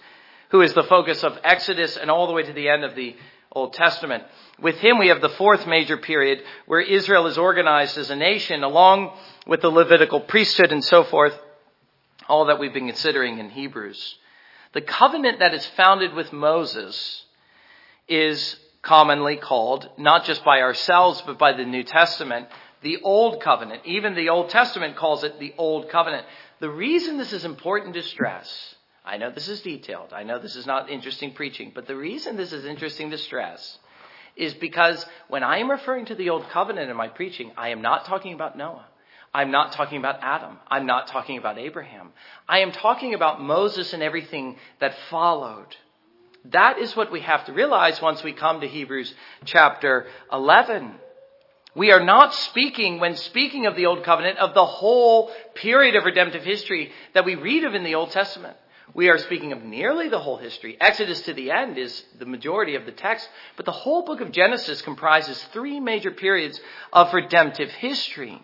who 0.50 0.60
is 0.60 0.74
the 0.74 0.84
focus 0.84 1.24
of 1.24 1.38
Exodus 1.42 1.96
and 1.96 2.10
all 2.10 2.26
the 2.26 2.34
way 2.34 2.42
to 2.42 2.52
the 2.52 2.68
end 2.68 2.84
of 2.84 2.94
the 2.94 3.16
Old 3.52 3.72
Testament. 3.72 4.24
With 4.60 4.76
him, 4.76 4.98
we 4.98 5.08
have 5.08 5.20
the 5.22 5.28
fourth 5.30 5.66
major 5.66 5.96
period 5.96 6.42
where 6.66 6.80
Israel 6.80 7.26
is 7.26 7.38
organized 7.38 7.96
as 7.96 8.10
a 8.10 8.16
nation 8.16 8.62
along 8.62 9.16
with 9.46 9.62
the 9.62 9.70
Levitical 9.70 10.20
priesthood 10.20 10.70
and 10.70 10.84
so 10.84 11.02
forth 11.02 11.34
all 12.30 12.46
that 12.46 12.58
we've 12.58 12.72
been 12.72 12.86
considering 12.86 13.38
in 13.38 13.50
Hebrews. 13.50 14.16
The 14.72 14.80
covenant 14.80 15.40
that 15.40 15.52
is 15.52 15.66
founded 15.76 16.14
with 16.14 16.32
Moses 16.32 17.24
is 18.08 18.56
commonly 18.82 19.36
called, 19.36 19.88
not 19.98 20.24
just 20.24 20.44
by 20.44 20.60
ourselves, 20.60 21.22
but 21.26 21.38
by 21.38 21.52
the 21.52 21.64
New 21.64 21.82
Testament, 21.82 22.48
the 22.82 22.98
Old 23.02 23.42
Covenant. 23.42 23.82
Even 23.84 24.14
the 24.14 24.30
Old 24.30 24.50
Testament 24.50 24.96
calls 24.96 25.24
it 25.24 25.38
the 25.38 25.54
Old 25.58 25.90
Covenant. 25.90 26.24
The 26.60 26.70
reason 26.70 27.18
this 27.18 27.32
is 27.32 27.44
important 27.44 27.94
to 27.94 28.02
stress, 28.02 28.74
I 29.04 29.16
know 29.16 29.30
this 29.30 29.48
is 29.48 29.60
detailed, 29.60 30.12
I 30.12 30.22
know 30.22 30.38
this 30.38 30.56
is 30.56 30.66
not 30.66 30.88
interesting 30.88 31.32
preaching, 31.32 31.72
but 31.74 31.86
the 31.86 31.96
reason 31.96 32.36
this 32.36 32.52
is 32.52 32.64
interesting 32.64 33.10
to 33.10 33.18
stress 33.18 33.78
is 34.36 34.54
because 34.54 35.04
when 35.28 35.42
I 35.42 35.58
am 35.58 35.70
referring 35.70 36.06
to 36.06 36.14
the 36.14 36.30
Old 36.30 36.48
Covenant 36.50 36.90
in 36.90 36.96
my 36.96 37.08
preaching, 37.08 37.50
I 37.56 37.70
am 37.70 37.82
not 37.82 38.04
talking 38.06 38.32
about 38.32 38.56
Noah. 38.56 38.86
I'm 39.32 39.50
not 39.50 39.72
talking 39.72 39.98
about 39.98 40.18
Adam. 40.22 40.58
I'm 40.68 40.86
not 40.86 41.06
talking 41.06 41.38
about 41.38 41.58
Abraham. 41.58 42.10
I 42.48 42.60
am 42.60 42.72
talking 42.72 43.14
about 43.14 43.40
Moses 43.40 43.92
and 43.92 44.02
everything 44.02 44.56
that 44.80 44.96
followed. 45.08 45.76
That 46.46 46.78
is 46.78 46.96
what 46.96 47.12
we 47.12 47.20
have 47.20 47.44
to 47.46 47.52
realize 47.52 48.00
once 48.00 48.22
we 48.24 48.32
come 48.32 48.60
to 48.60 48.66
Hebrews 48.66 49.14
chapter 49.44 50.06
11. 50.32 50.94
We 51.76 51.92
are 51.92 52.02
not 52.02 52.34
speaking, 52.34 52.98
when 52.98 53.14
speaking 53.14 53.66
of 53.66 53.76
the 53.76 53.86
Old 53.86 54.02
Covenant, 54.02 54.38
of 54.38 54.54
the 54.54 54.66
whole 54.66 55.30
period 55.54 55.94
of 55.94 56.04
redemptive 56.04 56.42
history 56.42 56.90
that 57.14 57.24
we 57.24 57.36
read 57.36 57.62
of 57.64 57.74
in 57.74 57.84
the 57.84 57.94
Old 57.94 58.10
Testament. 58.10 58.56
We 58.92 59.08
are 59.08 59.18
speaking 59.18 59.52
of 59.52 59.62
nearly 59.62 60.08
the 60.08 60.18
whole 60.18 60.38
history. 60.38 60.76
Exodus 60.80 61.22
to 61.22 61.34
the 61.34 61.52
end 61.52 61.78
is 61.78 62.04
the 62.18 62.26
majority 62.26 62.74
of 62.74 62.86
the 62.86 62.92
text, 62.92 63.28
but 63.56 63.64
the 63.64 63.70
whole 63.70 64.04
book 64.04 64.20
of 64.20 64.32
Genesis 64.32 64.82
comprises 64.82 65.40
three 65.52 65.78
major 65.78 66.10
periods 66.10 66.60
of 66.92 67.14
redemptive 67.14 67.70
history. 67.70 68.42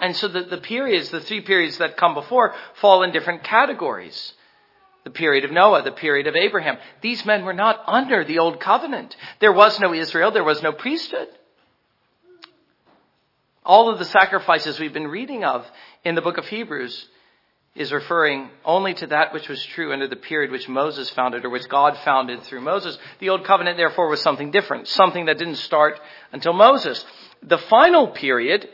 And 0.00 0.14
so 0.16 0.28
the, 0.28 0.42
the 0.42 0.58
periods, 0.58 1.10
the 1.10 1.20
three 1.20 1.40
periods 1.40 1.78
that 1.78 1.96
come 1.96 2.14
before, 2.14 2.54
fall 2.80 3.02
in 3.02 3.12
different 3.12 3.44
categories. 3.44 4.34
The 5.04 5.10
period 5.10 5.44
of 5.44 5.50
Noah, 5.50 5.82
the 5.82 5.92
period 5.92 6.26
of 6.26 6.36
Abraham. 6.36 6.78
These 7.00 7.24
men 7.24 7.44
were 7.44 7.54
not 7.54 7.82
under 7.86 8.24
the 8.24 8.38
old 8.38 8.60
covenant. 8.60 9.16
There 9.40 9.52
was 9.52 9.80
no 9.80 9.94
Israel, 9.94 10.30
there 10.30 10.44
was 10.44 10.62
no 10.62 10.72
priesthood. 10.72 11.28
All 13.64 13.90
of 13.90 13.98
the 13.98 14.04
sacrifices 14.04 14.78
we've 14.78 14.92
been 14.92 15.08
reading 15.08 15.44
of 15.44 15.66
in 16.04 16.14
the 16.14 16.22
book 16.22 16.38
of 16.38 16.46
Hebrews 16.46 17.08
is 17.74 17.92
referring 17.92 18.50
only 18.64 18.94
to 18.94 19.06
that 19.06 19.32
which 19.32 19.48
was 19.48 19.62
true 19.66 19.92
under 19.92 20.08
the 20.08 20.16
period 20.16 20.50
which 20.50 20.68
Moses 20.68 21.10
founded 21.10 21.44
or 21.44 21.50
which 21.50 21.68
God 21.68 21.96
founded 21.98 22.42
through 22.42 22.60
Moses. 22.60 22.98
The 23.20 23.28
old 23.28 23.44
covenant 23.44 23.76
therefore 23.76 24.08
was 24.08 24.20
something 24.20 24.50
different, 24.50 24.88
something 24.88 25.26
that 25.26 25.38
didn't 25.38 25.56
start 25.56 26.00
until 26.32 26.54
Moses. 26.54 27.04
The 27.42 27.58
final 27.58 28.08
period 28.08 28.68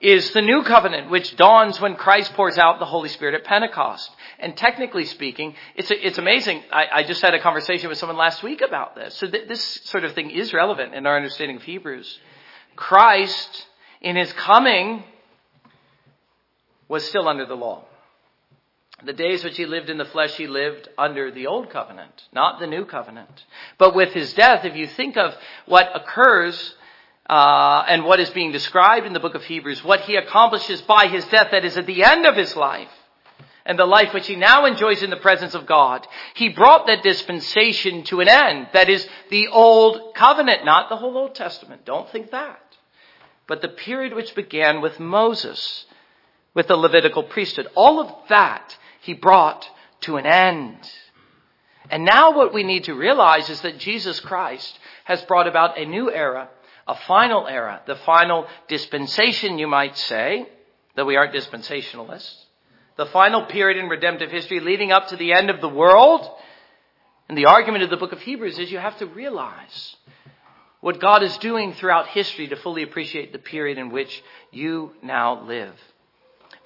is 0.00 0.30
the 0.30 0.40
new 0.40 0.62
covenant, 0.62 1.10
which 1.10 1.36
dawns 1.36 1.78
when 1.80 1.94
Christ 1.94 2.32
pours 2.32 2.56
out 2.56 2.78
the 2.78 2.86
Holy 2.86 3.10
Spirit 3.10 3.34
at 3.34 3.44
Pentecost. 3.44 4.10
And 4.38 4.56
technically 4.56 5.04
speaking, 5.04 5.54
it's, 5.76 5.90
it's 5.90 6.16
amazing. 6.16 6.62
I, 6.72 6.86
I 6.92 7.02
just 7.02 7.20
had 7.20 7.34
a 7.34 7.40
conversation 7.40 7.90
with 7.90 7.98
someone 7.98 8.16
last 8.16 8.42
week 8.42 8.62
about 8.62 8.94
this. 8.94 9.14
So 9.16 9.28
th- 9.28 9.46
this 9.46 9.62
sort 9.84 10.04
of 10.04 10.14
thing 10.14 10.30
is 10.30 10.54
relevant 10.54 10.94
in 10.94 11.06
our 11.06 11.16
understanding 11.16 11.58
of 11.58 11.62
Hebrews. 11.62 12.18
Christ, 12.76 13.66
in 14.00 14.16
his 14.16 14.32
coming, 14.32 15.04
was 16.88 17.04
still 17.04 17.28
under 17.28 17.44
the 17.44 17.54
law. 17.54 17.84
The 19.04 19.12
days 19.12 19.44
which 19.44 19.56
he 19.56 19.66
lived 19.66 19.90
in 19.90 19.98
the 19.98 20.04
flesh, 20.06 20.34
he 20.34 20.46
lived 20.46 20.88
under 20.96 21.30
the 21.30 21.46
old 21.46 21.70
covenant, 21.70 22.24
not 22.32 22.58
the 22.58 22.66
new 22.66 22.84
covenant. 22.86 23.44
But 23.78 23.94
with 23.94 24.12
his 24.12 24.32
death, 24.32 24.64
if 24.64 24.76
you 24.76 24.86
think 24.86 25.16
of 25.16 25.34
what 25.66 25.90
occurs 25.94 26.74
uh, 27.30 27.84
and 27.86 28.04
what 28.04 28.18
is 28.18 28.28
being 28.30 28.50
described 28.50 29.06
in 29.06 29.12
the 29.12 29.20
book 29.20 29.36
of 29.36 29.44
Hebrews, 29.44 29.84
what 29.84 30.00
he 30.00 30.16
accomplishes 30.16 30.82
by 30.82 31.06
his 31.06 31.24
death, 31.26 31.52
that 31.52 31.64
is 31.64 31.76
at 31.76 31.86
the 31.86 32.02
end 32.02 32.26
of 32.26 32.34
his 32.34 32.56
life, 32.56 32.90
and 33.64 33.78
the 33.78 33.86
life 33.86 34.12
which 34.12 34.26
he 34.26 34.34
now 34.34 34.64
enjoys 34.64 35.00
in 35.00 35.10
the 35.10 35.16
presence 35.16 35.54
of 35.54 35.64
God, 35.64 36.04
he 36.34 36.48
brought 36.48 36.88
that 36.88 37.04
dispensation 37.04 38.02
to 38.04 38.18
an 38.18 38.26
end. 38.26 38.66
That 38.72 38.88
is 38.88 39.06
the 39.30 39.46
old 39.46 40.12
covenant, 40.16 40.64
not 40.64 40.88
the 40.88 40.96
whole 40.96 41.16
Old 41.16 41.36
Testament. 41.36 41.84
Don't 41.84 42.10
think 42.10 42.32
that. 42.32 42.60
But 43.46 43.62
the 43.62 43.68
period 43.68 44.12
which 44.12 44.34
began 44.34 44.80
with 44.80 44.98
Moses, 44.98 45.86
with 46.52 46.66
the 46.66 46.76
Levitical 46.76 47.22
priesthood. 47.22 47.68
All 47.76 48.00
of 48.00 48.12
that 48.28 48.76
he 49.02 49.14
brought 49.14 49.68
to 50.00 50.16
an 50.16 50.26
end. 50.26 50.78
And 51.90 52.04
now 52.04 52.36
what 52.36 52.52
we 52.52 52.64
need 52.64 52.84
to 52.84 52.94
realize 52.94 53.48
is 53.50 53.60
that 53.60 53.78
Jesus 53.78 54.18
Christ 54.18 54.80
has 55.04 55.22
brought 55.22 55.46
about 55.46 55.78
a 55.78 55.84
new 55.84 56.10
era, 56.10 56.48
a 56.86 56.94
final 57.06 57.46
era, 57.46 57.82
the 57.86 57.96
final 57.96 58.46
dispensation, 58.68 59.58
you 59.58 59.66
might 59.66 59.96
say, 59.96 60.48
though 60.96 61.04
we 61.04 61.16
aren't 61.16 61.34
dispensationalists 61.34 62.44
the 63.00 63.06
final 63.06 63.46
period 63.46 63.78
in 63.78 63.88
redemptive 63.88 64.30
history 64.30 64.60
leading 64.60 64.92
up 64.92 65.08
to 65.08 65.16
the 65.16 65.32
end 65.32 65.48
of 65.48 65.62
the 65.62 65.68
world. 65.68 66.28
And 67.30 67.38
the 67.38 67.46
argument 67.46 67.82
of 67.82 67.88
the 67.88 67.96
book 67.96 68.12
of 68.12 68.20
Hebrews 68.20 68.58
is 68.58 68.70
you 68.70 68.76
have 68.78 68.98
to 68.98 69.06
realize 69.06 69.96
what 70.82 71.00
God 71.00 71.22
is 71.22 71.34
doing 71.38 71.72
throughout 71.72 72.08
history 72.08 72.48
to 72.48 72.56
fully 72.56 72.82
appreciate 72.82 73.32
the 73.32 73.38
period 73.38 73.78
in 73.78 73.90
which 73.90 74.22
you 74.50 74.92
now 75.02 75.46
live. 75.46 75.72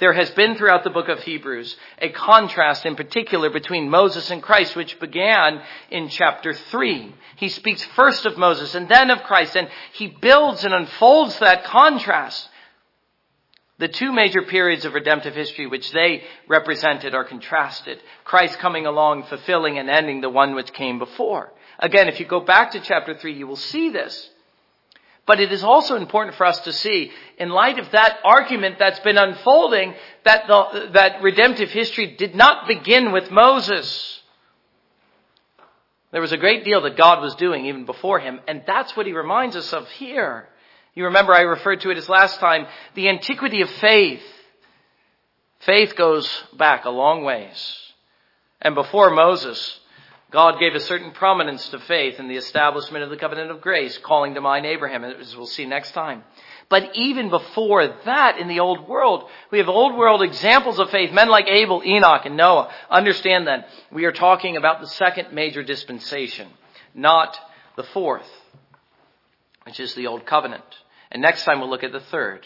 There 0.00 0.12
has 0.12 0.30
been 0.30 0.56
throughout 0.56 0.82
the 0.82 0.90
book 0.90 1.08
of 1.08 1.22
Hebrews 1.22 1.76
a 1.98 2.08
contrast 2.10 2.84
in 2.84 2.96
particular 2.96 3.48
between 3.48 3.90
Moses 3.90 4.30
and 4.30 4.42
Christ, 4.42 4.74
which 4.74 4.98
began 4.98 5.62
in 5.90 6.08
chapter 6.08 6.52
3. 6.52 7.14
He 7.36 7.48
speaks 7.48 7.82
first 7.96 8.26
of 8.26 8.36
Moses 8.36 8.74
and 8.74 8.88
then 8.88 9.10
of 9.10 9.22
Christ, 9.22 9.56
and 9.56 9.68
he 9.92 10.08
builds 10.08 10.64
and 10.64 10.74
unfolds 10.74 11.38
that 11.38 11.64
contrast 11.64 12.48
the 13.78 13.88
two 13.88 14.12
major 14.12 14.42
periods 14.42 14.84
of 14.84 14.94
redemptive 14.94 15.34
history 15.34 15.66
which 15.66 15.90
they 15.92 16.22
represented 16.48 17.14
are 17.14 17.24
contrasted. 17.24 18.00
Christ 18.24 18.58
coming 18.58 18.86
along, 18.86 19.24
fulfilling 19.24 19.78
and 19.78 19.90
ending 19.90 20.20
the 20.20 20.30
one 20.30 20.54
which 20.54 20.72
came 20.72 20.98
before. 20.98 21.52
Again, 21.78 22.08
if 22.08 22.20
you 22.20 22.26
go 22.26 22.40
back 22.40 22.72
to 22.72 22.80
chapter 22.80 23.14
3, 23.14 23.32
you 23.32 23.46
will 23.46 23.56
see 23.56 23.90
this. 23.90 24.30
But 25.26 25.40
it 25.40 25.52
is 25.52 25.64
also 25.64 25.96
important 25.96 26.36
for 26.36 26.44
us 26.44 26.60
to 26.60 26.72
see, 26.72 27.10
in 27.38 27.48
light 27.48 27.78
of 27.78 27.90
that 27.92 28.18
argument 28.24 28.76
that's 28.78 29.00
been 29.00 29.16
unfolding, 29.16 29.94
that, 30.24 30.46
the, 30.46 30.90
that 30.92 31.22
redemptive 31.22 31.70
history 31.70 32.14
did 32.16 32.34
not 32.34 32.68
begin 32.68 33.10
with 33.10 33.30
Moses. 33.30 34.20
There 36.12 36.20
was 36.20 36.32
a 36.32 36.36
great 36.36 36.64
deal 36.64 36.82
that 36.82 36.96
God 36.96 37.22
was 37.22 37.34
doing 37.36 37.66
even 37.66 37.86
before 37.86 38.20
him, 38.20 38.40
and 38.46 38.62
that's 38.66 38.94
what 38.96 39.06
he 39.06 39.12
reminds 39.12 39.56
us 39.56 39.72
of 39.72 39.88
here. 39.92 40.48
You 40.94 41.06
remember 41.06 41.34
I 41.34 41.40
referred 41.40 41.80
to 41.80 41.90
it 41.90 41.98
as 41.98 42.08
last 42.08 42.38
time, 42.38 42.66
the 42.94 43.08
antiquity 43.08 43.62
of 43.62 43.70
faith. 43.70 44.22
Faith 45.60 45.96
goes 45.96 46.44
back 46.56 46.84
a 46.84 46.90
long 46.90 47.24
ways. 47.24 47.78
And 48.60 48.74
before 48.74 49.10
Moses, 49.10 49.80
God 50.34 50.58
gave 50.58 50.74
a 50.74 50.80
certain 50.80 51.12
prominence 51.12 51.68
to 51.68 51.78
faith 51.78 52.18
in 52.18 52.26
the 52.26 52.34
establishment 52.34 53.04
of 53.04 53.10
the 53.10 53.16
covenant 53.16 53.52
of 53.52 53.60
grace, 53.60 53.96
calling 53.98 54.34
to 54.34 54.40
mind 54.40 54.66
Abraham, 54.66 55.04
as 55.04 55.36
we'll 55.36 55.46
see 55.46 55.64
next 55.64 55.92
time. 55.92 56.24
But 56.68 56.96
even 56.96 57.30
before 57.30 57.86
that, 58.04 58.38
in 58.38 58.48
the 58.48 58.58
old 58.58 58.88
world, 58.88 59.30
we 59.52 59.58
have 59.58 59.68
old 59.68 59.96
world 59.96 60.24
examples 60.24 60.80
of 60.80 60.90
faith, 60.90 61.12
men 61.12 61.28
like 61.28 61.46
Abel, 61.46 61.84
Enoch, 61.86 62.22
and 62.24 62.36
Noah. 62.36 62.74
Understand 62.90 63.46
that 63.46 63.68
we 63.92 64.06
are 64.06 64.12
talking 64.12 64.56
about 64.56 64.80
the 64.80 64.88
second 64.88 65.32
major 65.32 65.62
dispensation, 65.62 66.48
not 66.96 67.38
the 67.76 67.84
fourth, 67.84 68.28
which 69.62 69.78
is 69.78 69.94
the 69.94 70.08
old 70.08 70.26
covenant. 70.26 70.64
And 71.12 71.22
next 71.22 71.44
time 71.44 71.60
we'll 71.60 71.70
look 71.70 71.84
at 71.84 71.92
the 71.92 72.00
third, 72.00 72.44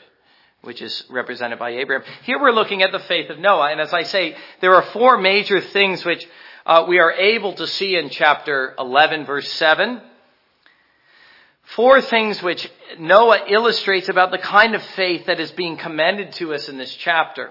which 0.61 0.83
is 0.83 1.05
represented 1.09 1.59
by 1.59 1.71
Abraham. 1.71 2.07
Here 2.25 2.39
we're 2.39 2.53
looking 2.53 2.83
at 2.83 2.93
the 2.93 2.99
faith 2.99 3.31
of 3.31 3.39
Noah. 3.39 3.71
And 3.71 3.81
as 3.81 3.95
I 3.95 4.03
say, 4.03 4.37
there 4.61 4.75
are 4.75 4.83
four 4.83 5.17
major 5.17 5.63
things 5.63 6.05
which 6.05 6.29
uh, 6.69 6.85
we 6.87 6.99
are 6.99 7.13
able 7.13 7.55
to 7.55 7.67
see 7.67 7.97
in 7.97 8.11
chapter 8.11 8.75
11, 8.79 9.25
verse 9.25 9.51
7. 9.53 10.03
Four 11.63 12.03
things 12.03 12.43
which 12.43 12.71
Noah 12.99 13.47
illustrates 13.49 14.11
about 14.11 14.31
the 14.31 14.39
kind 14.39 14.75
of 14.75 14.83
faith 14.83 15.27
that 15.27 15.41
is 15.41 15.51
being 15.53 15.79
commended 15.79 16.33
to 16.33 16.53
us 16.53 16.69
in 16.69 16.77
this 16.77 16.95
chapter. 16.95 17.51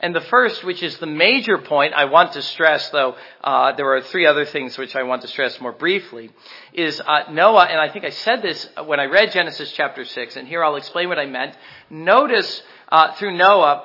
And 0.00 0.16
the 0.16 0.20
first, 0.20 0.64
which 0.64 0.82
is 0.82 0.98
the 0.98 1.06
major 1.06 1.58
point 1.58 1.94
I 1.94 2.06
want 2.06 2.32
to 2.32 2.42
stress, 2.42 2.90
though 2.90 3.14
uh, 3.44 3.72
there 3.76 3.94
are 3.94 4.00
three 4.00 4.26
other 4.26 4.44
things 4.44 4.76
which 4.76 4.96
I 4.96 5.04
want 5.04 5.22
to 5.22 5.28
stress 5.28 5.60
more 5.60 5.72
briefly, 5.72 6.30
is 6.72 7.00
uh, 7.00 7.30
Noah, 7.30 7.66
and 7.66 7.80
I 7.80 7.88
think 7.92 8.04
I 8.04 8.10
said 8.10 8.42
this 8.42 8.68
when 8.84 8.98
I 8.98 9.04
read 9.04 9.30
Genesis 9.30 9.70
chapter 9.72 10.04
6, 10.04 10.36
and 10.36 10.48
here 10.48 10.64
I'll 10.64 10.76
explain 10.76 11.08
what 11.08 11.20
I 11.20 11.26
meant. 11.26 11.54
Notice 11.88 12.62
uh, 12.88 13.12
through 13.12 13.36
Noah 13.36 13.84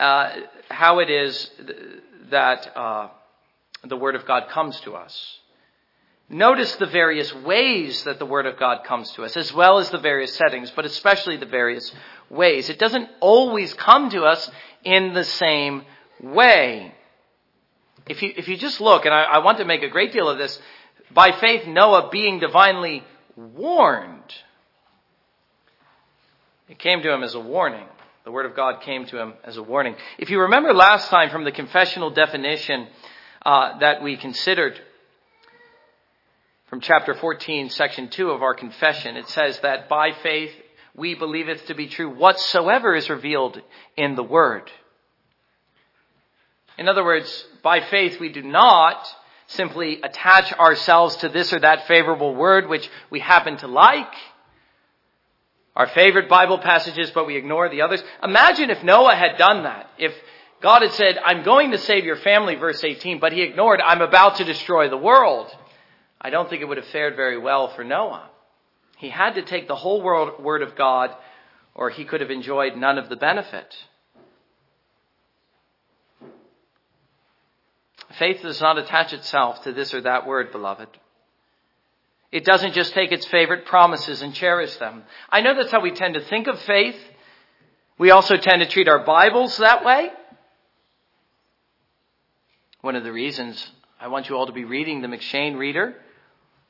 uh, 0.00 0.30
how 0.70 1.00
it 1.00 1.10
is 1.10 1.50
that 2.30 2.76
uh, 2.76 3.08
the 3.88 3.96
Word 3.96 4.14
of 4.14 4.26
God 4.26 4.48
comes 4.48 4.78
to 4.80 4.94
us. 4.94 5.38
Notice 6.28 6.74
the 6.76 6.86
various 6.86 7.32
ways 7.34 8.02
that 8.04 8.18
the 8.18 8.26
Word 8.26 8.46
of 8.46 8.58
God 8.58 8.84
comes 8.84 9.10
to 9.12 9.24
us, 9.24 9.36
as 9.36 9.52
well 9.52 9.78
as 9.78 9.90
the 9.90 9.98
various 9.98 10.34
settings, 10.34 10.72
but 10.74 10.84
especially 10.84 11.36
the 11.36 11.46
various 11.46 11.94
ways. 12.28 12.68
It 12.68 12.80
doesn't 12.80 13.08
always 13.20 13.72
come 13.74 14.10
to 14.10 14.24
us 14.24 14.50
in 14.82 15.14
the 15.14 15.22
same 15.24 15.84
way. 16.20 16.92
If 18.08 18.22
you, 18.22 18.32
if 18.36 18.48
you 18.48 18.56
just 18.56 18.80
look, 18.80 19.04
and 19.04 19.14
I, 19.14 19.22
I 19.22 19.38
want 19.38 19.58
to 19.58 19.64
make 19.64 19.82
a 19.82 19.88
great 19.88 20.12
deal 20.12 20.28
of 20.28 20.38
this, 20.38 20.60
by 21.12 21.30
faith, 21.32 21.66
Noah 21.68 22.08
being 22.10 22.40
divinely 22.40 23.04
warned, 23.36 24.34
it 26.68 26.80
came 26.80 27.02
to 27.02 27.12
him 27.12 27.22
as 27.22 27.34
a 27.34 27.40
warning. 27.40 27.86
The 28.24 28.32
Word 28.32 28.46
of 28.46 28.56
God 28.56 28.82
came 28.82 29.06
to 29.06 29.20
him 29.20 29.34
as 29.44 29.56
a 29.56 29.62
warning. 29.62 29.94
If 30.18 30.30
you 30.30 30.40
remember 30.40 30.74
last 30.74 31.08
time 31.08 31.30
from 31.30 31.44
the 31.44 31.52
confessional 31.52 32.10
definition 32.10 32.88
uh, 33.46 33.78
that 33.78 34.02
we 34.02 34.16
considered, 34.16 34.76
from 36.68 36.80
chapter 36.80 37.14
14, 37.14 37.70
section 37.70 38.08
2 38.08 38.30
of 38.30 38.42
our 38.42 38.54
confession. 38.54 39.16
It 39.16 39.28
says 39.28 39.60
that 39.60 39.88
by 39.88 40.10
faith 40.20 40.50
we 40.96 41.14
believe 41.14 41.48
it 41.48 41.64
to 41.68 41.74
be 41.76 41.86
true 41.86 42.10
whatsoever 42.10 42.96
is 42.96 43.08
revealed 43.08 43.62
in 43.96 44.16
the 44.16 44.24
Word. 44.24 44.68
In 46.76 46.88
other 46.88 47.04
words, 47.04 47.46
by 47.62 47.78
faith 47.88 48.18
we 48.18 48.30
do 48.30 48.42
not 48.42 49.06
simply 49.46 50.00
attach 50.02 50.52
ourselves 50.52 51.14
to 51.18 51.28
this 51.28 51.52
or 51.52 51.60
that 51.60 51.86
favorable 51.86 52.34
word 52.34 52.68
which 52.68 52.90
we 53.10 53.20
happen 53.20 53.56
to 53.58 53.68
like, 53.68 54.12
our 55.76 55.86
favorite 55.86 56.28
Bible 56.28 56.58
passages, 56.58 57.12
but 57.14 57.28
we 57.28 57.36
ignore 57.36 57.68
the 57.68 57.82
others. 57.82 58.02
Imagine 58.24 58.70
if 58.70 58.82
Noah 58.82 59.14
had 59.14 59.38
done 59.38 59.62
that. 59.62 59.88
If 59.98 60.12
God 60.66 60.82
had 60.82 60.94
said, 60.94 61.16
I'm 61.24 61.44
going 61.44 61.70
to 61.70 61.78
save 61.78 62.04
your 62.04 62.16
family, 62.16 62.56
verse 62.56 62.82
18, 62.82 63.20
but 63.20 63.32
he 63.32 63.42
ignored, 63.42 63.80
I'm 63.80 64.00
about 64.00 64.38
to 64.38 64.44
destroy 64.44 64.88
the 64.88 64.96
world. 64.96 65.48
I 66.20 66.30
don't 66.30 66.50
think 66.50 66.60
it 66.60 66.64
would 66.64 66.76
have 66.76 66.88
fared 66.88 67.14
very 67.14 67.38
well 67.38 67.68
for 67.68 67.84
Noah. 67.84 68.28
He 68.98 69.08
had 69.08 69.36
to 69.36 69.42
take 69.42 69.68
the 69.68 69.76
whole 69.76 70.02
world, 70.02 70.42
word 70.42 70.62
of 70.62 70.74
God, 70.74 71.14
or 71.72 71.90
he 71.90 72.04
could 72.04 72.20
have 72.20 72.32
enjoyed 72.32 72.76
none 72.76 72.98
of 72.98 73.08
the 73.08 73.14
benefit. 73.14 73.76
Faith 78.18 78.42
does 78.42 78.60
not 78.60 78.76
attach 78.76 79.12
itself 79.12 79.62
to 79.62 79.72
this 79.72 79.94
or 79.94 80.00
that 80.00 80.26
word, 80.26 80.50
beloved. 80.50 80.88
It 82.32 82.44
doesn't 82.44 82.74
just 82.74 82.92
take 82.92 83.12
its 83.12 83.26
favorite 83.26 83.66
promises 83.66 84.20
and 84.20 84.34
cherish 84.34 84.74
them. 84.78 85.04
I 85.30 85.42
know 85.42 85.54
that's 85.54 85.70
how 85.70 85.80
we 85.80 85.92
tend 85.92 86.14
to 86.14 86.24
think 86.24 86.48
of 86.48 86.60
faith. 86.62 86.98
We 87.98 88.10
also 88.10 88.36
tend 88.36 88.62
to 88.62 88.68
treat 88.68 88.88
our 88.88 89.04
Bibles 89.04 89.58
that 89.58 89.84
way. 89.84 90.10
One 92.82 92.94
of 92.94 93.04
the 93.04 93.12
reasons 93.12 93.70
I 93.98 94.08
want 94.08 94.28
you 94.28 94.36
all 94.36 94.46
to 94.46 94.52
be 94.52 94.64
reading 94.64 95.00
the 95.00 95.08
M'Cheyne 95.08 95.56
Reader 95.56 95.96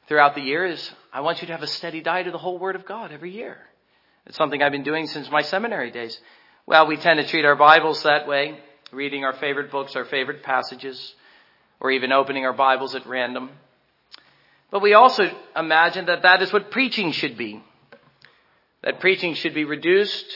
throughout 0.06 0.36
the 0.36 0.40
year 0.40 0.64
is 0.64 0.90
I 1.12 1.20
want 1.20 1.40
you 1.40 1.48
to 1.48 1.52
have 1.52 1.64
a 1.64 1.66
steady 1.66 2.00
diet 2.00 2.28
of 2.28 2.32
the 2.32 2.38
whole 2.38 2.58
Word 2.58 2.76
of 2.76 2.86
God 2.86 3.10
every 3.10 3.32
year. 3.32 3.58
It's 4.24 4.36
something 4.36 4.62
I've 4.62 4.72
been 4.72 4.84
doing 4.84 5.08
since 5.08 5.28
my 5.30 5.42
seminary 5.42 5.90
days. 5.90 6.18
Well, 6.64 6.86
we 6.86 6.96
tend 6.96 7.18
to 7.18 7.26
treat 7.26 7.44
our 7.44 7.56
Bibles 7.56 8.04
that 8.04 8.28
way, 8.28 8.58
reading 8.92 9.24
our 9.24 9.32
favorite 9.34 9.72
books, 9.72 9.96
our 9.96 10.04
favorite 10.04 10.44
passages, 10.44 11.14
or 11.80 11.90
even 11.90 12.12
opening 12.12 12.44
our 12.44 12.52
Bibles 12.52 12.94
at 12.94 13.06
random. 13.06 13.50
But 14.70 14.82
we 14.82 14.94
also 14.94 15.28
imagine 15.56 16.06
that 16.06 16.22
that 16.22 16.40
is 16.40 16.52
what 16.52 16.70
preaching 16.70 17.10
should 17.10 17.36
be. 17.36 17.62
That 18.82 19.00
preaching 19.00 19.34
should 19.34 19.54
be 19.54 19.64
reduced, 19.64 20.26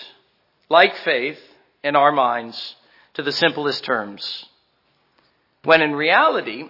like 0.68 0.96
faith, 0.96 1.38
in 1.84 1.94
our 1.94 2.10
minds, 2.10 2.74
to 3.14 3.22
the 3.22 3.32
simplest 3.32 3.84
terms. 3.84 4.46
When 5.64 5.82
in 5.82 5.92
reality, 5.92 6.64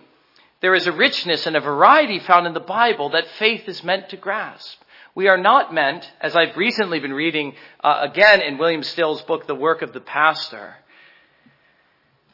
there 0.61 0.74
is 0.74 0.86
a 0.86 0.93
richness 0.93 1.47
and 1.47 1.57
a 1.57 1.61
variety 1.61 2.18
found 2.18 2.47
in 2.47 2.55
the 2.55 2.61
Bible 2.61 3.11
that 3.11 3.28
faith 3.38 3.68
is 3.68 3.84
meant 3.84 4.11
to 4.11 4.16
grasp. 4.16 4.80
We 5.14 5.28
are 5.28 5.38
not 5.38 5.74
meant, 5.74 6.09
as 6.20 6.36
I've 6.36 6.57
recently 6.57 7.01
been 7.01 7.12
reading 7.12 7.55
uh, 7.82 8.07
again 8.11 8.41
in 8.43 8.59
William 8.59 8.82
Still's 8.82 9.22
book, 9.22 9.47
The 9.47 9.55
Work 9.55 9.82
of 9.82 9.93
the 9.93 10.01
Pastor, 10.01 10.76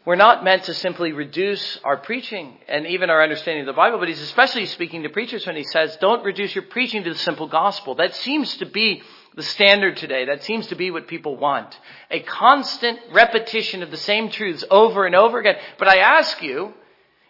we're 0.06 0.14
not 0.14 0.44
meant 0.44 0.64
to 0.64 0.74
simply 0.74 1.12
reduce 1.12 1.78
our 1.82 1.96
preaching 1.96 2.58
and 2.68 2.86
even 2.86 3.10
our 3.10 3.24
understanding 3.24 3.62
of 3.62 3.66
the 3.66 3.72
Bible, 3.72 3.98
but 3.98 4.06
he's 4.06 4.20
especially 4.20 4.66
speaking 4.66 5.02
to 5.02 5.08
preachers 5.08 5.44
when 5.44 5.56
he 5.56 5.64
says, 5.64 5.96
don't 6.00 6.24
reduce 6.24 6.54
your 6.54 6.62
preaching 6.62 7.02
to 7.02 7.12
the 7.12 7.18
simple 7.18 7.48
gospel. 7.48 7.96
That 7.96 8.14
seems 8.14 8.56
to 8.58 8.66
be 8.66 9.02
the 9.36 9.42
standard 9.42 9.98
today. 9.98 10.24
That 10.24 10.42
seems 10.42 10.66
to 10.68 10.74
be 10.74 10.90
what 10.90 11.06
people 11.06 11.36
want. 11.36 11.78
A 12.10 12.20
constant 12.20 12.98
repetition 13.12 13.82
of 13.82 13.90
the 13.90 13.96
same 13.96 14.30
truths 14.30 14.64
over 14.70 15.06
and 15.06 15.14
over 15.14 15.38
again. 15.38 15.56
But 15.78 15.88
I 15.88 15.98
ask 15.98 16.42
you, 16.42 16.72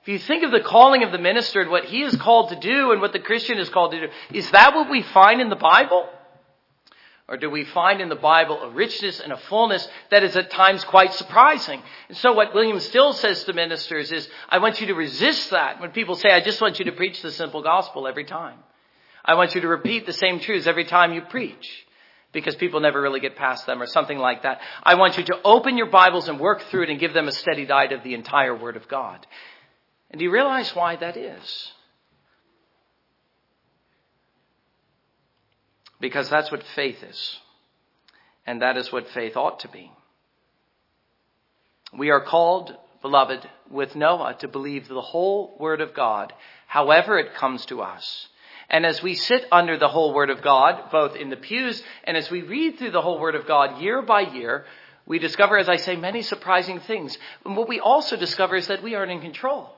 if 0.02 0.08
you 0.08 0.18
think 0.20 0.44
of 0.44 0.52
the 0.52 0.60
calling 0.60 1.02
of 1.02 1.10
the 1.10 1.18
minister 1.18 1.60
and 1.60 1.70
what 1.70 1.86
he 1.86 2.02
is 2.02 2.16
called 2.16 2.50
to 2.50 2.56
do 2.56 2.92
and 2.92 3.00
what 3.00 3.12
the 3.12 3.18
Christian 3.18 3.58
is 3.58 3.68
called 3.68 3.90
to 3.90 4.00
do, 4.00 4.12
is 4.32 4.48
that 4.52 4.74
what 4.74 4.88
we 4.88 5.02
find 5.02 5.40
in 5.40 5.50
the 5.50 5.56
Bible? 5.56 6.08
Or 7.28 7.36
do 7.36 7.50
we 7.50 7.64
find 7.64 8.00
in 8.00 8.08
the 8.08 8.14
Bible 8.14 8.62
a 8.62 8.70
richness 8.70 9.18
and 9.18 9.32
a 9.32 9.36
fullness 9.36 9.86
that 10.12 10.22
is 10.22 10.36
at 10.36 10.48
times 10.52 10.84
quite 10.84 11.12
surprising? 11.12 11.82
And 12.06 12.16
so 12.16 12.34
what 12.34 12.54
William 12.54 12.78
Still 12.78 13.14
says 13.14 13.42
to 13.44 13.52
ministers 13.52 14.12
is, 14.12 14.28
I 14.48 14.58
want 14.58 14.80
you 14.80 14.86
to 14.86 14.94
resist 14.94 15.50
that. 15.50 15.80
When 15.80 15.90
people 15.90 16.14
say, 16.14 16.30
I 16.30 16.38
just 16.38 16.60
want 16.60 16.78
you 16.78 16.84
to 16.84 16.92
preach 16.92 17.20
the 17.20 17.32
simple 17.32 17.62
gospel 17.62 18.06
every 18.06 18.26
time. 18.26 18.60
I 19.24 19.34
want 19.34 19.56
you 19.56 19.60
to 19.62 19.66
repeat 19.68 20.06
the 20.06 20.12
same 20.12 20.38
truths 20.38 20.68
every 20.68 20.84
time 20.84 21.12
you 21.12 21.22
preach. 21.22 21.85
Because 22.36 22.54
people 22.54 22.80
never 22.80 23.00
really 23.00 23.20
get 23.20 23.34
past 23.34 23.64
them 23.64 23.80
or 23.80 23.86
something 23.86 24.18
like 24.18 24.42
that. 24.42 24.60
I 24.82 24.96
want 24.96 25.16
you 25.16 25.24
to 25.24 25.40
open 25.42 25.78
your 25.78 25.86
Bibles 25.86 26.28
and 26.28 26.38
work 26.38 26.60
through 26.64 26.82
it 26.82 26.90
and 26.90 27.00
give 27.00 27.14
them 27.14 27.28
a 27.28 27.32
steady 27.32 27.64
diet 27.64 27.92
of 27.92 28.02
the 28.02 28.12
entire 28.12 28.54
Word 28.54 28.76
of 28.76 28.86
God. 28.88 29.26
And 30.10 30.18
do 30.18 30.24
you 30.26 30.30
realize 30.30 30.76
why 30.76 30.96
that 30.96 31.16
is? 31.16 31.72
Because 35.98 36.28
that's 36.28 36.50
what 36.52 36.62
faith 36.74 37.02
is. 37.02 37.38
And 38.46 38.60
that 38.60 38.76
is 38.76 38.92
what 38.92 39.08
faith 39.08 39.34
ought 39.34 39.60
to 39.60 39.68
be. 39.68 39.90
We 41.96 42.10
are 42.10 42.20
called, 42.20 42.76
beloved, 43.00 43.48
with 43.70 43.96
Noah 43.96 44.36
to 44.40 44.48
believe 44.48 44.88
the 44.88 45.00
whole 45.00 45.56
Word 45.58 45.80
of 45.80 45.94
God, 45.94 46.34
however 46.66 47.18
it 47.18 47.32
comes 47.32 47.64
to 47.66 47.80
us. 47.80 48.28
And 48.68 48.84
as 48.84 49.02
we 49.02 49.14
sit 49.14 49.46
under 49.52 49.78
the 49.78 49.88
whole 49.88 50.12
Word 50.12 50.30
of 50.30 50.42
God, 50.42 50.90
both 50.90 51.16
in 51.16 51.30
the 51.30 51.36
pews 51.36 51.82
and 52.04 52.16
as 52.16 52.30
we 52.30 52.42
read 52.42 52.78
through 52.78 52.90
the 52.90 53.02
whole 53.02 53.20
Word 53.20 53.34
of 53.34 53.46
God 53.46 53.80
year 53.80 54.02
by 54.02 54.20
year, 54.20 54.64
we 55.06 55.20
discover, 55.20 55.56
as 55.56 55.68
I 55.68 55.76
say, 55.76 55.96
many 55.96 56.22
surprising 56.22 56.80
things. 56.80 57.16
And 57.44 57.56
what 57.56 57.68
we 57.68 57.78
also 57.78 58.16
discover 58.16 58.56
is 58.56 58.66
that 58.66 58.82
we 58.82 58.96
aren't 58.96 59.12
in 59.12 59.20
control. 59.20 59.70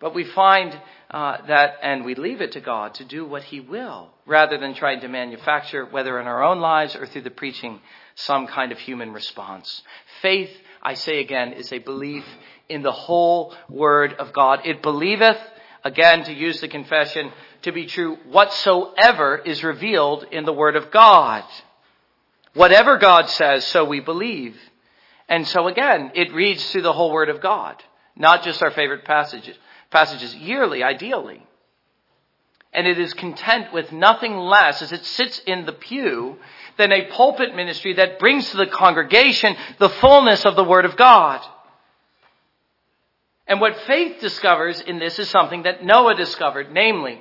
But 0.00 0.14
we 0.14 0.24
find 0.24 0.78
uh, 1.10 1.46
that, 1.46 1.76
and 1.82 2.04
we 2.04 2.16
leave 2.16 2.40
it 2.40 2.52
to 2.52 2.60
God 2.60 2.94
to 2.94 3.04
do 3.04 3.24
what 3.24 3.44
He 3.44 3.60
will, 3.60 4.10
rather 4.26 4.58
than 4.58 4.74
trying 4.74 5.00
to 5.00 5.08
manufacture, 5.08 5.86
whether 5.86 6.20
in 6.20 6.26
our 6.26 6.42
own 6.42 6.58
lives 6.58 6.96
or 6.96 7.06
through 7.06 7.22
the 7.22 7.30
preaching, 7.30 7.80
some 8.16 8.46
kind 8.48 8.72
of 8.72 8.78
human 8.78 9.12
response. 9.12 9.82
Faith, 10.20 10.50
I 10.82 10.94
say 10.94 11.20
again, 11.20 11.52
is 11.52 11.72
a 11.72 11.78
belief 11.78 12.24
in 12.68 12.82
the 12.82 12.92
whole 12.92 13.54
Word 13.70 14.14
of 14.14 14.32
God. 14.32 14.66
It 14.66 14.82
believeth, 14.82 15.38
again, 15.84 16.24
to 16.24 16.32
use 16.32 16.60
the 16.60 16.68
confession, 16.68 17.30
to 17.66 17.72
be 17.72 17.86
true, 17.86 18.16
whatsoever 18.30 19.36
is 19.36 19.62
revealed 19.62 20.24
in 20.32 20.44
the 20.44 20.52
Word 20.52 20.76
of 20.76 20.90
God. 20.90 21.44
Whatever 22.54 22.96
God 22.96 23.28
says, 23.28 23.66
so 23.66 23.84
we 23.84 24.00
believe. 24.00 24.56
And 25.28 25.46
so 25.46 25.68
again, 25.68 26.12
it 26.14 26.32
reads 26.32 26.64
through 26.70 26.82
the 26.82 26.92
whole 26.92 27.12
Word 27.12 27.28
of 27.28 27.40
God, 27.40 27.82
not 28.16 28.42
just 28.42 28.62
our 28.62 28.70
favorite 28.70 29.04
passages 29.04 29.56
passages 29.90 30.34
yearly, 30.34 30.82
ideally. 30.82 31.46
And 32.72 32.86
it 32.86 32.98
is 32.98 33.14
content 33.14 33.72
with 33.72 33.92
nothing 33.92 34.36
less 34.36 34.82
as 34.82 34.92
it 34.92 35.04
sits 35.04 35.38
in 35.46 35.64
the 35.64 35.72
pew 35.72 36.36
than 36.76 36.92
a 36.92 37.06
pulpit 37.06 37.54
ministry 37.54 37.94
that 37.94 38.18
brings 38.18 38.50
to 38.50 38.56
the 38.56 38.66
congregation 38.66 39.56
the 39.78 39.88
fullness 39.88 40.44
of 40.44 40.56
the 40.56 40.64
Word 40.64 40.84
of 40.84 40.96
God. 40.96 41.40
And 43.46 43.60
what 43.60 43.78
faith 43.86 44.20
discovers 44.20 44.80
in 44.80 44.98
this 44.98 45.18
is 45.18 45.30
something 45.30 45.62
that 45.62 45.84
Noah 45.84 46.16
discovered, 46.16 46.72
namely, 46.72 47.20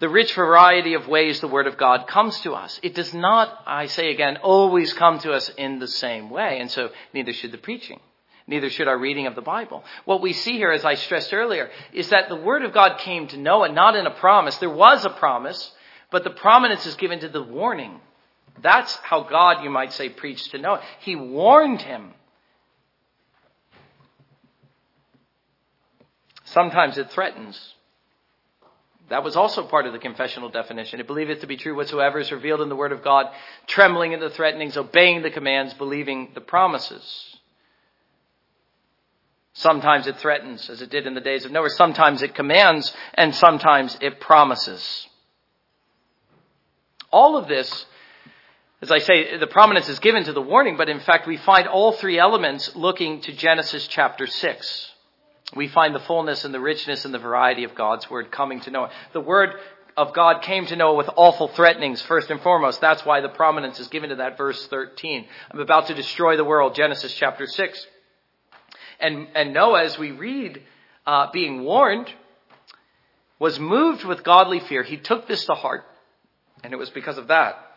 the 0.00 0.08
rich 0.08 0.34
variety 0.34 0.94
of 0.94 1.06
ways 1.06 1.40
the 1.40 1.48
Word 1.48 1.66
of 1.66 1.76
God 1.76 2.06
comes 2.06 2.40
to 2.40 2.52
us. 2.52 2.80
It 2.82 2.94
does 2.94 3.14
not, 3.14 3.62
I 3.66 3.86
say 3.86 4.10
again, 4.10 4.38
always 4.38 4.92
come 4.92 5.18
to 5.20 5.32
us 5.32 5.48
in 5.50 5.78
the 5.78 5.88
same 5.88 6.30
way, 6.30 6.58
and 6.60 6.70
so 6.70 6.90
neither 7.12 7.32
should 7.32 7.52
the 7.52 7.58
preaching. 7.58 8.00
Neither 8.46 8.68
should 8.68 8.88
our 8.88 8.98
reading 8.98 9.26
of 9.26 9.34
the 9.34 9.40
Bible. 9.40 9.84
What 10.04 10.20
we 10.20 10.34
see 10.34 10.58
here, 10.58 10.70
as 10.70 10.84
I 10.84 10.94
stressed 10.94 11.32
earlier, 11.32 11.70
is 11.92 12.10
that 12.10 12.28
the 12.28 12.36
Word 12.36 12.64
of 12.64 12.74
God 12.74 12.98
came 12.98 13.26
to 13.28 13.38
Noah 13.38 13.72
not 13.72 13.96
in 13.96 14.06
a 14.06 14.10
promise. 14.10 14.58
There 14.58 14.68
was 14.68 15.04
a 15.04 15.10
promise, 15.10 15.72
but 16.10 16.24
the 16.24 16.30
prominence 16.30 16.84
is 16.84 16.96
given 16.96 17.20
to 17.20 17.28
the 17.28 17.42
warning. 17.42 18.00
That's 18.60 18.94
how 18.96 19.22
God, 19.22 19.64
you 19.64 19.70
might 19.70 19.92
say, 19.92 20.10
preached 20.10 20.50
to 20.50 20.58
Noah. 20.58 20.82
He 21.00 21.16
warned 21.16 21.82
him. 21.82 22.12
Sometimes 26.44 26.98
it 26.98 27.10
threatens. 27.10 27.74
That 29.10 29.22
was 29.22 29.36
also 29.36 29.66
part 29.66 29.86
of 29.86 29.92
the 29.92 29.98
confessional 29.98 30.48
definition. 30.48 30.98
It 30.98 31.06
believeth 31.06 31.40
to 31.40 31.46
be 31.46 31.56
true 31.56 31.76
whatsoever 31.76 32.18
is 32.18 32.32
revealed 32.32 32.62
in 32.62 32.70
the 32.70 32.76
Word 32.76 32.92
of 32.92 33.04
God, 33.04 33.26
trembling 33.66 34.12
in 34.12 34.20
the 34.20 34.30
threatenings, 34.30 34.76
obeying 34.76 35.22
the 35.22 35.30
commands, 35.30 35.74
believing 35.74 36.30
the 36.34 36.40
promises. 36.40 37.36
Sometimes 39.52 40.06
it 40.06 40.16
threatens, 40.18 40.68
as 40.70 40.80
it 40.82 40.90
did 40.90 41.06
in 41.06 41.14
the 41.14 41.20
days 41.20 41.44
of 41.44 41.52
Noah. 41.52 41.70
Sometimes 41.70 42.22
it 42.22 42.34
commands, 42.34 42.94
and 43.12 43.34
sometimes 43.34 43.96
it 44.00 44.20
promises. 44.20 45.06
All 47.12 47.36
of 47.36 47.46
this, 47.46 47.86
as 48.82 48.90
I 48.90 48.98
say, 48.98 49.36
the 49.36 49.46
prominence 49.46 49.88
is 49.88 50.00
given 50.00 50.24
to 50.24 50.32
the 50.32 50.42
warning, 50.42 50.76
but 50.76 50.88
in 50.88 50.98
fact 50.98 51.28
we 51.28 51.36
find 51.36 51.68
all 51.68 51.92
three 51.92 52.18
elements 52.18 52.74
looking 52.74 53.20
to 53.20 53.32
Genesis 53.32 53.86
chapter 53.86 54.26
6. 54.26 54.93
We 55.54 55.68
find 55.68 55.94
the 55.94 56.00
fullness 56.00 56.44
and 56.44 56.54
the 56.54 56.60
richness 56.60 57.04
and 57.04 57.12
the 57.12 57.18
variety 57.18 57.64
of 57.64 57.74
God's 57.74 58.08
word 58.08 58.30
coming 58.30 58.60
to 58.62 58.70
Noah. 58.70 58.90
The 59.12 59.20
word 59.20 59.54
of 59.96 60.12
God 60.12 60.42
came 60.42 60.66
to 60.66 60.76
Noah 60.76 60.96
with 60.96 61.08
awful 61.16 61.48
threatenings, 61.48 62.02
first 62.02 62.30
and 62.30 62.40
foremost. 62.40 62.80
That's 62.80 63.04
why 63.04 63.20
the 63.20 63.28
prominence 63.28 63.78
is 63.78 63.88
given 63.88 64.10
to 64.10 64.16
that 64.16 64.38
verse 64.38 64.66
13. 64.66 65.26
I'm 65.50 65.60
about 65.60 65.88
to 65.88 65.94
destroy 65.94 66.36
the 66.36 66.44
world, 66.44 66.74
Genesis 66.74 67.14
chapter 67.14 67.46
6. 67.46 67.86
And, 68.98 69.28
and 69.34 69.52
Noah, 69.52 69.84
as 69.84 69.98
we 69.98 70.10
read, 70.10 70.62
uh, 71.06 71.30
being 71.32 71.62
warned, 71.62 72.10
was 73.38 73.60
moved 73.60 74.04
with 74.04 74.24
godly 74.24 74.60
fear. 74.60 74.82
He 74.82 74.96
took 74.96 75.28
this 75.28 75.44
to 75.46 75.54
heart. 75.54 75.84
And 76.64 76.72
it 76.72 76.76
was 76.76 76.90
because 76.90 77.18
of 77.18 77.28
that 77.28 77.73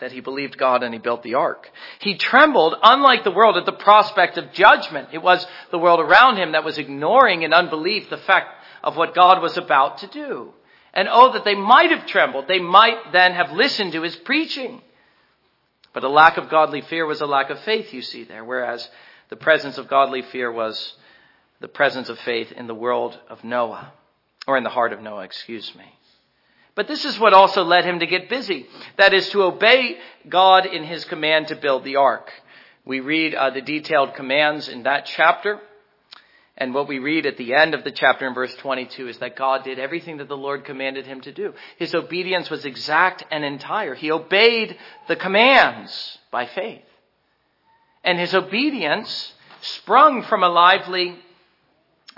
that 0.00 0.12
he 0.12 0.20
believed 0.20 0.58
God 0.58 0.82
and 0.82 0.92
he 0.92 1.00
built 1.00 1.22
the 1.22 1.34
ark. 1.34 1.70
He 2.00 2.16
trembled, 2.16 2.74
unlike 2.82 3.24
the 3.24 3.30
world, 3.30 3.56
at 3.56 3.66
the 3.66 3.72
prospect 3.72 4.36
of 4.38 4.52
judgment. 4.52 5.08
It 5.12 5.22
was 5.22 5.46
the 5.70 5.78
world 5.78 6.00
around 6.00 6.36
him 6.36 6.52
that 6.52 6.64
was 6.64 6.78
ignoring 6.78 7.42
in 7.42 7.52
unbelief 7.52 8.10
the 8.10 8.18
fact 8.18 8.48
of 8.82 8.96
what 8.96 9.14
God 9.14 9.42
was 9.42 9.56
about 9.56 9.98
to 9.98 10.06
do. 10.06 10.52
And 10.92 11.08
oh, 11.10 11.32
that 11.32 11.44
they 11.44 11.54
might 11.54 11.90
have 11.90 12.06
trembled. 12.06 12.46
They 12.48 12.58
might 12.58 13.12
then 13.12 13.32
have 13.32 13.52
listened 13.52 13.92
to 13.92 14.02
his 14.02 14.16
preaching. 14.16 14.82
But 15.92 16.04
a 16.04 16.08
lack 16.08 16.36
of 16.36 16.50
godly 16.50 16.82
fear 16.82 17.06
was 17.06 17.20
a 17.20 17.26
lack 17.26 17.50
of 17.50 17.58
faith, 17.60 17.92
you 17.92 18.02
see 18.02 18.24
there. 18.24 18.44
Whereas 18.44 18.88
the 19.28 19.36
presence 19.36 19.78
of 19.78 19.88
godly 19.88 20.22
fear 20.22 20.52
was 20.52 20.94
the 21.60 21.68
presence 21.68 22.08
of 22.08 22.18
faith 22.18 22.52
in 22.52 22.66
the 22.66 22.74
world 22.74 23.18
of 23.28 23.42
Noah, 23.42 23.92
or 24.46 24.58
in 24.58 24.64
the 24.64 24.70
heart 24.70 24.92
of 24.92 25.00
Noah, 25.00 25.24
excuse 25.24 25.74
me. 25.74 25.95
But 26.76 26.86
this 26.86 27.06
is 27.06 27.18
what 27.18 27.32
also 27.32 27.64
led 27.64 27.84
him 27.84 27.98
to 28.00 28.06
get 28.06 28.28
busy. 28.28 28.66
That 28.98 29.14
is 29.14 29.28
to 29.30 29.42
obey 29.42 29.96
God 30.28 30.66
in 30.66 30.84
his 30.84 31.04
command 31.06 31.48
to 31.48 31.56
build 31.56 31.82
the 31.82 31.96
ark. 31.96 32.30
We 32.84 33.00
read 33.00 33.34
uh, 33.34 33.50
the 33.50 33.62
detailed 33.62 34.14
commands 34.14 34.68
in 34.68 34.84
that 34.84 35.06
chapter. 35.06 35.58
And 36.58 36.74
what 36.74 36.86
we 36.86 36.98
read 36.98 37.26
at 37.26 37.38
the 37.38 37.54
end 37.54 37.74
of 37.74 37.82
the 37.82 37.90
chapter 37.90 38.26
in 38.26 38.34
verse 38.34 38.54
22 38.56 39.08
is 39.08 39.18
that 39.18 39.36
God 39.36 39.64
did 39.64 39.78
everything 39.78 40.18
that 40.18 40.28
the 40.28 40.36
Lord 40.36 40.64
commanded 40.64 41.06
him 41.06 41.20
to 41.22 41.32
do. 41.32 41.54
His 41.78 41.94
obedience 41.94 42.48
was 42.50 42.64
exact 42.64 43.24
and 43.30 43.44
entire. 43.44 43.94
He 43.94 44.10
obeyed 44.10 44.76
the 45.08 45.16
commands 45.16 46.18
by 46.30 46.46
faith. 46.46 46.84
And 48.04 48.18
his 48.18 48.34
obedience 48.34 49.32
sprung 49.62 50.22
from 50.22 50.42
a 50.42 50.48
lively 50.48 51.18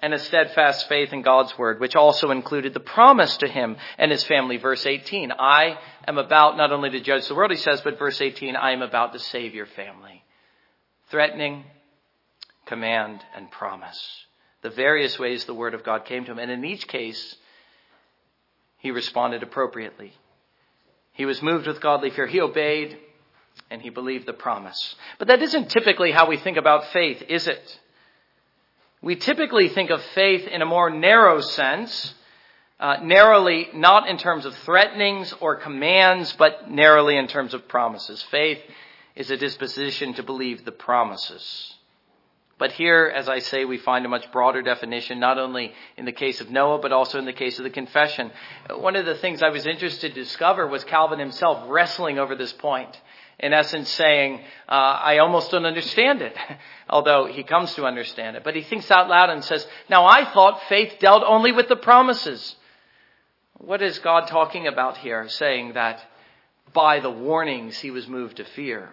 and 0.00 0.14
a 0.14 0.18
steadfast 0.18 0.88
faith 0.88 1.12
in 1.12 1.22
God's 1.22 1.56
word, 1.58 1.80
which 1.80 1.96
also 1.96 2.30
included 2.30 2.72
the 2.72 2.80
promise 2.80 3.36
to 3.38 3.48
him 3.48 3.76
and 3.98 4.10
his 4.10 4.24
family. 4.24 4.56
Verse 4.56 4.86
18, 4.86 5.32
I 5.32 5.78
am 6.06 6.18
about 6.18 6.56
not 6.56 6.72
only 6.72 6.90
to 6.90 7.00
judge 7.00 7.26
the 7.26 7.34
world, 7.34 7.50
he 7.50 7.56
says, 7.56 7.80
but 7.80 7.98
verse 7.98 8.20
18, 8.20 8.54
I 8.54 8.72
am 8.72 8.82
about 8.82 9.12
to 9.12 9.18
save 9.18 9.54
your 9.54 9.66
family. 9.66 10.22
Threatening, 11.10 11.64
command, 12.66 13.20
and 13.34 13.50
promise. 13.50 14.24
The 14.62 14.70
various 14.70 15.18
ways 15.18 15.44
the 15.44 15.54
word 15.54 15.74
of 15.74 15.84
God 15.84 16.04
came 16.04 16.24
to 16.24 16.32
him. 16.32 16.38
And 16.38 16.50
in 16.50 16.64
each 16.64 16.86
case, 16.86 17.36
he 18.78 18.90
responded 18.90 19.42
appropriately. 19.42 20.12
He 21.12 21.26
was 21.26 21.42
moved 21.42 21.66
with 21.66 21.80
godly 21.80 22.10
fear. 22.10 22.26
He 22.28 22.40
obeyed 22.40 22.98
and 23.70 23.82
he 23.82 23.90
believed 23.90 24.26
the 24.26 24.32
promise. 24.32 24.94
But 25.18 25.28
that 25.28 25.42
isn't 25.42 25.70
typically 25.70 26.12
how 26.12 26.28
we 26.28 26.36
think 26.36 26.56
about 26.56 26.92
faith, 26.92 27.22
is 27.28 27.48
it? 27.48 27.80
We 29.00 29.16
typically 29.16 29.68
think 29.68 29.90
of 29.90 30.02
faith 30.14 30.46
in 30.46 30.62
a 30.62 30.66
more 30.66 30.90
narrow 30.90 31.40
sense 31.40 32.14
uh, 32.80 32.98
narrowly, 33.02 33.68
not 33.74 34.08
in 34.08 34.18
terms 34.18 34.44
of 34.44 34.54
threatenings 34.58 35.34
or 35.40 35.56
commands, 35.56 36.34
but 36.38 36.70
narrowly 36.70 37.16
in 37.16 37.26
terms 37.26 37.54
of 37.54 37.66
promises. 37.66 38.22
Faith 38.30 38.60
is 39.16 39.30
a 39.30 39.36
disposition 39.36 40.14
to 40.14 40.22
believe 40.22 40.64
the 40.64 40.72
promises. 40.72 41.74
But 42.56 42.72
here, 42.72 43.12
as 43.12 43.28
I 43.28 43.38
say, 43.38 43.64
we 43.64 43.78
find 43.78 44.04
a 44.04 44.08
much 44.08 44.30
broader 44.32 44.62
definition, 44.62 45.20
not 45.20 45.38
only 45.38 45.72
in 45.96 46.04
the 46.04 46.12
case 46.12 46.40
of 46.40 46.50
Noah, 46.50 46.78
but 46.78 46.92
also 46.92 47.18
in 47.18 47.24
the 47.24 47.32
case 47.32 47.58
of 47.58 47.64
the 47.64 47.70
confession. 47.70 48.32
One 48.70 48.96
of 48.96 49.06
the 49.06 49.14
things 49.14 49.42
I 49.42 49.50
was 49.50 49.66
interested 49.66 50.14
to 50.14 50.20
discover 50.22 50.66
was 50.66 50.82
Calvin 50.84 51.20
himself 51.20 51.64
wrestling 51.68 52.18
over 52.18 52.34
this 52.34 52.52
point. 52.52 53.00
In 53.40 53.52
essence, 53.52 53.88
saying, 53.90 54.40
uh, 54.68 54.72
I 54.72 55.18
almost 55.18 55.52
don't 55.52 55.64
understand 55.64 56.22
it, 56.22 56.36
although 56.90 57.26
he 57.26 57.44
comes 57.44 57.72
to 57.74 57.84
understand 57.86 58.36
it. 58.36 58.42
But 58.42 58.56
he 58.56 58.62
thinks 58.62 58.90
out 58.90 59.08
loud 59.08 59.30
and 59.30 59.44
says, 59.44 59.66
Now 59.88 60.06
I 60.06 60.24
thought 60.32 60.62
faith 60.68 60.94
dealt 60.98 61.22
only 61.24 61.52
with 61.52 61.68
the 61.68 61.76
promises. 61.76 62.56
What 63.58 63.80
is 63.80 63.98
God 64.00 64.26
talking 64.28 64.66
about 64.66 64.98
here, 64.98 65.28
saying 65.28 65.74
that 65.74 66.00
by 66.72 67.00
the 67.00 67.10
warnings 67.10 67.78
he 67.78 67.90
was 67.90 68.08
moved 68.08 68.38
to 68.38 68.44
fear? 68.44 68.90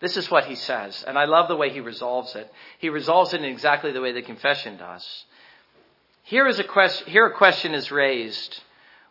This 0.00 0.16
is 0.16 0.30
what 0.30 0.44
he 0.44 0.56
says, 0.56 1.04
and 1.06 1.18
I 1.18 1.24
love 1.24 1.48
the 1.48 1.56
way 1.56 1.70
he 1.70 1.80
resolves 1.80 2.34
it. 2.34 2.50
He 2.78 2.90
resolves 2.90 3.32
it 3.32 3.40
in 3.40 3.46
exactly 3.46 3.92
the 3.92 4.00
way 4.00 4.12
the 4.12 4.22
confession 4.22 4.76
does. 4.76 5.24
Here 6.24 6.46
is 6.46 6.58
a 6.58 6.64
question, 6.64 7.08
here 7.10 7.26
a 7.26 7.34
question 7.34 7.74
is 7.74 7.90
raised. 7.90 8.60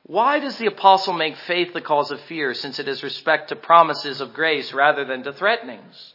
Why 0.07 0.37
does 0.39 0.57
the 0.57 0.67
apostle 0.67 1.13
make 1.13 1.35
faith 1.35 1.73
the 1.73 1.81
cause 1.81 2.11
of 2.11 2.21
fear 2.21 2.53
since 2.53 2.77
it 2.77 2.87
is 2.87 3.01
respect 3.01 3.49
to 3.49 3.55
promises 3.55 4.21
of 4.21 4.33
grace 4.33 4.71
rather 4.71 5.03
than 5.03 5.23
to 5.23 5.33
threatenings? 5.33 6.13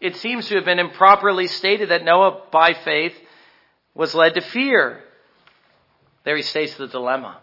It 0.00 0.16
seems 0.16 0.48
to 0.48 0.56
have 0.56 0.64
been 0.64 0.80
improperly 0.80 1.46
stated 1.46 1.90
that 1.90 2.04
Noah 2.04 2.42
by 2.50 2.74
faith 2.74 3.14
was 3.94 4.14
led 4.14 4.34
to 4.34 4.40
fear. 4.40 5.04
There 6.24 6.36
he 6.36 6.42
states 6.42 6.76
the 6.76 6.88
dilemma. 6.88 7.38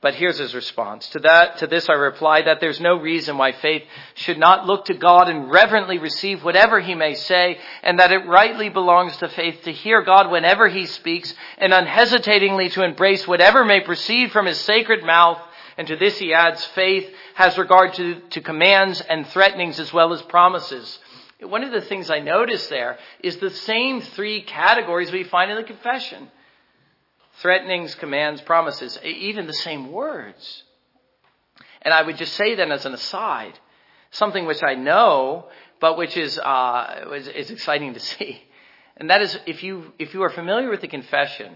But 0.00 0.14
here's 0.14 0.38
his 0.38 0.54
response. 0.54 1.08
To 1.10 1.18
that, 1.20 1.58
to 1.58 1.66
this 1.66 1.88
I 1.88 1.94
reply 1.94 2.42
that 2.42 2.60
there's 2.60 2.80
no 2.80 2.96
reason 2.96 3.36
why 3.36 3.50
faith 3.50 3.82
should 4.14 4.38
not 4.38 4.64
look 4.64 4.84
to 4.84 4.94
God 4.94 5.28
and 5.28 5.50
reverently 5.50 5.98
receive 5.98 6.44
whatever 6.44 6.78
he 6.78 6.94
may 6.94 7.14
say, 7.14 7.58
and 7.82 7.98
that 7.98 8.12
it 8.12 8.28
rightly 8.28 8.68
belongs 8.68 9.16
to 9.16 9.28
faith 9.28 9.62
to 9.64 9.72
hear 9.72 10.02
God 10.02 10.30
whenever 10.30 10.68
he 10.68 10.86
speaks, 10.86 11.34
and 11.58 11.74
unhesitatingly 11.74 12.68
to 12.70 12.84
embrace 12.84 13.26
whatever 13.26 13.64
may 13.64 13.80
proceed 13.80 14.30
from 14.30 14.46
his 14.46 14.60
sacred 14.60 15.02
mouth. 15.02 15.40
And 15.76 15.88
to 15.88 15.96
this 15.96 16.16
he 16.18 16.32
adds, 16.32 16.64
faith 16.64 17.12
has 17.34 17.58
regard 17.58 17.94
to, 17.94 18.20
to 18.20 18.40
commands 18.40 19.00
and 19.00 19.26
threatenings 19.26 19.80
as 19.80 19.92
well 19.92 20.12
as 20.12 20.22
promises. 20.22 20.96
One 21.40 21.64
of 21.64 21.72
the 21.72 21.80
things 21.80 22.08
I 22.08 22.20
notice 22.20 22.68
there 22.68 22.98
is 23.20 23.38
the 23.38 23.50
same 23.50 24.00
three 24.00 24.42
categories 24.42 25.10
we 25.10 25.24
find 25.24 25.50
in 25.50 25.56
the 25.56 25.64
confession 25.64 26.30
threatenings, 27.40 27.94
commands, 27.94 28.40
promises, 28.40 28.98
even 29.04 29.46
the 29.46 29.52
same 29.52 29.92
words. 29.92 30.64
And 31.82 31.94
I 31.94 32.02
would 32.02 32.16
just 32.16 32.34
say 32.34 32.54
then 32.54 32.72
as 32.72 32.86
an 32.86 32.94
aside, 32.94 33.58
something 34.10 34.46
which 34.46 34.62
I 34.62 34.74
know, 34.74 35.48
but 35.80 35.96
which 35.96 36.16
is, 36.16 36.38
uh, 36.38 37.04
is, 37.14 37.28
is 37.28 37.50
exciting 37.50 37.94
to 37.94 38.00
see. 38.12 38.42
And 38.96 39.10
that 39.10 39.22
is 39.22 39.38
if 39.46 39.62
you, 39.62 39.92
if 39.98 40.12
you 40.12 40.22
are 40.22 40.30
familiar 40.30 40.70
with 40.70 40.80
the 40.80 40.88
confession, 40.88 41.54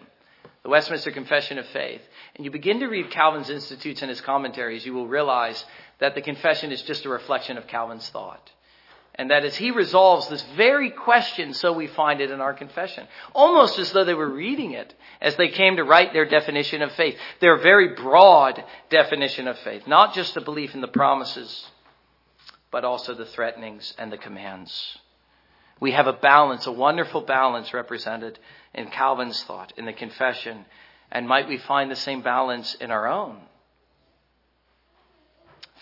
the 0.63 0.69
Westminster 0.69 1.11
Confession 1.11 1.59
of 1.59 1.67
Faith, 1.67 2.03
and 2.37 2.45
you 2.45 2.53
begin 2.53 2.79
to 2.81 2.87
read 2.87 3.11
Calvin's 3.11 3.51
Institutes 3.51 4.01
and 4.01 4.09
his 4.09 4.21
commentaries, 4.21 4.87
you 4.87 4.95
will 4.95 5.09
realize 5.09 5.65
that 5.99 6.15
the 6.15 6.23
confession 6.23 6.71
is 6.71 6.83
just 6.83 7.05
a 7.05 7.09
reflection 7.09 7.59
of 7.59 7.67
Calvin's 7.67 8.09
thought. 8.11 8.52
And 9.15 9.31
that 9.31 9.45
as 9.45 9.55
he 9.55 9.71
resolves 9.71 10.29
this 10.29 10.43
very 10.57 10.91
question, 10.91 11.53
so 11.53 11.73
we 11.73 11.87
find 11.87 12.21
it 12.23 12.31
in 12.31 12.41
our 12.41 12.55
confession. 12.55 13.07
Almost 13.35 13.79
as 13.79 13.93
though 13.93 14.05
they 14.05 14.15
were 14.15 14.31
reading 14.31 14.73
it 14.73 14.95
as 15.21 15.37
they 15.37 15.49
came 15.49 15.77
to 15.77 15.85
write 15.85 16.15
their 16.15 16.25
definition 16.25 16.81
of 16.81 16.93
faith. 16.93 17.19
Their 17.41 17.59
very 17.59 17.95
broad 17.95 18.65
definition 18.89 19.49
of 19.49 19.59
faith. 19.59 19.87
Not 19.87 20.15
just 20.15 20.33
the 20.33 20.41
belief 20.41 20.75
in 20.75 20.81
the 20.81 20.89
promises, 20.89 21.67
but 22.71 22.85
also 22.85 23.15
the 23.15 23.27
threatenings 23.27 23.93
and 23.99 24.11
the 24.11 24.17
commands. 24.17 24.99
We 25.79 25.93
have 25.93 26.07
a 26.07 26.15
balance, 26.15 26.67
a 26.67 26.73
wonderful 26.73 27.21
balance 27.21 27.75
represented 27.75 28.39
in 28.73 28.87
Calvin's 28.87 29.43
thought, 29.43 29.75
in 29.77 29.85
the 29.85 29.93
confession. 29.93 30.65
And 31.11 31.29
might 31.29 31.49
we 31.49 31.59
find 31.59 31.91
the 31.91 31.97
same 31.97 32.23
balance 32.23 32.75
in 32.77 32.91
our 32.91 33.07
own? 33.07 33.41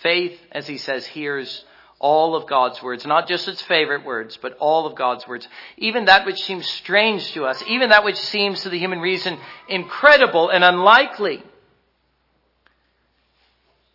Faith, 0.03 0.41
as 0.51 0.66
he 0.66 0.78
says, 0.78 1.07
hears 1.07 1.64
all 2.01 2.34
of 2.34 2.48
God's 2.48 2.82
words, 2.82 3.07
not 3.07 3.28
just 3.28 3.46
its 3.46 3.61
favorite 3.62 4.05
words, 4.07 4.38
but 4.40 4.57
all 4.59 4.86
of 4.86 4.96
God's 4.96 5.28
words. 5.28 5.46
Even 5.76 6.07
that 6.07 6.24
which 6.24 6.42
seems 6.42 6.66
strange 6.66 7.30
to 7.32 7.44
us, 7.44 7.62
even 7.68 7.90
that 7.90 8.05
which 8.05 8.16
seems 8.16 8.62
to 8.62 8.70
the 8.70 8.78
human 8.78 9.01
reason 9.01 9.38
incredible 9.68 10.48
and 10.48 10.64
unlikely. 10.64 11.44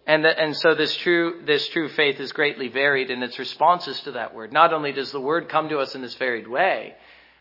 And, 0.05 0.23
that, 0.23 0.37
and 0.37 0.55
so 0.55 0.75
this 0.75 0.95
true, 0.97 1.41
this 1.47 1.67
true 1.69 1.89
faith 1.89 2.19
is 2.19 2.31
greatly 2.31 2.67
varied 2.67 3.09
in 3.09 3.23
its 3.23 3.39
responses 3.39 3.99
to 4.01 4.11
that 4.11 4.35
word. 4.35 4.53
Not 4.53 4.71
only 4.71 4.91
does 4.91 5.11
the 5.11 5.19
word 5.19 5.49
come 5.49 5.69
to 5.69 5.79
us 5.79 5.95
in 5.95 6.03
this 6.03 6.13
varied 6.13 6.47
way, 6.47 6.93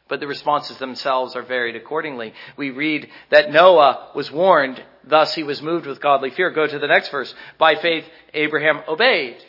but 0.09 0.19
the 0.19 0.27
responses 0.27 0.79
themselves 0.79 1.37
are 1.37 1.43
varied 1.43 1.77
accordingly. 1.77 2.33
We 2.57 2.71
read 2.71 3.11
that 3.31 3.53
Noah 3.53 4.13
was 4.15 4.33
warned, 4.33 4.83
thus 5.07 5.35
he 5.35 5.43
was 5.43 5.61
moved 5.61 5.85
with 5.85 6.01
godly 6.01 6.31
fear. 6.31 6.51
Go 6.51 6.67
to 6.67 6.79
the 6.79 6.87
next 6.87 7.11
verse. 7.11 7.35
By 7.59 7.75
faith, 7.75 8.07
Abraham 8.33 8.81
obeyed 8.89 9.45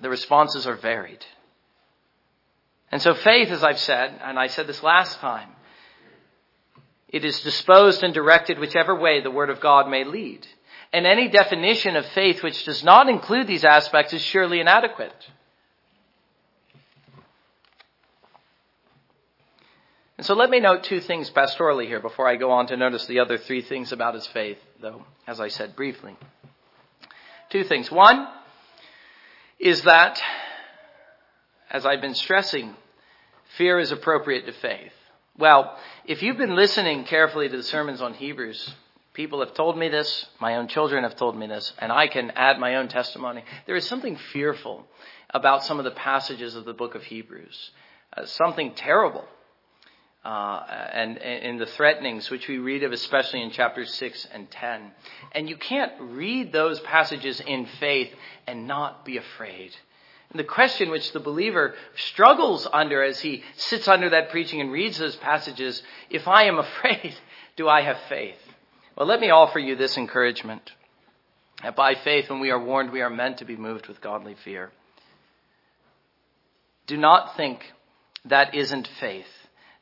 the 0.00 0.10
responses 0.10 0.66
are 0.66 0.76
varied. 0.76 1.24
And 2.92 3.00
so 3.00 3.14
faith, 3.14 3.50
as 3.50 3.62
I've 3.62 3.78
said, 3.78 4.18
and 4.22 4.38
I 4.38 4.48
said 4.48 4.66
this 4.66 4.82
last 4.82 5.18
time, 5.20 5.50
it 7.08 7.24
is 7.24 7.40
disposed 7.40 8.02
and 8.02 8.14
directed 8.14 8.58
whichever 8.58 8.94
way 8.94 9.20
the 9.20 9.30
Word 9.30 9.50
of 9.50 9.60
God 9.60 9.88
may 9.88 10.04
lead. 10.04 10.46
And 10.92 11.06
any 11.06 11.28
definition 11.28 11.96
of 11.96 12.06
faith 12.06 12.42
which 12.42 12.64
does 12.64 12.82
not 12.82 13.08
include 13.08 13.46
these 13.46 13.64
aspects 13.64 14.12
is 14.12 14.22
surely 14.22 14.60
inadequate. 14.60 15.14
And 20.18 20.26
so 20.26 20.34
let 20.34 20.50
me 20.50 20.60
note 20.60 20.84
two 20.84 21.00
things 21.00 21.30
pastorally 21.30 21.86
here 21.86 22.00
before 22.00 22.28
I 22.28 22.36
go 22.36 22.50
on 22.50 22.66
to 22.66 22.76
notice 22.76 23.06
the 23.06 23.20
other 23.20 23.38
three 23.38 23.62
things 23.62 23.90
about 23.92 24.14
his 24.14 24.26
faith, 24.26 24.58
though, 24.80 25.04
as 25.26 25.40
I 25.40 25.48
said 25.48 25.74
briefly. 25.74 26.16
Two 27.48 27.64
things. 27.64 27.90
One, 27.90 28.28
is 29.60 29.82
that, 29.82 30.20
as 31.70 31.84
I've 31.84 32.00
been 32.00 32.14
stressing, 32.14 32.74
fear 33.58 33.78
is 33.78 33.92
appropriate 33.92 34.46
to 34.46 34.52
faith. 34.52 34.92
Well, 35.38 35.76
if 36.06 36.22
you've 36.22 36.38
been 36.38 36.56
listening 36.56 37.04
carefully 37.04 37.48
to 37.48 37.56
the 37.56 37.62
sermons 37.62 38.00
on 38.00 38.14
Hebrews, 38.14 38.74
people 39.12 39.40
have 39.40 39.54
told 39.54 39.76
me 39.76 39.88
this, 39.88 40.26
my 40.40 40.56
own 40.56 40.68
children 40.68 41.04
have 41.04 41.16
told 41.16 41.36
me 41.36 41.46
this, 41.46 41.72
and 41.78 41.92
I 41.92 42.08
can 42.08 42.30
add 42.32 42.58
my 42.58 42.76
own 42.76 42.88
testimony. 42.88 43.44
There 43.66 43.76
is 43.76 43.86
something 43.86 44.16
fearful 44.32 44.86
about 45.28 45.64
some 45.64 45.78
of 45.78 45.84
the 45.84 45.90
passages 45.90 46.56
of 46.56 46.64
the 46.64 46.72
book 46.72 46.94
of 46.94 47.02
Hebrews, 47.02 47.70
uh, 48.16 48.24
something 48.24 48.74
terrible. 48.74 49.24
Uh, 50.22 50.62
and 50.92 51.16
in 51.16 51.56
the 51.56 51.64
threatenings, 51.64 52.28
which 52.28 52.46
we 52.46 52.58
read 52.58 52.82
of 52.82 52.92
especially 52.92 53.40
in 53.42 53.50
chapters 53.50 53.92
6 53.94 54.26
and 54.34 54.50
10. 54.50 54.90
And 55.32 55.48
you 55.48 55.56
can't 55.56 55.92
read 55.98 56.52
those 56.52 56.78
passages 56.80 57.40
in 57.40 57.66
faith 57.78 58.10
and 58.46 58.66
not 58.66 59.06
be 59.06 59.16
afraid. 59.16 59.74
And 60.30 60.38
the 60.38 60.44
question 60.44 60.90
which 60.90 61.12
the 61.12 61.20
believer 61.20 61.74
struggles 61.96 62.68
under 62.70 63.02
as 63.02 63.20
he 63.20 63.42
sits 63.56 63.88
under 63.88 64.10
that 64.10 64.30
preaching 64.30 64.60
and 64.60 64.70
reads 64.70 64.98
those 64.98 65.16
passages, 65.16 65.82
if 66.10 66.28
I 66.28 66.44
am 66.44 66.58
afraid, 66.58 67.14
do 67.56 67.68
I 67.68 67.80
have 67.80 67.98
faith? 68.08 68.38
Well, 68.96 69.06
let 69.06 69.20
me 69.20 69.30
offer 69.30 69.58
you 69.58 69.74
this 69.74 69.96
encouragement. 69.96 70.70
That 71.62 71.76
by 71.76 71.94
faith, 71.94 72.30
when 72.30 72.40
we 72.40 72.50
are 72.50 72.62
warned, 72.62 72.90
we 72.92 73.02
are 73.02 73.10
meant 73.10 73.38
to 73.38 73.44
be 73.44 73.56
moved 73.56 73.86
with 73.86 74.00
godly 74.00 74.36
fear. 74.44 74.70
Do 76.86 76.96
not 76.96 77.36
think 77.36 77.60
that 78.24 78.54
isn't 78.54 78.88
faith. 78.98 79.26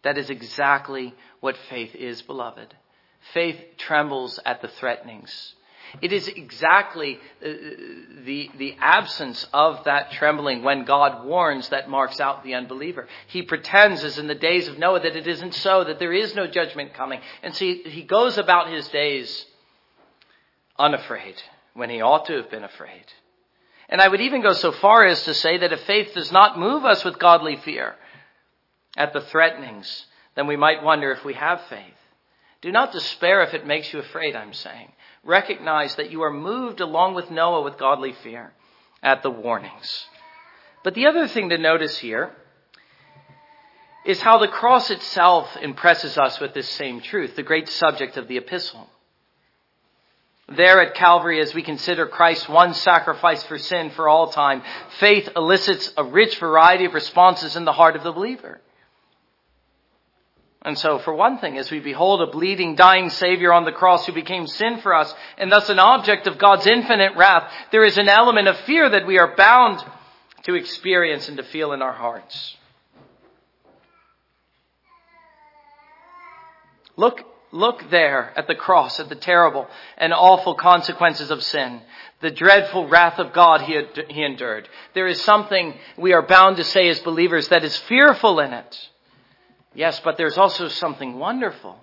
That 0.03 0.19
is 0.19 0.31
exactly 0.31 1.15
what 1.41 1.57
faith 1.69 1.95
is, 1.95 2.23
beloved. 2.23 2.75
Faith 3.33 3.61
trembles 3.77 4.39
at 4.47 4.63
the 4.63 4.69
threatenings. 4.69 5.55
It 6.03 6.13
is 6.13 6.29
exactly 6.29 7.19
uh, 7.43 7.49
the, 8.25 8.51
the 8.57 8.77
absence 8.79 9.47
of 9.53 9.85
that 9.85 10.13
trembling 10.13 10.63
when 10.63 10.85
God 10.85 11.25
warns 11.25 11.69
that 11.71 11.89
marks 11.89 12.21
out 12.21 12.45
the 12.45 12.55
unbeliever. 12.55 13.09
He 13.29 13.43
pretends, 13.43 14.05
as 14.05 14.19
in 14.19 14.27
the 14.27 14.35
days 14.35 14.69
of 14.69 14.79
Noah, 14.79 15.01
that 15.01 15.17
it 15.17 15.27
isn't 15.27 15.55
so, 15.55 15.85
that 15.85 15.99
there 15.99 16.13
is 16.13 16.35
no 16.35 16.47
judgment 16.47 16.95
coming. 16.95 17.21
And 17.43 17.55
see, 17.55 17.83
he 17.85 18.03
goes 18.03 18.39
about 18.39 18.71
his 18.71 18.87
days 18.89 19.47
unafraid 20.79 21.43
when 21.75 21.91
he 21.91 22.03
ought 22.03 22.27
to 22.27 22.35
have 22.35 22.51
been 22.51 22.65
afraid. 22.65 23.05
And 23.89 24.01
I 24.03 24.09
would 24.09 24.21
even 24.21 24.43
go 24.43 24.53
so 24.53 24.73
far 24.73 25.07
as 25.07 25.23
to 25.25 25.35
say 25.35 25.59
that 25.59 25.73
if 25.73 25.81
faith 25.85 26.13
does 26.13 26.31
not 26.31 26.59
move 26.59 26.85
us 26.85 27.05
with 27.05 27.19
godly 27.19 27.57
fear, 27.57 27.97
at 28.97 29.13
the 29.13 29.21
threatenings, 29.21 30.07
then 30.35 30.47
we 30.47 30.57
might 30.57 30.83
wonder 30.83 31.13
if 31.13 31.25
we 31.25 31.35
have 31.35 31.61
faith. 31.69 31.95
Do 32.61 32.73
not 32.73 32.93
despair 32.93 33.43
if 33.43 33.55
it 33.55 33.67
makes 33.67 33.93
you 33.93 34.01
afraid, 34.01 34.35
I'm 34.35 34.53
saying. 34.53 34.93
Recognize 35.23 35.95
that 35.97 36.11
you 36.11 36.23
are 36.23 36.33
moved 36.33 36.81
along 36.81 37.15
with 37.15 37.31
Noah 37.31 37.63
with 37.63 37.79
godly 37.79 38.13
fear 38.25 38.53
at 39.03 39.23
the 39.23 39.31
warnings. 39.31 40.07
But 40.83 40.95
the 40.95 41.07
other 41.07 41.29
thing 41.29 41.51
to 41.51 41.59
notice 41.59 41.99
here 41.99 42.33
is 44.05 44.21
how 44.23 44.39
the 44.39 44.49
cross 44.49 44.91
itself 44.91 45.57
impresses 45.61 46.17
us 46.17 46.41
with 46.41 46.55
this 46.55 46.69
same 46.69 47.01
truth, 47.01 47.37
the 47.37 47.43
great 47.43 47.69
subject 47.69 48.17
of 48.17 48.27
the 48.27 48.39
epistle. 48.39 48.89
There 50.49 50.81
at 50.81 50.95
Calvary, 50.95 51.43
as 51.43 51.53
we 51.53 51.63
consider 51.63 52.07
Christ's 52.07 52.49
one 52.49 52.73
sacrifice 52.73 53.43
for 53.45 53.59
sin 53.59 53.91
for 53.91 54.09
all 54.09 54.33
time, 54.33 54.63
faith 54.99 55.29
elicits 55.37 55.93
a 55.97 56.05
rich 56.05 56.39
variety 56.39 56.87
of 56.87 56.95
responses 56.95 57.55
in 57.55 57.67
the 57.67 57.73
heart 57.73 57.97
of 57.97 58.03
the 58.03 58.13
believer. 58.13 58.61
And 60.69 60.77
so, 60.77 60.99
for 60.99 61.15
one 61.15 61.39
thing, 61.39 61.57
as 61.57 61.71
we 61.71 61.81
behold 61.81 62.21
a 62.21 62.27
bleeding, 62.27 62.75
dying 62.75 63.09
Savior 63.09 63.55
on 63.55 63.65
the 63.65 63.73
cross 63.73 64.05
who 64.05 64.13
became 64.13 64.47
sin 64.47 64.83
for 64.83 64.95
us, 64.95 65.15
and 65.39 65.51
thus 65.51 65.71
an 65.71 65.79
object 65.79 66.27
of 66.27 66.37
God's 66.37 66.67
infinite 66.67 67.17
wrath, 67.17 67.51
there 67.73 67.87
is 67.87 67.97
an 67.97 68.11
element 68.11 68.49
of 68.49 68.57
fear 68.61 68.87
that 68.87 69.07
we 69.07 69.17
are 69.17 69.35
bound 69.35 69.83
to 70.43 70.53
experience 70.53 71.27
and 71.27 71.39
to 71.39 71.43
feel 71.43 71.73
in 71.73 71.81
our 71.81 71.95
hearts. 71.95 72.55
Look, 76.97 77.23
look 77.51 77.89
there 77.89 78.35
at 78.37 78.47
the 78.47 78.55
cross, 78.55 79.01
at 79.01 79.09
the 79.09 79.15
terrible 79.15 79.69
and 79.97 80.13
awful 80.13 80.55
consequences 80.55 81.31
of 81.31 81.43
sin, 81.43 81.81
the 82.21 82.31
dreadful 82.31 82.89
wrath 82.89 83.19
of 83.19 83.33
God 83.33 83.63
he, 83.63 83.81
he 84.11 84.23
endured. 84.23 84.69
There 84.93 85.07
is 85.07 85.23
something 85.23 85.79
we 85.97 86.13
are 86.13 86.21
bound 86.21 86.59
to 86.59 86.65
say 86.65 86.89
as 86.89 86.99
believers 86.99 87.49
that 87.49 87.65
is 87.65 87.75
fearful 87.75 88.39
in 88.41 88.53
it. 88.53 88.89
Yes, 89.79 90.01
but 90.01 90.17
there's 90.17 90.37
also 90.37 90.67
something 90.67 91.21
wonderful. 91.21 91.79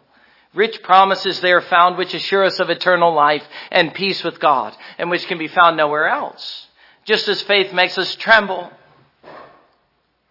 Rich 0.53 0.83
promises 0.83 1.39
there 1.39 1.61
found 1.61 1.97
which 1.97 2.13
assure 2.13 2.43
us 2.43 2.59
of 2.59 2.69
eternal 2.69 3.13
life 3.13 3.43
and 3.71 3.93
peace 3.93 4.21
with 4.21 4.37
God, 4.37 4.75
and 4.97 5.09
which 5.09 5.25
can 5.27 5.37
be 5.37 5.47
found 5.47 5.77
nowhere 5.77 6.09
else. 6.09 6.67
Just 7.05 7.29
as 7.29 7.41
faith 7.43 7.71
makes 7.71 7.97
us 7.97 8.13
tremble, 8.15 8.69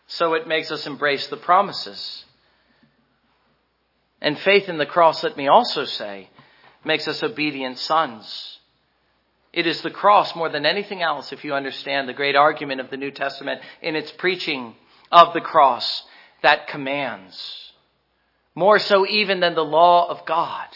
so 0.08 0.34
it 0.34 0.46
makes 0.46 0.70
us 0.70 0.86
embrace 0.86 1.28
the 1.28 1.38
promises. 1.38 2.26
And 4.20 4.38
faith 4.38 4.68
in 4.68 4.76
the 4.76 4.84
cross, 4.84 5.24
let 5.24 5.38
me 5.38 5.48
also 5.48 5.86
say, 5.86 6.28
makes 6.84 7.08
us 7.08 7.22
obedient 7.22 7.78
sons. 7.78 8.58
It 9.54 9.66
is 9.66 9.80
the 9.80 9.90
cross 9.90 10.36
more 10.36 10.50
than 10.50 10.66
anything 10.66 11.00
else, 11.00 11.32
if 11.32 11.42
you 11.46 11.54
understand 11.54 12.10
the 12.10 12.12
great 12.12 12.36
argument 12.36 12.82
of 12.82 12.90
the 12.90 12.98
New 12.98 13.10
Testament 13.10 13.62
in 13.80 13.96
its 13.96 14.12
preaching 14.12 14.74
of 15.10 15.32
the 15.32 15.40
cross 15.40 16.04
that 16.44 16.68
commands. 16.68 17.72
More 18.54 18.78
so 18.78 19.06
even 19.06 19.40
than 19.40 19.54
the 19.54 19.64
law 19.64 20.08
of 20.08 20.24
God. 20.26 20.68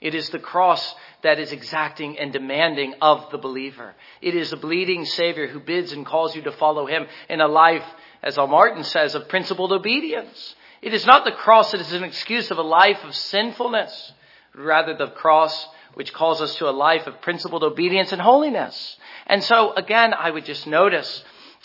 It 0.00 0.14
is 0.14 0.30
the 0.30 0.38
cross 0.38 0.94
that 1.22 1.38
is 1.38 1.50
exacting 1.50 2.18
and 2.18 2.32
demanding 2.32 2.94
of 3.00 3.30
the 3.30 3.38
believer. 3.38 3.94
It 4.22 4.34
is 4.34 4.52
a 4.52 4.56
bleeding 4.56 5.04
Savior 5.04 5.48
who 5.48 5.58
bids 5.60 5.92
and 5.92 6.06
calls 6.06 6.36
you 6.36 6.42
to 6.42 6.52
follow 6.52 6.86
Him 6.86 7.06
in 7.28 7.40
a 7.40 7.48
life, 7.48 7.84
as 8.22 8.38
Al 8.38 8.46
Martin 8.46 8.84
says, 8.84 9.14
of 9.14 9.28
principled 9.28 9.72
obedience. 9.72 10.54
It 10.80 10.94
is 10.94 11.06
not 11.06 11.24
the 11.24 11.32
cross 11.32 11.72
that 11.72 11.80
is 11.80 11.92
an 11.92 12.04
excuse 12.04 12.50
of 12.50 12.58
a 12.58 12.62
life 12.62 13.02
of 13.02 13.14
sinfulness, 13.14 14.12
but 14.54 14.62
rather 14.62 14.96
the 14.96 15.08
cross 15.08 15.66
which 15.94 16.12
calls 16.12 16.40
us 16.40 16.54
to 16.56 16.68
a 16.68 16.70
life 16.70 17.06
of 17.06 17.20
principled 17.20 17.64
obedience 17.64 18.12
and 18.12 18.20
holiness. 18.20 18.96
And 19.26 19.42
so 19.42 19.72
again, 19.72 20.14
I 20.14 20.30
would 20.30 20.44
just 20.44 20.66
notice 20.66 21.24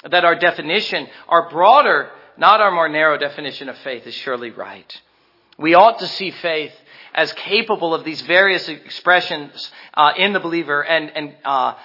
that 0.10 0.26
our 0.26 0.36
definition, 0.36 1.08
our 1.28 1.50
broader 1.50 2.12
not 2.40 2.62
our 2.62 2.72
more 2.72 2.88
narrow 2.88 3.18
definition 3.18 3.68
of 3.70 3.78
faith 3.80 4.08
is 4.08 4.14
surely 4.14 4.50
right. 4.50 5.02
We 5.58 5.74
ought 5.74 6.00
to 6.00 6.08
see 6.08 6.32
faith 6.32 6.74
as 7.14 7.34
capable 7.34 7.94
of 7.94 8.06
these 8.06 8.22
various 8.22 8.70
expressions 8.70 9.72
uh, 9.94 10.14
in 10.18 10.32
the 10.32 10.40
believer 10.40 10.82
and, 10.84 11.12
and, 11.14 11.36
uh, 11.44 11.76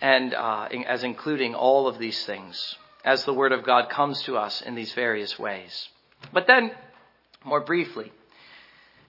and 0.00 0.34
uh, 0.34 0.68
as 0.86 1.02
including 1.02 1.54
all 1.54 1.88
of 1.88 1.98
these 1.98 2.24
things 2.24 2.76
as 3.04 3.24
the 3.24 3.34
Word 3.34 3.52
of 3.52 3.64
God 3.64 3.88
comes 3.90 4.22
to 4.22 4.36
us 4.36 4.60
in 4.60 4.76
these 4.76 4.92
various 4.92 5.36
ways. 5.38 5.88
But 6.32 6.46
then, 6.46 6.70
more 7.44 7.60
briefly, 7.60 8.12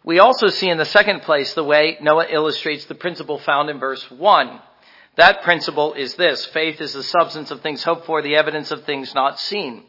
we 0.03 0.19
also 0.19 0.47
see 0.47 0.69
in 0.69 0.77
the 0.77 0.85
second 0.85 1.21
place 1.21 1.53
the 1.53 1.63
way 1.63 1.97
Noah 2.01 2.27
illustrates 2.29 2.85
the 2.85 2.95
principle 2.95 3.37
found 3.39 3.69
in 3.69 3.79
verse 3.79 4.09
1. 4.09 4.59
That 5.17 5.43
principle 5.43 5.93
is 5.93 6.15
this 6.15 6.45
faith 6.45 6.81
is 6.81 6.93
the 6.93 7.03
substance 7.03 7.51
of 7.51 7.61
things 7.61 7.83
hoped 7.83 8.05
for, 8.05 8.21
the 8.21 8.35
evidence 8.35 8.71
of 8.71 8.85
things 8.85 9.13
not 9.13 9.39
seen. 9.39 9.83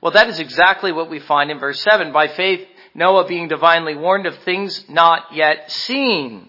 Well, 0.00 0.12
that 0.12 0.28
is 0.28 0.40
exactly 0.40 0.92
what 0.92 1.10
we 1.10 1.20
find 1.20 1.50
in 1.50 1.58
verse 1.58 1.80
7. 1.82 2.12
By 2.12 2.28
faith, 2.28 2.66
Noah 2.94 3.26
being 3.26 3.48
divinely 3.48 3.94
warned 3.94 4.26
of 4.26 4.38
things 4.38 4.84
not 4.88 5.34
yet 5.34 5.70
seen. 5.70 6.48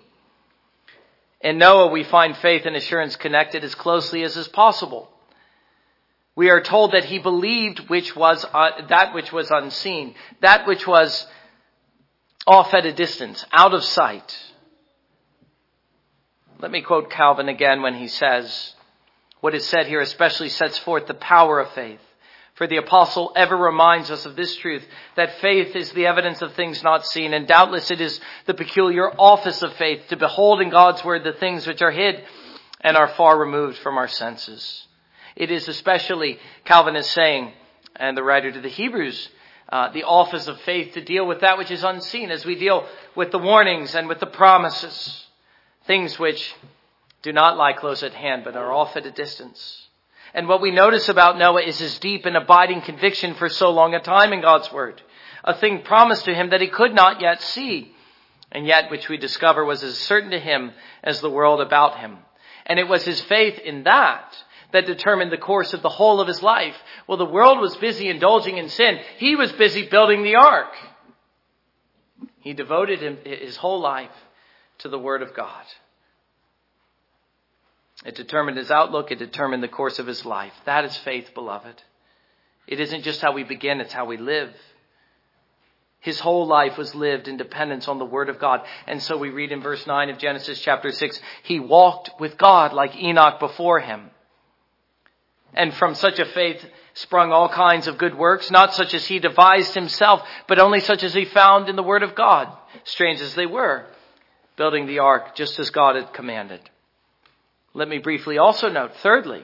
In 1.42 1.58
Noah, 1.58 1.88
we 1.88 2.04
find 2.04 2.38
faith 2.38 2.66
and 2.66 2.76
assurance 2.76 3.16
connected 3.16 3.64
as 3.64 3.76
closely 3.76 4.24
as 4.24 4.38
is 4.38 4.48
possible. 4.48 5.10
We 6.36 6.50
are 6.50 6.62
told 6.62 6.94
that 6.94 7.06
he 7.06 7.20
believed 7.20 7.90
which 7.90 8.16
was 8.16 8.46
uh, 8.54 8.88
that 8.88 9.14
which 9.14 9.34
was 9.34 9.52
unseen, 9.52 10.16
that 10.40 10.66
which 10.66 10.88
was 10.88 11.28
off 12.48 12.74
at 12.74 12.86
a 12.86 12.94
distance, 12.94 13.46
out 13.52 13.74
of 13.74 13.84
sight. 13.84 14.38
Let 16.60 16.72
me 16.72 16.82
quote 16.82 17.10
Calvin 17.10 17.50
again 17.50 17.82
when 17.82 17.96
he 17.96 18.08
says, 18.08 18.76
what 19.42 19.56
is 19.56 19.68
said 19.68 19.88
here 19.88 20.00
especially 20.00 20.50
sets 20.50 20.78
forth 20.78 21.08
the 21.08 21.16
power 21.16 21.60
of 21.60 21.72
faith. 21.72 22.00
For 22.62 22.68
the 22.68 22.78
apostle 22.78 23.34
ever 23.36 23.58
reminds 23.58 24.12
us 24.12 24.28
of 24.28 24.36
this 24.36 24.56
truth, 24.56 24.88
that 25.16 25.40
faith 25.40 25.76
is 25.76 25.92
the 25.94 26.06
evidence 26.06 26.44
of 26.44 26.54
things 26.54 26.84
not 26.84 27.08
seen, 27.08 27.34
and 27.34 27.48
doubtless 27.48 27.90
it 27.90 28.00
is 28.00 28.22
the 28.46 28.54
peculiar 28.54 29.10
office 29.20 29.64
of 29.64 29.74
faith 29.74 30.04
to 30.10 30.16
behold 30.16 30.62
in 30.62 30.70
God's 30.70 31.04
word 31.04 31.24
the 31.24 31.34
things 31.34 31.66
which 31.66 31.82
are 31.82 31.90
hid 31.90 32.24
and 32.82 32.96
are 32.96 33.08
far 33.08 33.40
removed 33.40 33.80
from 33.80 33.98
our 33.98 34.08
senses. 34.08 34.86
It 35.36 35.50
is 35.50 35.68
especially, 35.68 36.38
Calvin 36.64 36.96
is 36.96 37.10
saying, 37.10 37.52
and 37.96 38.16
the 38.16 38.22
writer 38.22 38.52
to 38.52 38.62
the 38.62 38.70
Hebrews, 38.70 39.30
uh, 39.70 39.92
the 39.92 40.04
office 40.04 40.48
of 40.48 40.62
faith 40.62 40.94
to 40.94 41.02
deal 41.04 41.26
with 41.26 41.42
that 41.42 41.58
which 41.58 41.72
is 41.72 41.84
unseen 41.84 42.30
as 42.30 42.46
we 42.46 42.54
deal 42.54 42.88
with 43.16 43.32
the 43.32 43.40
warnings 43.40 43.96
and 43.96 44.08
with 44.08 44.20
the 44.20 44.28
promises, 44.28 45.26
things 45.88 46.20
which 46.20 46.54
do 47.24 47.34
not 47.34 47.58
lie 47.58 47.74
close 47.74 48.04
at 48.04 48.14
hand 48.14 48.44
but 48.44 48.56
are 48.56 48.72
off 48.72 48.96
at 48.96 49.08
a 49.08 49.12
distance. 49.12 49.88
And 50.34 50.48
what 50.48 50.62
we 50.62 50.72
notice 50.72 51.10
about 51.10 51.38
Noah 51.38 51.62
is 51.62 51.80
his 51.80 52.00
deep 52.00 52.26
and 52.26 52.38
abiding 52.38 52.82
conviction 52.82 53.34
for 53.36 53.50
so 53.50 53.72
long 53.72 53.94
a 53.94 54.00
time 54.00 54.34
in 54.34 54.42
God's 54.42 54.72
Word. 54.72 55.02
A 55.44 55.56
thing 55.56 55.82
promised 55.82 56.26
to 56.26 56.34
him 56.34 56.52
that 56.52 56.62
he 56.62 56.68
could 56.68 56.94
not 56.94 57.20
yet 57.20 57.42
see, 57.42 57.94
and 58.52 58.66
yet 58.66 58.92
which 58.92 59.10
we 59.10 59.18
discover 59.18 59.66
was 59.66 59.84
as 59.84 59.98
certain 59.98 60.32
to 60.32 60.40
him 60.40 60.72
as 61.04 61.20
the 61.20 61.30
world 61.30 61.62
about 61.62 62.00
him. 62.00 62.18
And 62.66 62.80
it 62.80 62.88
was 62.88 63.04
his 63.04 63.20
faith 63.22 63.60
in 63.60 63.84
that 63.84 64.36
that 64.72 64.86
determined 64.86 65.32
the 65.32 65.38
course 65.38 65.74
of 65.74 65.82
the 65.82 65.90
whole 65.90 66.22
of 66.22 66.28
his 66.28 66.42
life. 66.42 66.76
Well, 67.08 67.18
the 67.18 67.26
world 67.26 67.60
was 67.60 67.76
busy 67.78 68.10
indulging 68.10 68.58
in 68.58 68.70
sin. 68.70 69.00
He 69.18 69.36
was 69.36 69.52
busy 69.52 69.88
building 69.88 70.24
the 70.24 70.36
ark. 70.36 70.74
He 72.40 72.54
devoted 72.54 73.26
his 73.26 73.58
whole 73.58 73.82
life 73.82 74.12
to 74.80 74.90
the 74.90 75.00
Word 75.00 75.22
of 75.22 75.34
God. 75.34 75.66
It 78.06 78.16
determined 78.16 78.58
his 78.58 78.72
outlook. 78.72 79.12
It 79.12 79.20
determined 79.20 79.62
the 79.62 79.68
course 79.68 80.00
of 80.00 80.08
his 80.08 80.26
life. 80.26 80.54
That 80.66 80.86
is 80.86 80.98
faith, 80.98 81.34
beloved. 81.34 81.82
It 82.68 82.80
isn't 82.80 83.04
just 83.04 83.22
how 83.22 83.34
we 83.34 83.44
begin, 83.44 83.82
it's 83.82 83.94
how 83.94 84.06
we 84.06 84.18
live. 84.18 84.54
His 86.00 86.20
whole 86.20 86.48
life 86.48 86.78
was 86.78 86.96
lived 86.96 87.28
in 87.28 87.38
dependence 87.38 87.88
on 87.88 88.00
the 88.00 88.06
Word 88.06 88.30
of 88.30 88.40
God. 88.40 88.62
And 88.88 89.02
so 89.04 89.18
we 89.18 89.30
read 89.30 89.52
in 89.52 89.62
verse 89.62 89.86
9 89.86 90.10
of 90.10 90.18
Genesis 90.18 90.60
chapter 90.60 90.92
6, 90.92 91.22
he 91.44 91.60
walked 91.60 92.20
with 92.20 92.40
God 92.40 92.74
like 92.74 92.96
Enoch 92.96 93.40
before 93.40 93.80
him. 93.80 94.10
And 95.54 95.74
from 95.76 95.94
such 95.94 96.18
a 96.18 96.26
faith 96.26 96.66
sprung 96.96 97.32
all 97.32 97.50
kinds 97.50 97.86
of 97.86 98.00
good 98.00 98.18
works, 98.18 98.50
not 98.50 98.74
such 98.74 98.96
as 98.96 99.06
he 99.06 99.20
devised 99.20 99.76
himself, 99.76 100.24
but 100.48 100.58
only 100.58 100.80
such 100.80 101.04
as 101.04 101.14
he 101.14 101.26
found 101.26 101.70
in 101.70 101.76
the 101.76 101.84
Word 101.84 102.02
of 102.02 102.16
God, 102.16 102.48
strange 102.84 103.22
as 103.22 103.36
they 103.36 103.46
were, 103.46 103.86
building 104.56 104.88
the 104.88 105.00
ark 105.00 105.36
just 105.36 105.60
as 105.60 105.70
God 105.70 105.96
had 105.96 106.14
commanded. 106.14 106.62
Let 107.74 107.88
me 107.88 108.00
briefly 108.00 108.38
also 108.38 108.70
note, 108.70 108.96
thirdly, 108.98 109.44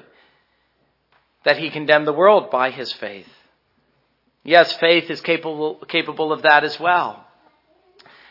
that 1.45 1.57
he 1.57 1.69
condemned 1.69 2.07
the 2.07 2.13
world 2.13 2.51
by 2.51 2.71
his 2.71 2.91
faith. 2.93 3.27
Yes, 4.43 4.71
faith 4.73 5.09
is 5.09 5.21
capable, 5.21 5.75
capable 5.87 6.31
of 6.31 6.43
that 6.43 6.63
as 6.63 6.79
well. 6.79 7.25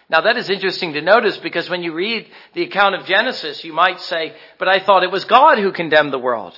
Now 0.08 0.20
that 0.20 0.36
is 0.36 0.50
interesting 0.50 0.92
to 0.92 1.02
notice 1.02 1.36
because 1.38 1.68
when 1.68 1.82
you 1.82 1.92
read 1.92 2.26
the 2.54 2.62
account 2.62 2.94
of 2.94 3.06
Genesis, 3.06 3.64
you 3.64 3.72
might 3.72 4.00
say, 4.00 4.34
but 4.58 4.68
I 4.68 4.78
thought 4.78 5.02
it 5.02 5.10
was 5.10 5.24
God 5.24 5.58
who 5.58 5.72
condemned 5.72 6.12
the 6.12 6.18
world. 6.18 6.56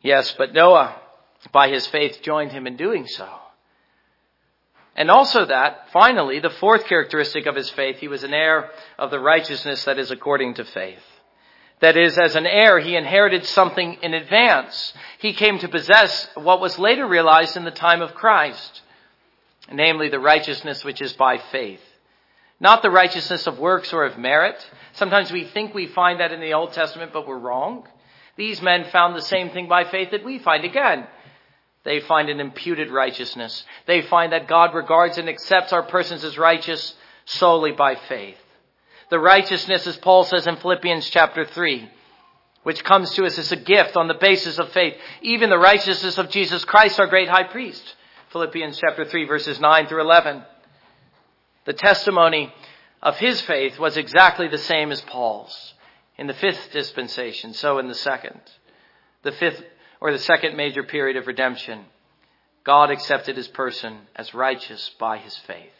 Yes, 0.00 0.34
but 0.38 0.54
Noah, 0.54 1.00
by 1.52 1.68
his 1.68 1.86
faith, 1.86 2.22
joined 2.22 2.52
him 2.52 2.66
in 2.66 2.76
doing 2.76 3.06
so. 3.06 3.28
And 4.96 5.10
also 5.10 5.44
that, 5.44 5.90
finally, 5.92 6.40
the 6.40 6.50
fourth 6.50 6.86
characteristic 6.86 7.46
of 7.46 7.54
his 7.54 7.70
faith, 7.70 7.98
he 7.98 8.08
was 8.08 8.24
an 8.24 8.34
heir 8.34 8.70
of 8.98 9.10
the 9.10 9.20
righteousness 9.20 9.84
that 9.84 9.98
is 9.98 10.10
according 10.10 10.54
to 10.54 10.64
faith. 10.64 11.02
That 11.80 11.96
is, 11.96 12.18
as 12.18 12.34
an 12.34 12.46
heir, 12.46 12.80
he 12.80 12.96
inherited 12.96 13.44
something 13.44 13.98
in 14.02 14.14
advance. 14.14 14.92
He 15.18 15.32
came 15.32 15.58
to 15.60 15.68
possess 15.68 16.28
what 16.34 16.60
was 16.60 16.78
later 16.78 17.06
realized 17.06 17.56
in 17.56 17.64
the 17.64 17.70
time 17.70 18.02
of 18.02 18.14
Christ, 18.14 18.82
namely 19.72 20.08
the 20.08 20.18
righteousness 20.18 20.84
which 20.84 21.00
is 21.00 21.12
by 21.12 21.38
faith. 21.38 21.80
Not 22.60 22.82
the 22.82 22.90
righteousness 22.90 23.46
of 23.46 23.60
works 23.60 23.92
or 23.92 24.04
of 24.04 24.18
merit. 24.18 24.68
Sometimes 24.94 25.30
we 25.30 25.44
think 25.44 25.72
we 25.72 25.86
find 25.86 26.18
that 26.18 26.32
in 26.32 26.40
the 26.40 26.54
Old 26.54 26.72
Testament, 26.72 27.12
but 27.12 27.26
we're 27.26 27.38
wrong. 27.38 27.86
These 28.36 28.60
men 28.60 28.84
found 28.90 29.14
the 29.14 29.22
same 29.22 29.50
thing 29.50 29.68
by 29.68 29.84
faith 29.84 30.10
that 30.10 30.24
we 30.24 30.40
find. 30.40 30.64
Again, 30.64 31.06
they 31.84 32.00
find 32.00 32.28
an 32.28 32.40
imputed 32.40 32.90
righteousness. 32.90 33.64
They 33.86 34.02
find 34.02 34.32
that 34.32 34.48
God 34.48 34.74
regards 34.74 35.18
and 35.18 35.28
accepts 35.28 35.72
our 35.72 35.84
persons 35.84 36.24
as 36.24 36.36
righteous 36.36 36.94
solely 37.24 37.72
by 37.72 37.94
faith. 37.94 38.38
The 39.10 39.18
righteousness, 39.18 39.86
as 39.86 39.96
Paul 39.96 40.24
says 40.24 40.46
in 40.46 40.56
Philippians 40.56 41.08
chapter 41.08 41.44
3, 41.44 41.88
which 42.62 42.84
comes 42.84 43.10
to 43.12 43.24
us 43.24 43.38
as 43.38 43.52
a 43.52 43.56
gift 43.56 43.96
on 43.96 44.08
the 44.08 44.14
basis 44.14 44.58
of 44.58 44.70
faith. 44.72 44.94
Even 45.22 45.48
the 45.48 45.58
righteousness 45.58 46.18
of 46.18 46.28
Jesus 46.28 46.64
Christ, 46.64 47.00
our 47.00 47.06
great 47.06 47.28
high 47.28 47.44
priest. 47.44 47.94
Philippians 48.30 48.78
chapter 48.78 49.06
3 49.06 49.24
verses 49.24 49.58
9 49.58 49.86
through 49.86 50.02
11. 50.02 50.42
The 51.64 51.72
testimony 51.72 52.52
of 53.02 53.16
his 53.16 53.40
faith 53.40 53.78
was 53.78 53.96
exactly 53.96 54.48
the 54.48 54.58
same 54.58 54.92
as 54.92 55.00
Paul's 55.00 55.74
in 56.18 56.26
the 56.26 56.34
fifth 56.34 56.72
dispensation, 56.72 57.54
so 57.54 57.78
in 57.78 57.88
the 57.88 57.94
second. 57.94 58.40
The 59.22 59.32
fifth, 59.32 59.62
or 60.00 60.12
the 60.12 60.18
second 60.18 60.56
major 60.56 60.82
period 60.82 61.16
of 61.16 61.26
redemption. 61.26 61.84
God 62.64 62.90
accepted 62.90 63.36
his 63.36 63.48
person 63.48 64.00
as 64.14 64.34
righteous 64.34 64.90
by 64.98 65.18
his 65.18 65.36
faith. 65.38 65.70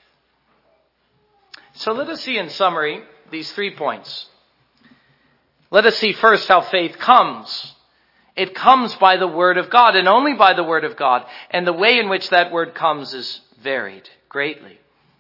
So 1.75 1.93
let 1.93 2.09
us 2.09 2.23
see 2.23 2.39
in 2.39 2.49
summary 2.49 3.03
these 3.31 3.51
three 3.53 3.75
points. 3.75 4.27
Let 5.71 5.87
us 5.87 5.97
see 5.97 6.13
first 6.13 6.49
how 6.49 6.63
faith 6.63 6.99
comes. 6.99 7.75
It 8.37 8.55
comes 8.55 8.95
by 8.97 9.17
the 9.17 9.27
Word 9.27 9.59
of 9.59 9.69
God 9.69 9.97
and 9.97 10.09
only 10.09 10.35
by 10.35 10.55
the 10.55 10.65
Word 10.65 10.85
of 10.85 10.97
God. 10.97 11.27
And 11.51 11.67
the 11.67 11.73
way 11.73 11.99
in 11.99 12.09
which 12.09 12.31
that 12.31 12.53
Word 12.53 12.75
comes 12.75 13.13
is 13.13 13.41
varied 13.63 14.09
greatly. 14.29 14.79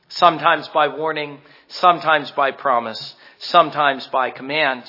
Sometimes 0.08 0.68
by 0.68 0.88
warning, 0.88 1.40
sometimes 1.66 2.30
by 2.30 2.52
promise, 2.52 3.14
sometimes 3.38 4.06
by 4.06 4.30
command. 4.30 4.84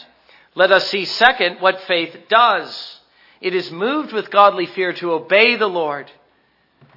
Let 0.56 0.72
us 0.72 0.90
see 0.90 1.06
second 1.06 1.58
what 1.60 1.82
faith 1.82 2.16
does. 2.30 3.00
It 3.42 3.54
is 3.54 3.72
moved 3.72 4.14
with 4.14 4.32
godly 4.32 4.66
fear 4.68 4.94
to 4.94 5.12
obey 5.12 5.58
the 5.58 5.68
Lord. 5.68 6.10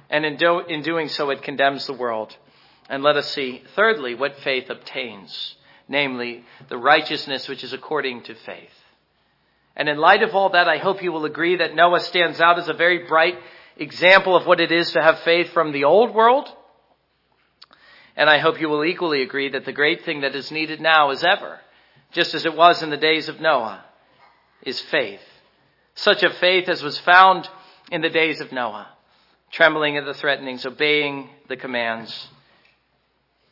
And 0.09 0.25
in, 0.25 0.37
do, 0.37 0.59
in 0.59 0.83
doing 0.83 1.09
so, 1.09 1.31
it 1.31 1.41
condemns 1.41 1.85
the 1.85 1.93
world. 1.93 2.35
And 2.89 3.03
let 3.03 3.17
us 3.17 3.29
see 3.31 3.63
thirdly 3.75 4.15
what 4.15 4.37
faith 4.39 4.69
obtains 4.69 5.55
namely 5.93 6.43
the 6.67 6.77
righteousness 6.77 7.47
which 7.47 7.63
is 7.63 7.71
according 7.71 8.23
to 8.23 8.35
faith. 8.35 8.73
And 9.75 9.87
in 9.87 9.97
light 9.97 10.23
of 10.23 10.35
all 10.35 10.49
that, 10.49 10.67
I 10.67 10.77
hope 10.77 11.01
you 11.01 11.11
will 11.11 11.25
agree 11.25 11.55
that 11.57 11.73
Noah 11.73 12.01
stands 12.01 12.41
out 12.41 12.59
as 12.59 12.67
a 12.67 12.73
very 12.73 13.07
bright 13.07 13.35
example 13.77 14.35
of 14.35 14.45
what 14.45 14.59
it 14.59 14.71
is 14.71 14.91
to 14.91 15.01
have 15.01 15.19
faith 15.19 15.49
from 15.53 15.71
the 15.71 15.85
old 15.85 16.13
world. 16.13 16.49
And 18.15 18.29
I 18.29 18.39
hope 18.39 18.59
you 18.59 18.69
will 18.69 18.83
equally 18.83 19.23
agree 19.23 19.49
that 19.49 19.65
the 19.65 19.71
great 19.71 20.03
thing 20.03 20.21
that 20.21 20.35
is 20.35 20.51
needed 20.51 20.81
now 20.81 21.09
as 21.09 21.23
ever, 21.23 21.59
just 22.11 22.35
as 22.35 22.45
it 22.45 22.55
was 22.55 22.83
in 22.83 22.91
the 22.91 22.97
days 22.97 23.29
of 23.29 23.39
Noah, 23.39 23.83
is 24.63 24.79
faith. 24.79 25.21
Such 25.95 26.23
a 26.23 26.33
faith 26.33 26.69
as 26.69 26.83
was 26.83 26.99
found 26.99 27.49
in 27.91 28.01
the 28.01 28.09
days 28.09 28.41
of 28.41 28.51
Noah, 28.51 28.87
trembling 29.51 29.97
at 29.97 30.05
the 30.05 30.13
threatenings, 30.13 30.65
obeying 30.65 31.29
the 31.49 31.57
commands, 31.57 32.27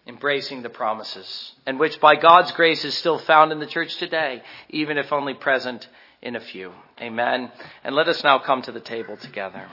embracing 0.08 0.62
the 0.62 0.70
promises, 0.70 1.54
and 1.66 1.80
which 1.80 2.00
by 2.00 2.16
God's 2.16 2.52
grace 2.54 2.84
is 2.84 2.98
still 2.98 3.20
found 3.20 3.52
in 3.52 3.60
the 3.60 3.68
church 3.68 3.96
today, 3.98 4.42
even 4.70 4.98
if 4.98 5.12
only 5.14 5.34
present 5.34 5.88
in 6.22 6.36
a 6.36 6.40
few. 6.40 6.72
Amen. 7.00 7.52
And 7.84 7.96
let 7.96 8.08
us 8.08 8.24
now 8.24 8.40
come 8.40 8.62
to 8.64 8.72
the 8.72 8.80
table 8.80 9.18
together. 9.18 9.68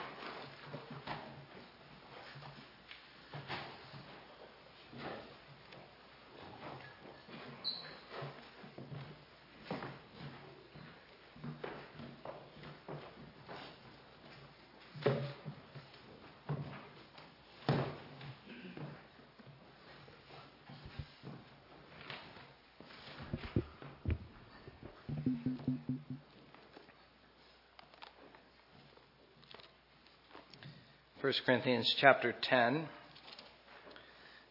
1 31.20 31.32
Corinthians 31.44 31.92
chapter 31.98 32.30
10. 32.30 32.86
I 32.86 32.86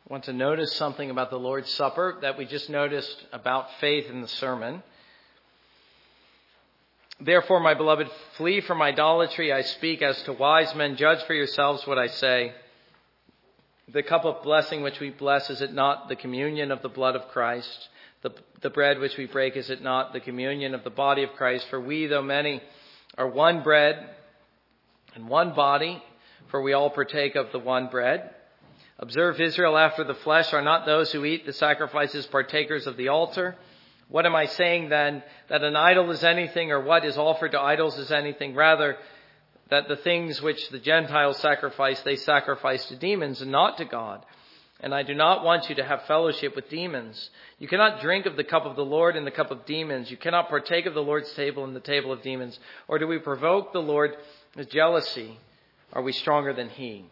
want 0.09 0.25
to 0.25 0.33
notice 0.33 0.75
something 0.75 1.09
about 1.09 1.29
the 1.29 1.39
Lord's 1.39 1.73
Supper 1.73 2.17
that 2.23 2.37
we 2.37 2.45
just 2.45 2.69
noticed 2.69 3.25
about 3.31 3.69
faith 3.79 4.09
in 4.09 4.21
the 4.21 4.27
sermon. 4.27 4.83
Therefore, 7.21 7.61
my 7.61 7.73
beloved, 7.73 8.09
flee 8.35 8.59
from 8.59 8.81
idolatry. 8.81 9.53
I 9.53 9.61
speak 9.61 10.01
as 10.01 10.21
to 10.23 10.33
wise 10.33 10.75
men. 10.75 10.97
Judge 10.97 11.23
for 11.23 11.33
yourselves 11.33 11.87
what 11.87 11.97
I 11.97 12.07
say. 12.07 12.51
The 13.87 14.03
cup 14.03 14.25
of 14.25 14.43
blessing 14.43 14.81
which 14.81 14.99
we 14.99 15.09
bless, 15.09 15.49
is 15.49 15.61
it 15.61 15.71
not 15.71 16.09
the 16.09 16.17
communion 16.17 16.73
of 16.73 16.81
the 16.81 16.89
blood 16.89 17.15
of 17.15 17.29
Christ? 17.29 17.87
The, 18.23 18.31
the 18.59 18.69
bread 18.69 18.99
which 18.99 19.15
we 19.15 19.25
break, 19.25 19.55
is 19.55 19.69
it 19.69 19.81
not 19.81 20.11
the 20.11 20.19
communion 20.19 20.73
of 20.73 20.83
the 20.83 20.89
body 20.89 21.23
of 21.23 21.31
Christ? 21.31 21.65
For 21.69 21.79
we, 21.79 22.07
though 22.07 22.21
many, 22.21 22.61
are 23.17 23.29
one 23.29 23.63
bread 23.63 24.09
and 25.15 25.29
one 25.29 25.55
body 25.55 26.03
for 26.49 26.61
we 26.61 26.73
all 26.73 26.89
partake 26.89 27.35
of 27.35 27.51
the 27.51 27.59
one 27.59 27.87
bread. 27.87 28.31
Observe 28.99 29.39
Israel 29.39 29.77
after 29.77 30.03
the 30.03 30.15
flesh 30.15 30.53
are 30.53 30.61
not 30.61 30.85
those 30.85 31.11
who 31.11 31.23
eat 31.23 31.45
the 31.45 31.53
sacrifices 31.53 32.25
partakers 32.25 32.87
of 32.87 32.97
the 32.97 33.09
altar. 33.09 33.55
What 34.09 34.25
am 34.25 34.35
I 34.35 34.45
saying 34.45 34.89
then? 34.89 35.21
That 35.49 35.63
an 35.63 35.75
idol 35.75 36.09
is 36.11 36.23
anything 36.23 36.71
or 36.71 36.81
what 36.81 37.05
is 37.05 37.17
offered 37.17 37.51
to 37.51 37.61
idols 37.61 37.97
is 37.99 38.11
anything? 38.11 38.55
Rather, 38.55 38.97
that 39.69 39.87
the 39.87 39.97
things 39.97 40.41
which 40.41 40.69
the 40.69 40.79
Gentiles 40.79 41.37
sacrifice, 41.37 41.99
they 42.01 42.15
sacrifice 42.15 42.85
to 42.87 42.95
demons 42.95 43.41
and 43.41 43.51
not 43.51 43.77
to 43.77 43.85
God. 43.85 44.25
And 44.79 44.93
I 44.93 45.03
do 45.03 45.15
not 45.15 45.43
want 45.43 45.69
you 45.69 45.75
to 45.75 45.83
have 45.83 46.03
fellowship 46.03 46.55
with 46.55 46.69
demons. 46.69 47.31
You 47.57 47.67
cannot 47.67 47.99
drink 47.99 48.25
of 48.27 48.35
the 48.35 48.43
cup 48.43 48.65
of 48.65 48.75
the 48.75 48.85
Lord 48.85 49.15
and 49.15 49.25
the 49.25 49.31
cup 49.31 49.49
of 49.49 49.65
demons. 49.65 50.09
You 50.09 50.17
cannot 50.17 50.49
partake 50.49 50.85
of 50.85 50.93
the 50.93 51.03
Lord's 51.03 51.31
table 51.33 51.63
and 51.63 51.75
the 51.75 51.79
table 51.79 52.13
of 52.13 52.21
demons. 52.21 52.59
Or 52.87 52.99
do 52.99 53.07
we 53.07 53.17
provoke 53.17 53.73
the 53.73 53.81
Lord 53.81 54.15
with 54.55 54.69
jealousy? 54.69 55.39
Are 55.93 56.01
we 56.01 56.11
stronger 56.11 56.53
than 56.53 56.69
He? 56.69 57.05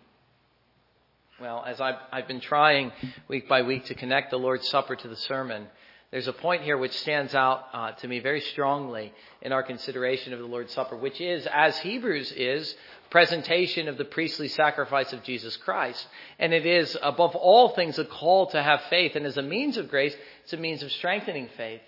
Well, 1.40 1.64
as 1.68 1.82
I've, 1.82 1.96
I've 2.12 2.28
been 2.28 2.40
trying 2.40 2.92
week 3.28 3.50
by 3.50 3.62
week 3.62 3.86
to 3.86 3.96
connect 3.96 4.32
the 4.32 4.40
Lord's 4.40 4.70
Supper 4.70 4.96
to 4.96 5.08
the 5.08 5.16
sermon, 5.16 5.68
there's 6.12 6.28
a 6.28 6.34
point 6.34 6.62
here 6.62 6.78
which 6.78 6.98
stands 6.98 7.36
out 7.36 7.66
uh, 7.74 7.92
to 7.92 8.08
me 8.08 8.20
very 8.20 8.40
strongly 8.40 9.12
in 9.42 9.52
our 9.52 9.64
consideration 9.64 10.32
of 10.32 10.40
the 10.40 10.46
Lord's 10.46 10.74
Supper, 10.74 10.96
which 10.96 11.20
is, 11.20 11.46
as 11.52 11.78
Hebrews 11.80 12.32
is, 12.32 12.74
presentation 13.10 13.88
of 13.88 13.98
the 13.98 14.06
priestly 14.06 14.48
sacrifice 14.48 15.12
of 15.14 15.24
Jesus 15.24 15.58
Christ. 15.58 16.08
And 16.40 16.54
it 16.54 16.66
is, 16.66 16.98
above 17.02 17.36
all 17.36 17.70
things, 17.70 18.00
a 18.00 18.06
call 18.06 18.48
to 18.48 18.64
have 18.64 18.82
faith. 18.90 19.16
And 19.16 19.26
as 19.26 19.38
a 19.38 19.42
means 19.42 19.78
of 19.78 19.90
grace, 19.90 20.16
it's 20.44 20.54
a 20.54 20.58
means 20.58 20.84
of 20.84 20.92
strengthening 20.92 21.50
faith. 21.58 21.82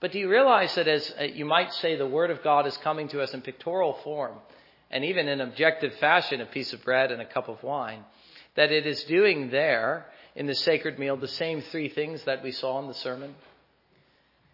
But 0.00 0.12
do 0.12 0.18
you 0.18 0.28
realize 0.28 0.74
that 0.76 0.88
as 0.88 1.14
uh, 1.18 1.24
you 1.24 1.44
might 1.44 1.72
say 1.74 1.96
the 1.96 2.06
Word 2.06 2.30
of 2.30 2.42
God 2.42 2.66
is 2.66 2.76
coming 2.78 3.08
to 3.08 3.20
us 3.20 3.34
in 3.34 3.42
pictorial 3.42 3.94
form, 4.04 4.34
and 4.90 5.04
even 5.04 5.28
in 5.28 5.40
objective 5.40 5.94
fashion, 5.96 6.40
a 6.40 6.46
piece 6.46 6.72
of 6.72 6.84
bread 6.84 7.12
and 7.12 7.20
a 7.20 7.26
cup 7.26 7.48
of 7.48 7.62
wine, 7.62 8.04
that 8.56 8.72
it 8.72 8.86
is 8.86 9.04
doing 9.04 9.50
there 9.50 10.06
in 10.34 10.46
the 10.46 10.54
sacred 10.54 10.98
meal 10.98 11.16
the 11.16 11.28
same 11.28 11.60
three 11.60 11.88
things 11.88 12.22
that 12.24 12.42
we 12.42 12.52
saw 12.52 12.80
in 12.80 12.88
the 12.88 12.94
sermon. 12.94 13.34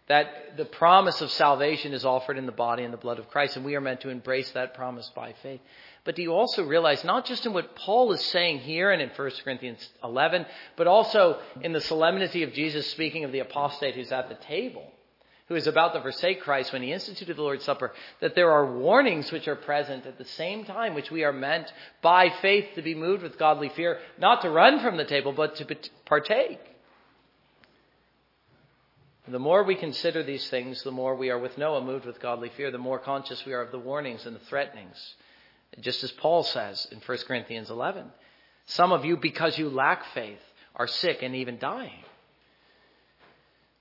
That 0.08 0.58
the 0.58 0.66
promise 0.66 1.22
of 1.22 1.30
salvation 1.30 1.94
is 1.94 2.04
offered 2.04 2.36
in 2.36 2.44
the 2.44 2.52
body 2.52 2.84
and 2.84 2.92
the 2.92 2.98
blood 2.98 3.18
of 3.18 3.30
Christ, 3.30 3.56
and 3.56 3.64
we 3.64 3.74
are 3.74 3.80
meant 3.80 4.02
to 4.02 4.10
embrace 4.10 4.50
that 4.52 4.74
promise 4.74 5.10
by 5.14 5.32
faith. 5.42 5.60
But 6.04 6.16
do 6.16 6.22
you 6.22 6.34
also 6.34 6.62
realize, 6.64 7.02
not 7.04 7.24
just 7.24 7.46
in 7.46 7.54
what 7.54 7.74
Paul 7.76 8.12
is 8.12 8.22
saying 8.26 8.58
here 8.58 8.90
and 8.90 9.00
in 9.00 9.08
1 9.08 9.30
Corinthians 9.42 9.88
11, 10.02 10.44
but 10.76 10.86
also 10.86 11.38
in 11.62 11.72
the 11.72 11.80
solemnity 11.80 12.42
of 12.42 12.52
Jesus 12.52 12.90
speaking 12.90 13.24
of 13.24 13.32
the 13.32 13.38
apostate 13.38 13.94
who's 13.94 14.12
at 14.12 14.28
the 14.28 14.34
table, 14.34 14.86
who 15.48 15.56
is 15.56 15.66
about 15.66 15.92
to 15.92 16.00
forsake 16.00 16.40
Christ 16.40 16.72
when 16.72 16.82
he 16.82 16.92
instituted 16.92 17.36
the 17.36 17.42
Lord's 17.42 17.64
Supper, 17.64 17.92
that 18.20 18.34
there 18.34 18.50
are 18.50 18.76
warnings 18.78 19.30
which 19.30 19.46
are 19.46 19.56
present 19.56 20.06
at 20.06 20.16
the 20.16 20.24
same 20.24 20.64
time, 20.64 20.94
which 20.94 21.10
we 21.10 21.22
are 21.24 21.32
meant 21.32 21.70
by 22.00 22.30
faith 22.40 22.66
to 22.74 22.82
be 22.82 22.94
moved 22.94 23.22
with 23.22 23.38
godly 23.38 23.68
fear, 23.70 23.98
not 24.18 24.42
to 24.42 24.50
run 24.50 24.80
from 24.80 24.96
the 24.96 25.04
table, 25.04 25.32
but 25.32 25.56
to 25.56 25.76
partake. 26.06 26.60
The 29.28 29.38
more 29.38 29.64
we 29.64 29.74
consider 29.74 30.22
these 30.22 30.48
things, 30.48 30.82
the 30.82 30.90
more 30.90 31.14
we 31.14 31.30
are 31.30 31.38
with 31.38 31.56
Noah 31.56 31.82
moved 31.82 32.04
with 32.04 32.20
godly 32.20 32.50
fear, 32.56 32.70
the 32.70 32.78
more 32.78 32.98
conscious 32.98 33.44
we 33.44 33.54
are 33.54 33.62
of 33.62 33.72
the 33.72 33.78
warnings 33.78 34.26
and 34.26 34.36
the 34.36 34.44
threatenings. 34.46 35.14
Just 35.80 36.04
as 36.04 36.12
Paul 36.12 36.42
says 36.42 36.86
in 36.90 37.00
1 37.00 37.18
Corinthians 37.26 37.70
11, 37.70 38.04
some 38.66 38.92
of 38.92 39.04
you, 39.04 39.16
because 39.16 39.58
you 39.58 39.68
lack 39.68 40.04
faith, 40.14 40.40
are 40.76 40.86
sick 40.86 41.22
and 41.22 41.34
even 41.34 41.58
dying. 41.58 42.04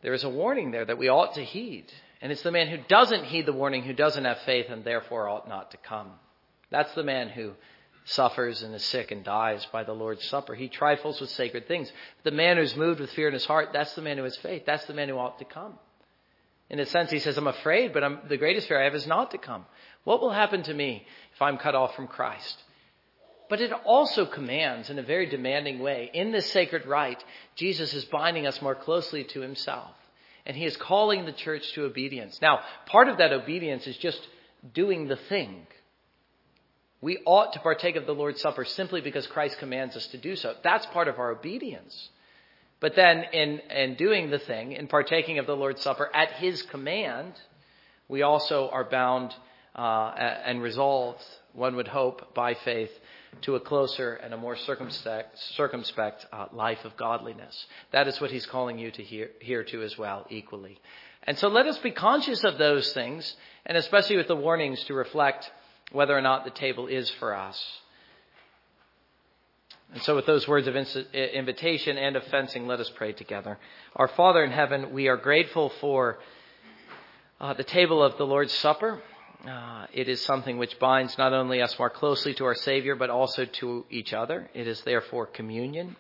There 0.03 0.13
is 0.13 0.23
a 0.23 0.29
warning 0.29 0.71
there 0.71 0.85
that 0.85 0.97
we 0.97 1.09
ought 1.09 1.35
to 1.35 1.43
heed. 1.43 1.85
And 2.21 2.31
it's 2.31 2.43
the 2.43 2.51
man 2.51 2.67
who 2.67 2.77
doesn't 2.87 3.25
heed 3.25 3.45
the 3.45 3.53
warning 3.53 3.83
who 3.83 3.93
doesn't 3.93 4.25
have 4.25 4.39
faith 4.39 4.67
and 4.69 4.83
therefore 4.83 5.27
ought 5.27 5.49
not 5.49 5.71
to 5.71 5.77
come. 5.77 6.11
That's 6.69 6.93
the 6.93 7.03
man 7.03 7.29
who 7.29 7.53
suffers 8.05 8.63
and 8.63 8.75
is 8.75 8.83
sick 8.83 9.11
and 9.11 9.23
dies 9.23 9.65
by 9.71 9.83
the 9.83 9.93
Lord's 9.93 10.25
Supper. 10.25 10.55
He 10.55 10.67
trifles 10.67 11.21
with 11.21 11.29
sacred 11.29 11.67
things. 11.67 11.91
The 12.23 12.31
man 12.31 12.57
who's 12.57 12.75
moved 12.75 12.99
with 12.99 13.11
fear 13.11 13.27
in 13.27 13.33
his 13.33 13.45
heart, 13.45 13.69
that's 13.73 13.95
the 13.95 14.01
man 14.01 14.17
who 14.17 14.23
has 14.23 14.37
faith. 14.37 14.63
That's 14.65 14.85
the 14.85 14.93
man 14.93 15.09
who 15.09 15.17
ought 15.17 15.39
to 15.39 15.45
come. 15.45 15.73
In 16.69 16.79
a 16.79 16.85
sense, 16.85 17.11
he 17.11 17.19
says, 17.19 17.37
I'm 17.37 17.47
afraid, 17.47 17.93
but 17.93 18.03
I'm, 18.03 18.19
the 18.27 18.37
greatest 18.37 18.67
fear 18.67 18.81
I 18.81 18.85
have 18.85 18.95
is 18.95 19.07
not 19.07 19.31
to 19.31 19.37
come. 19.37 19.65
What 20.03 20.21
will 20.21 20.31
happen 20.31 20.63
to 20.63 20.73
me 20.73 21.05
if 21.33 21.41
I'm 21.41 21.57
cut 21.57 21.75
off 21.75 21.95
from 21.95 22.07
Christ? 22.07 22.61
But 23.53 23.61
it 23.61 23.71
also 23.85 24.25
commands, 24.25 24.89
in 24.89 24.97
a 24.97 25.03
very 25.03 25.27
demanding 25.27 25.77
way, 25.77 26.09
in 26.11 26.31
this 26.31 26.51
sacred 26.51 26.87
rite, 26.87 27.23
Jesus 27.53 27.93
is 27.93 28.03
binding 28.03 28.47
us 28.47 28.59
more 28.63 28.73
closely 28.73 29.25
to 29.25 29.41
himself. 29.41 29.91
And 30.47 30.57
he 30.57 30.65
is 30.65 30.75
calling 30.75 31.25
the 31.25 31.33
church 31.33 31.71
to 31.73 31.85
obedience. 31.85 32.41
Now, 32.41 32.61
part 32.87 33.09
of 33.09 33.19
that 33.19 33.31
obedience 33.31 33.85
is 33.85 33.95
just 33.97 34.27
doing 34.73 35.07
the 35.07 35.17
thing. 35.17 35.67
We 36.99 37.19
ought 37.27 37.53
to 37.53 37.59
partake 37.59 37.95
of 37.95 38.07
the 38.07 38.15
Lord's 38.15 38.41
Supper 38.41 38.65
simply 38.65 39.01
because 39.01 39.27
Christ 39.27 39.59
commands 39.59 39.95
us 39.95 40.07
to 40.07 40.17
do 40.17 40.35
so. 40.35 40.55
That's 40.63 40.87
part 40.87 41.07
of 41.07 41.19
our 41.19 41.29
obedience. 41.29 42.09
But 42.79 42.95
then, 42.95 43.23
in, 43.33 43.59
in 43.69 43.93
doing 43.97 44.31
the 44.31 44.39
thing, 44.39 44.71
in 44.71 44.87
partaking 44.87 45.37
of 45.37 45.45
the 45.45 45.55
Lord's 45.55 45.83
Supper 45.83 46.09
at 46.11 46.31
His 46.31 46.63
command, 46.63 47.33
we 48.07 48.23
also 48.23 48.69
are 48.69 48.89
bound 48.89 49.35
uh, 49.75 50.11
and 50.43 50.59
resolved, 50.59 51.23
one 51.53 51.75
would 51.75 51.87
hope, 51.87 52.33
by 52.33 52.55
faith, 52.55 52.91
to 53.41 53.55
a 53.55 53.59
closer 53.59 54.13
and 54.15 54.33
a 54.33 54.37
more 54.37 54.55
circumspect, 54.55 55.37
circumspect 55.55 56.25
uh, 56.31 56.45
life 56.53 56.85
of 56.85 56.95
godliness. 56.97 57.65
That 57.91 58.07
is 58.07 58.19
what 58.21 58.31
he's 58.31 58.45
calling 58.45 58.79
you 58.79 58.91
to 58.91 59.03
hear, 59.03 59.29
hear 59.39 59.63
to 59.65 59.83
as 59.83 59.97
well, 59.97 60.25
equally. 60.29 60.79
And 61.23 61.37
so 61.37 61.47
let 61.47 61.67
us 61.67 61.77
be 61.79 61.91
conscious 61.91 62.43
of 62.43 62.57
those 62.57 62.91
things, 62.93 63.35
and 63.65 63.77
especially 63.77 64.17
with 64.17 64.27
the 64.27 64.35
warnings 64.35 64.83
to 64.85 64.93
reflect 64.93 65.49
whether 65.91 66.17
or 66.17 66.21
not 66.21 66.43
the 66.43 66.51
table 66.51 66.87
is 66.87 67.09
for 67.11 67.35
us. 67.35 67.61
And 69.93 70.01
so, 70.01 70.15
with 70.15 70.25
those 70.25 70.47
words 70.47 70.67
of 70.67 70.75
invitation 70.75 71.97
and 71.97 72.15
of 72.15 72.23
fencing, 72.25 72.65
let 72.65 72.79
us 72.79 72.89
pray 72.95 73.13
together. 73.13 73.59
Our 73.95 74.07
Father 74.07 74.43
in 74.43 74.51
heaven, 74.51 74.91
we 74.91 75.07
are 75.07 75.17
grateful 75.17 75.71
for 75.79 76.17
uh, 77.39 77.53
the 77.53 77.63
table 77.63 78.01
of 78.01 78.17
the 78.17 78.25
Lord's 78.25 78.53
Supper. 78.53 79.01
Uh, 79.47 79.87
it 79.91 80.07
is 80.07 80.21
something 80.21 80.57
which 80.57 80.79
binds 80.79 81.17
not 81.17 81.33
only 81.33 81.61
us 81.61 81.77
more 81.77 81.89
closely 81.89 82.33
to 82.33 82.45
our 82.45 82.55
Savior, 82.55 82.95
but 82.95 83.09
also 83.09 83.45
to 83.45 83.85
each 83.89 84.13
other. 84.13 84.49
It 84.53 84.67
is 84.67 84.81
therefore 84.81 85.25
communion, 85.25 85.97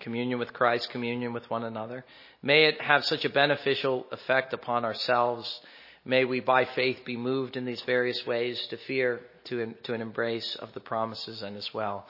communion 0.00 0.38
with 0.38 0.52
Christ, 0.52 0.90
communion 0.90 1.32
with 1.32 1.48
one 1.50 1.64
another. 1.64 2.04
May 2.42 2.66
it 2.66 2.80
have 2.82 3.06
such 3.06 3.24
a 3.24 3.30
beneficial 3.30 4.06
effect 4.12 4.52
upon 4.52 4.84
ourselves. 4.84 5.60
May 6.04 6.26
we, 6.26 6.40
by 6.40 6.66
faith, 6.66 6.98
be 7.06 7.16
moved 7.16 7.56
in 7.56 7.64
these 7.64 7.80
various 7.82 8.26
ways 8.26 8.66
to 8.68 8.76
fear, 8.76 9.20
to, 9.44 9.74
to 9.84 9.94
an 9.94 10.02
embrace 10.02 10.54
of 10.56 10.74
the 10.74 10.80
promises, 10.80 11.42
and 11.42 11.56
as 11.56 11.72
well 11.72 12.06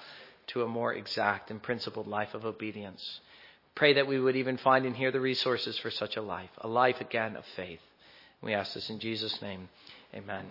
to 0.49 0.63
a 0.63 0.69
more 0.69 0.93
exact 0.93 1.51
and 1.51 1.63
principled 1.63 2.07
life 2.07 2.35
of 2.35 2.45
obedience. 2.45 3.21
Pray 3.75 3.95
that 3.95 4.09
we 4.09 4.19
would 4.19 4.35
even 4.35 4.57
find 4.57 4.85
in 4.85 4.95
here 4.95 5.13
the 5.13 5.21
resources 5.21 5.79
for 5.79 5.91
such 5.91 6.17
a 6.17 6.23
life, 6.23 6.51
a 6.59 6.69
life 6.69 7.01
again 7.01 7.37
of 7.37 7.45
faith. 7.55 7.81
We 8.43 8.55
ask 8.55 8.75
this 8.75 8.91
in 8.91 8.99
Jesus' 8.99 9.41
name. 9.41 9.69
Amen. 10.15 10.47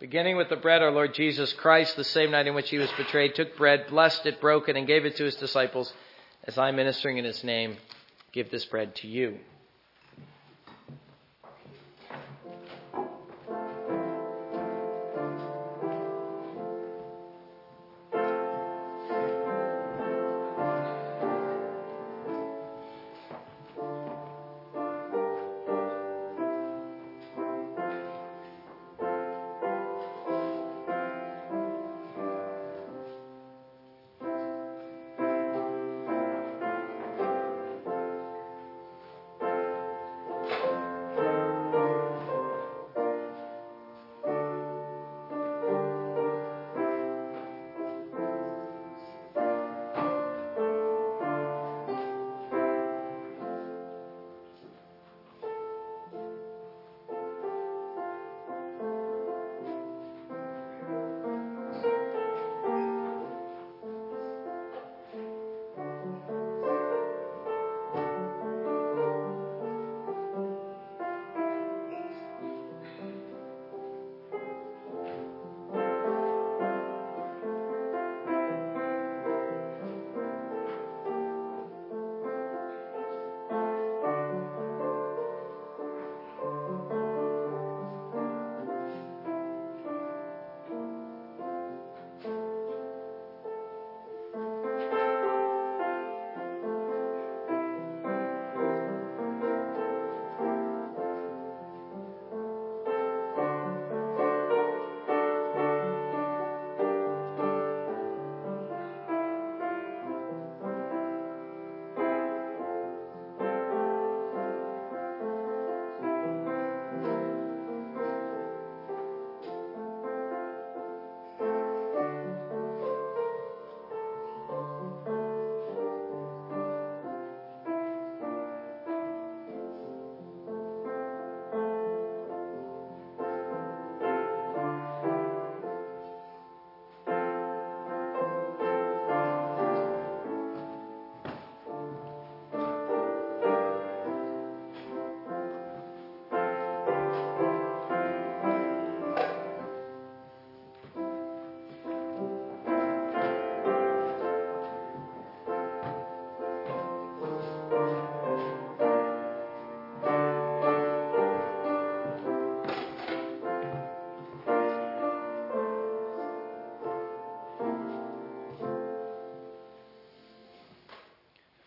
Beginning 0.00 0.36
with 0.36 0.48
the 0.48 0.56
bread, 0.56 0.80
our 0.80 0.92
Lord 0.92 1.12
Jesus 1.12 1.52
Christ, 1.52 1.96
the 1.96 2.04
same 2.04 2.30
night 2.30 2.46
in 2.46 2.54
which 2.54 2.70
he 2.70 2.78
was 2.78 2.90
betrayed, 2.96 3.34
took 3.34 3.56
bread, 3.56 3.88
blessed 3.88 4.26
it, 4.26 4.40
broke 4.40 4.68
it, 4.68 4.76
and 4.76 4.86
gave 4.86 5.04
it 5.04 5.16
to 5.16 5.24
his 5.24 5.34
disciples. 5.34 5.92
As 6.44 6.56
I'm 6.56 6.76
ministering 6.76 7.18
in 7.18 7.24
his 7.24 7.42
name, 7.42 7.76
give 8.32 8.50
this 8.50 8.64
bread 8.64 8.94
to 8.96 9.08
you. 9.08 9.38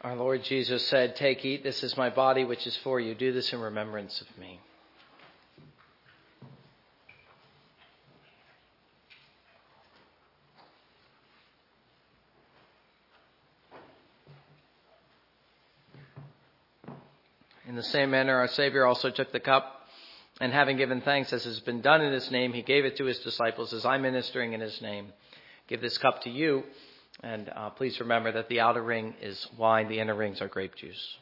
Our 0.03 0.15
Lord 0.15 0.43
Jesus 0.43 0.87
said, 0.87 1.15
Take, 1.15 1.45
eat, 1.45 1.61
this 1.61 1.83
is 1.83 1.95
my 1.95 2.09
body 2.09 2.43
which 2.43 2.65
is 2.65 2.75
for 2.77 2.99
you. 2.99 3.13
Do 3.13 3.31
this 3.31 3.53
in 3.53 3.59
remembrance 3.59 4.19
of 4.19 4.37
me. 4.39 4.59
In 17.67 17.75
the 17.75 17.83
same 17.83 18.09
manner, 18.09 18.35
our 18.35 18.47
Savior 18.47 18.87
also 18.87 19.11
took 19.11 19.31
the 19.31 19.39
cup, 19.39 19.85
and 20.41 20.51
having 20.51 20.77
given 20.77 21.01
thanks 21.01 21.31
as 21.31 21.43
has 21.43 21.59
been 21.59 21.81
done 21.81 22.01
in 22.01 22.11
His 22.11 22.31
name, 22.31 22.53
He 22.53 22.63
gave 22.63 22.85
it 22.85 22.97
to 22.97 23.05
His 23.05 23.19
disciples 23.19 23.71
as 23.71 23.85
I'm 23.85 24.01
ministering 24.01 24.53
in 24.53 24.61
His 24.61 24.81
name. 24.81 25.13
Give 25.67 25.79
this 25.79 25.99
cup 25.99 26.23
to 26.23 26.31
you. 26.31 26.63
And 27.21 27.49
uh, 27.49 27.69
please 27.71 27.99
remember 27.99 28.31
that 28.31 28.49
the 28.49 28.61
outer 28.61 28.81
ring 28.81 29.15
is 29.21 29.47
wine, 29.57 29.87
the 29.89 29.99
inner 29.99 30.15
rings 30.15 30.41
are 30.41 30.47
grape 30.47 30.75
juice. 30.75 31.17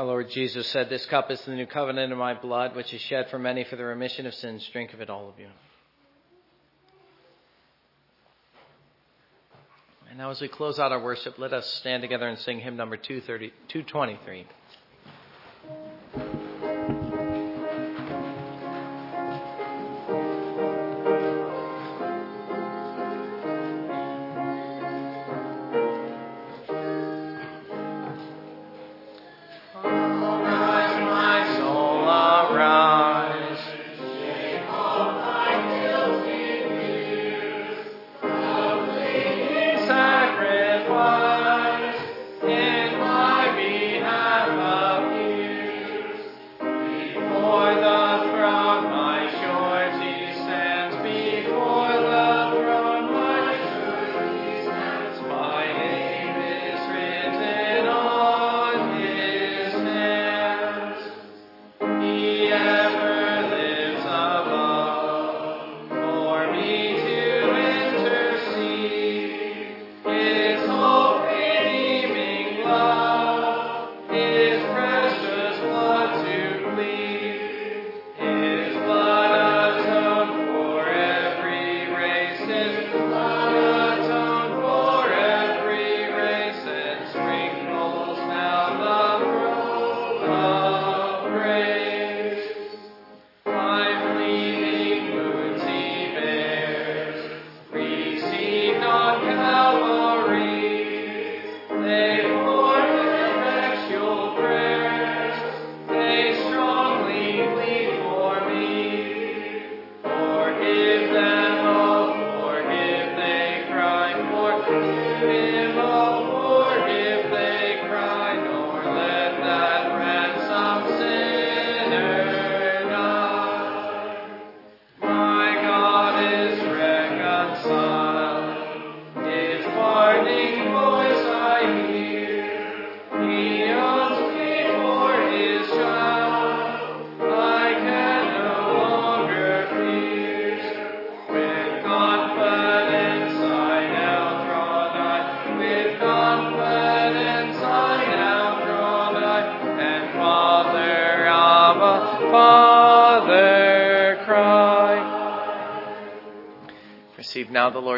Our 0.00 0.06
Lord 0.06 0.30
Jesus 0.30 0.66
said, 0.68 0.88
This 0.88 1.04
cup 1.04 1.30
is 1.30 1.42
the 1.42 1.54
new 1.54 1.66
covenant 1.66 2.10
in 2.10 2.16
my 2.16 2.32
blood, 2.32 2.74
which 2.74 2.94
is 2.94 3.02
shed 3.02 3.28
for 3.28 3.38
many 3.38 3.64
for 3.64 3.76
the 3.76 3.84
remission 3.84 4.24
of 4.24 4.32
sins. 4.32 4.66
Drink 4.72 4.94
of 4.94 5.02
it, 5.02 5.10
all 5.10 5.28
of 5.28 5.38
you. 5.38 5.48
And 10.08 10.16
now, 10.16 10.30
as 10.30 10.40
we 10.40 10.48
close 10.48 10.78
out 10.78 10.90
our 10.90 11.02
worship, 11.02 11.38
let 11.38 11.52
us 11.52 11.66
stand 11.74 12.00
together 12.00 12.26
and 12.26 12.38
sing 12.38 12.60
hymn 12.60 12.78
number 12.78 12.96
223. 12.96 14.46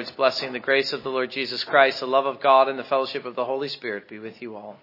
Lord's 0.02 0.16
blessing, 0.16 0.52
the 0.52 0.58
grace 0.58 0.92
of 0.92 1.04
the 1.04 1.10
Lord 1.10 1.30
Jesus 1.30 1.62
Christ, 1.62 2.00
the 2.00 2.08
love 2.08 2.26
of 2.26 2.40
God, 2.40 2.66
and 2.66 2.76
the 2.76 2.82
fellowship 2.82 3.24
of 3.24 3.36
the 3.36 3.44
Holy 3.44 3.68
Spirit 3.68 4.08
be 4.08 4.18
with 4.18 4.42
you 4.42 4.56
all. 4.56 4.76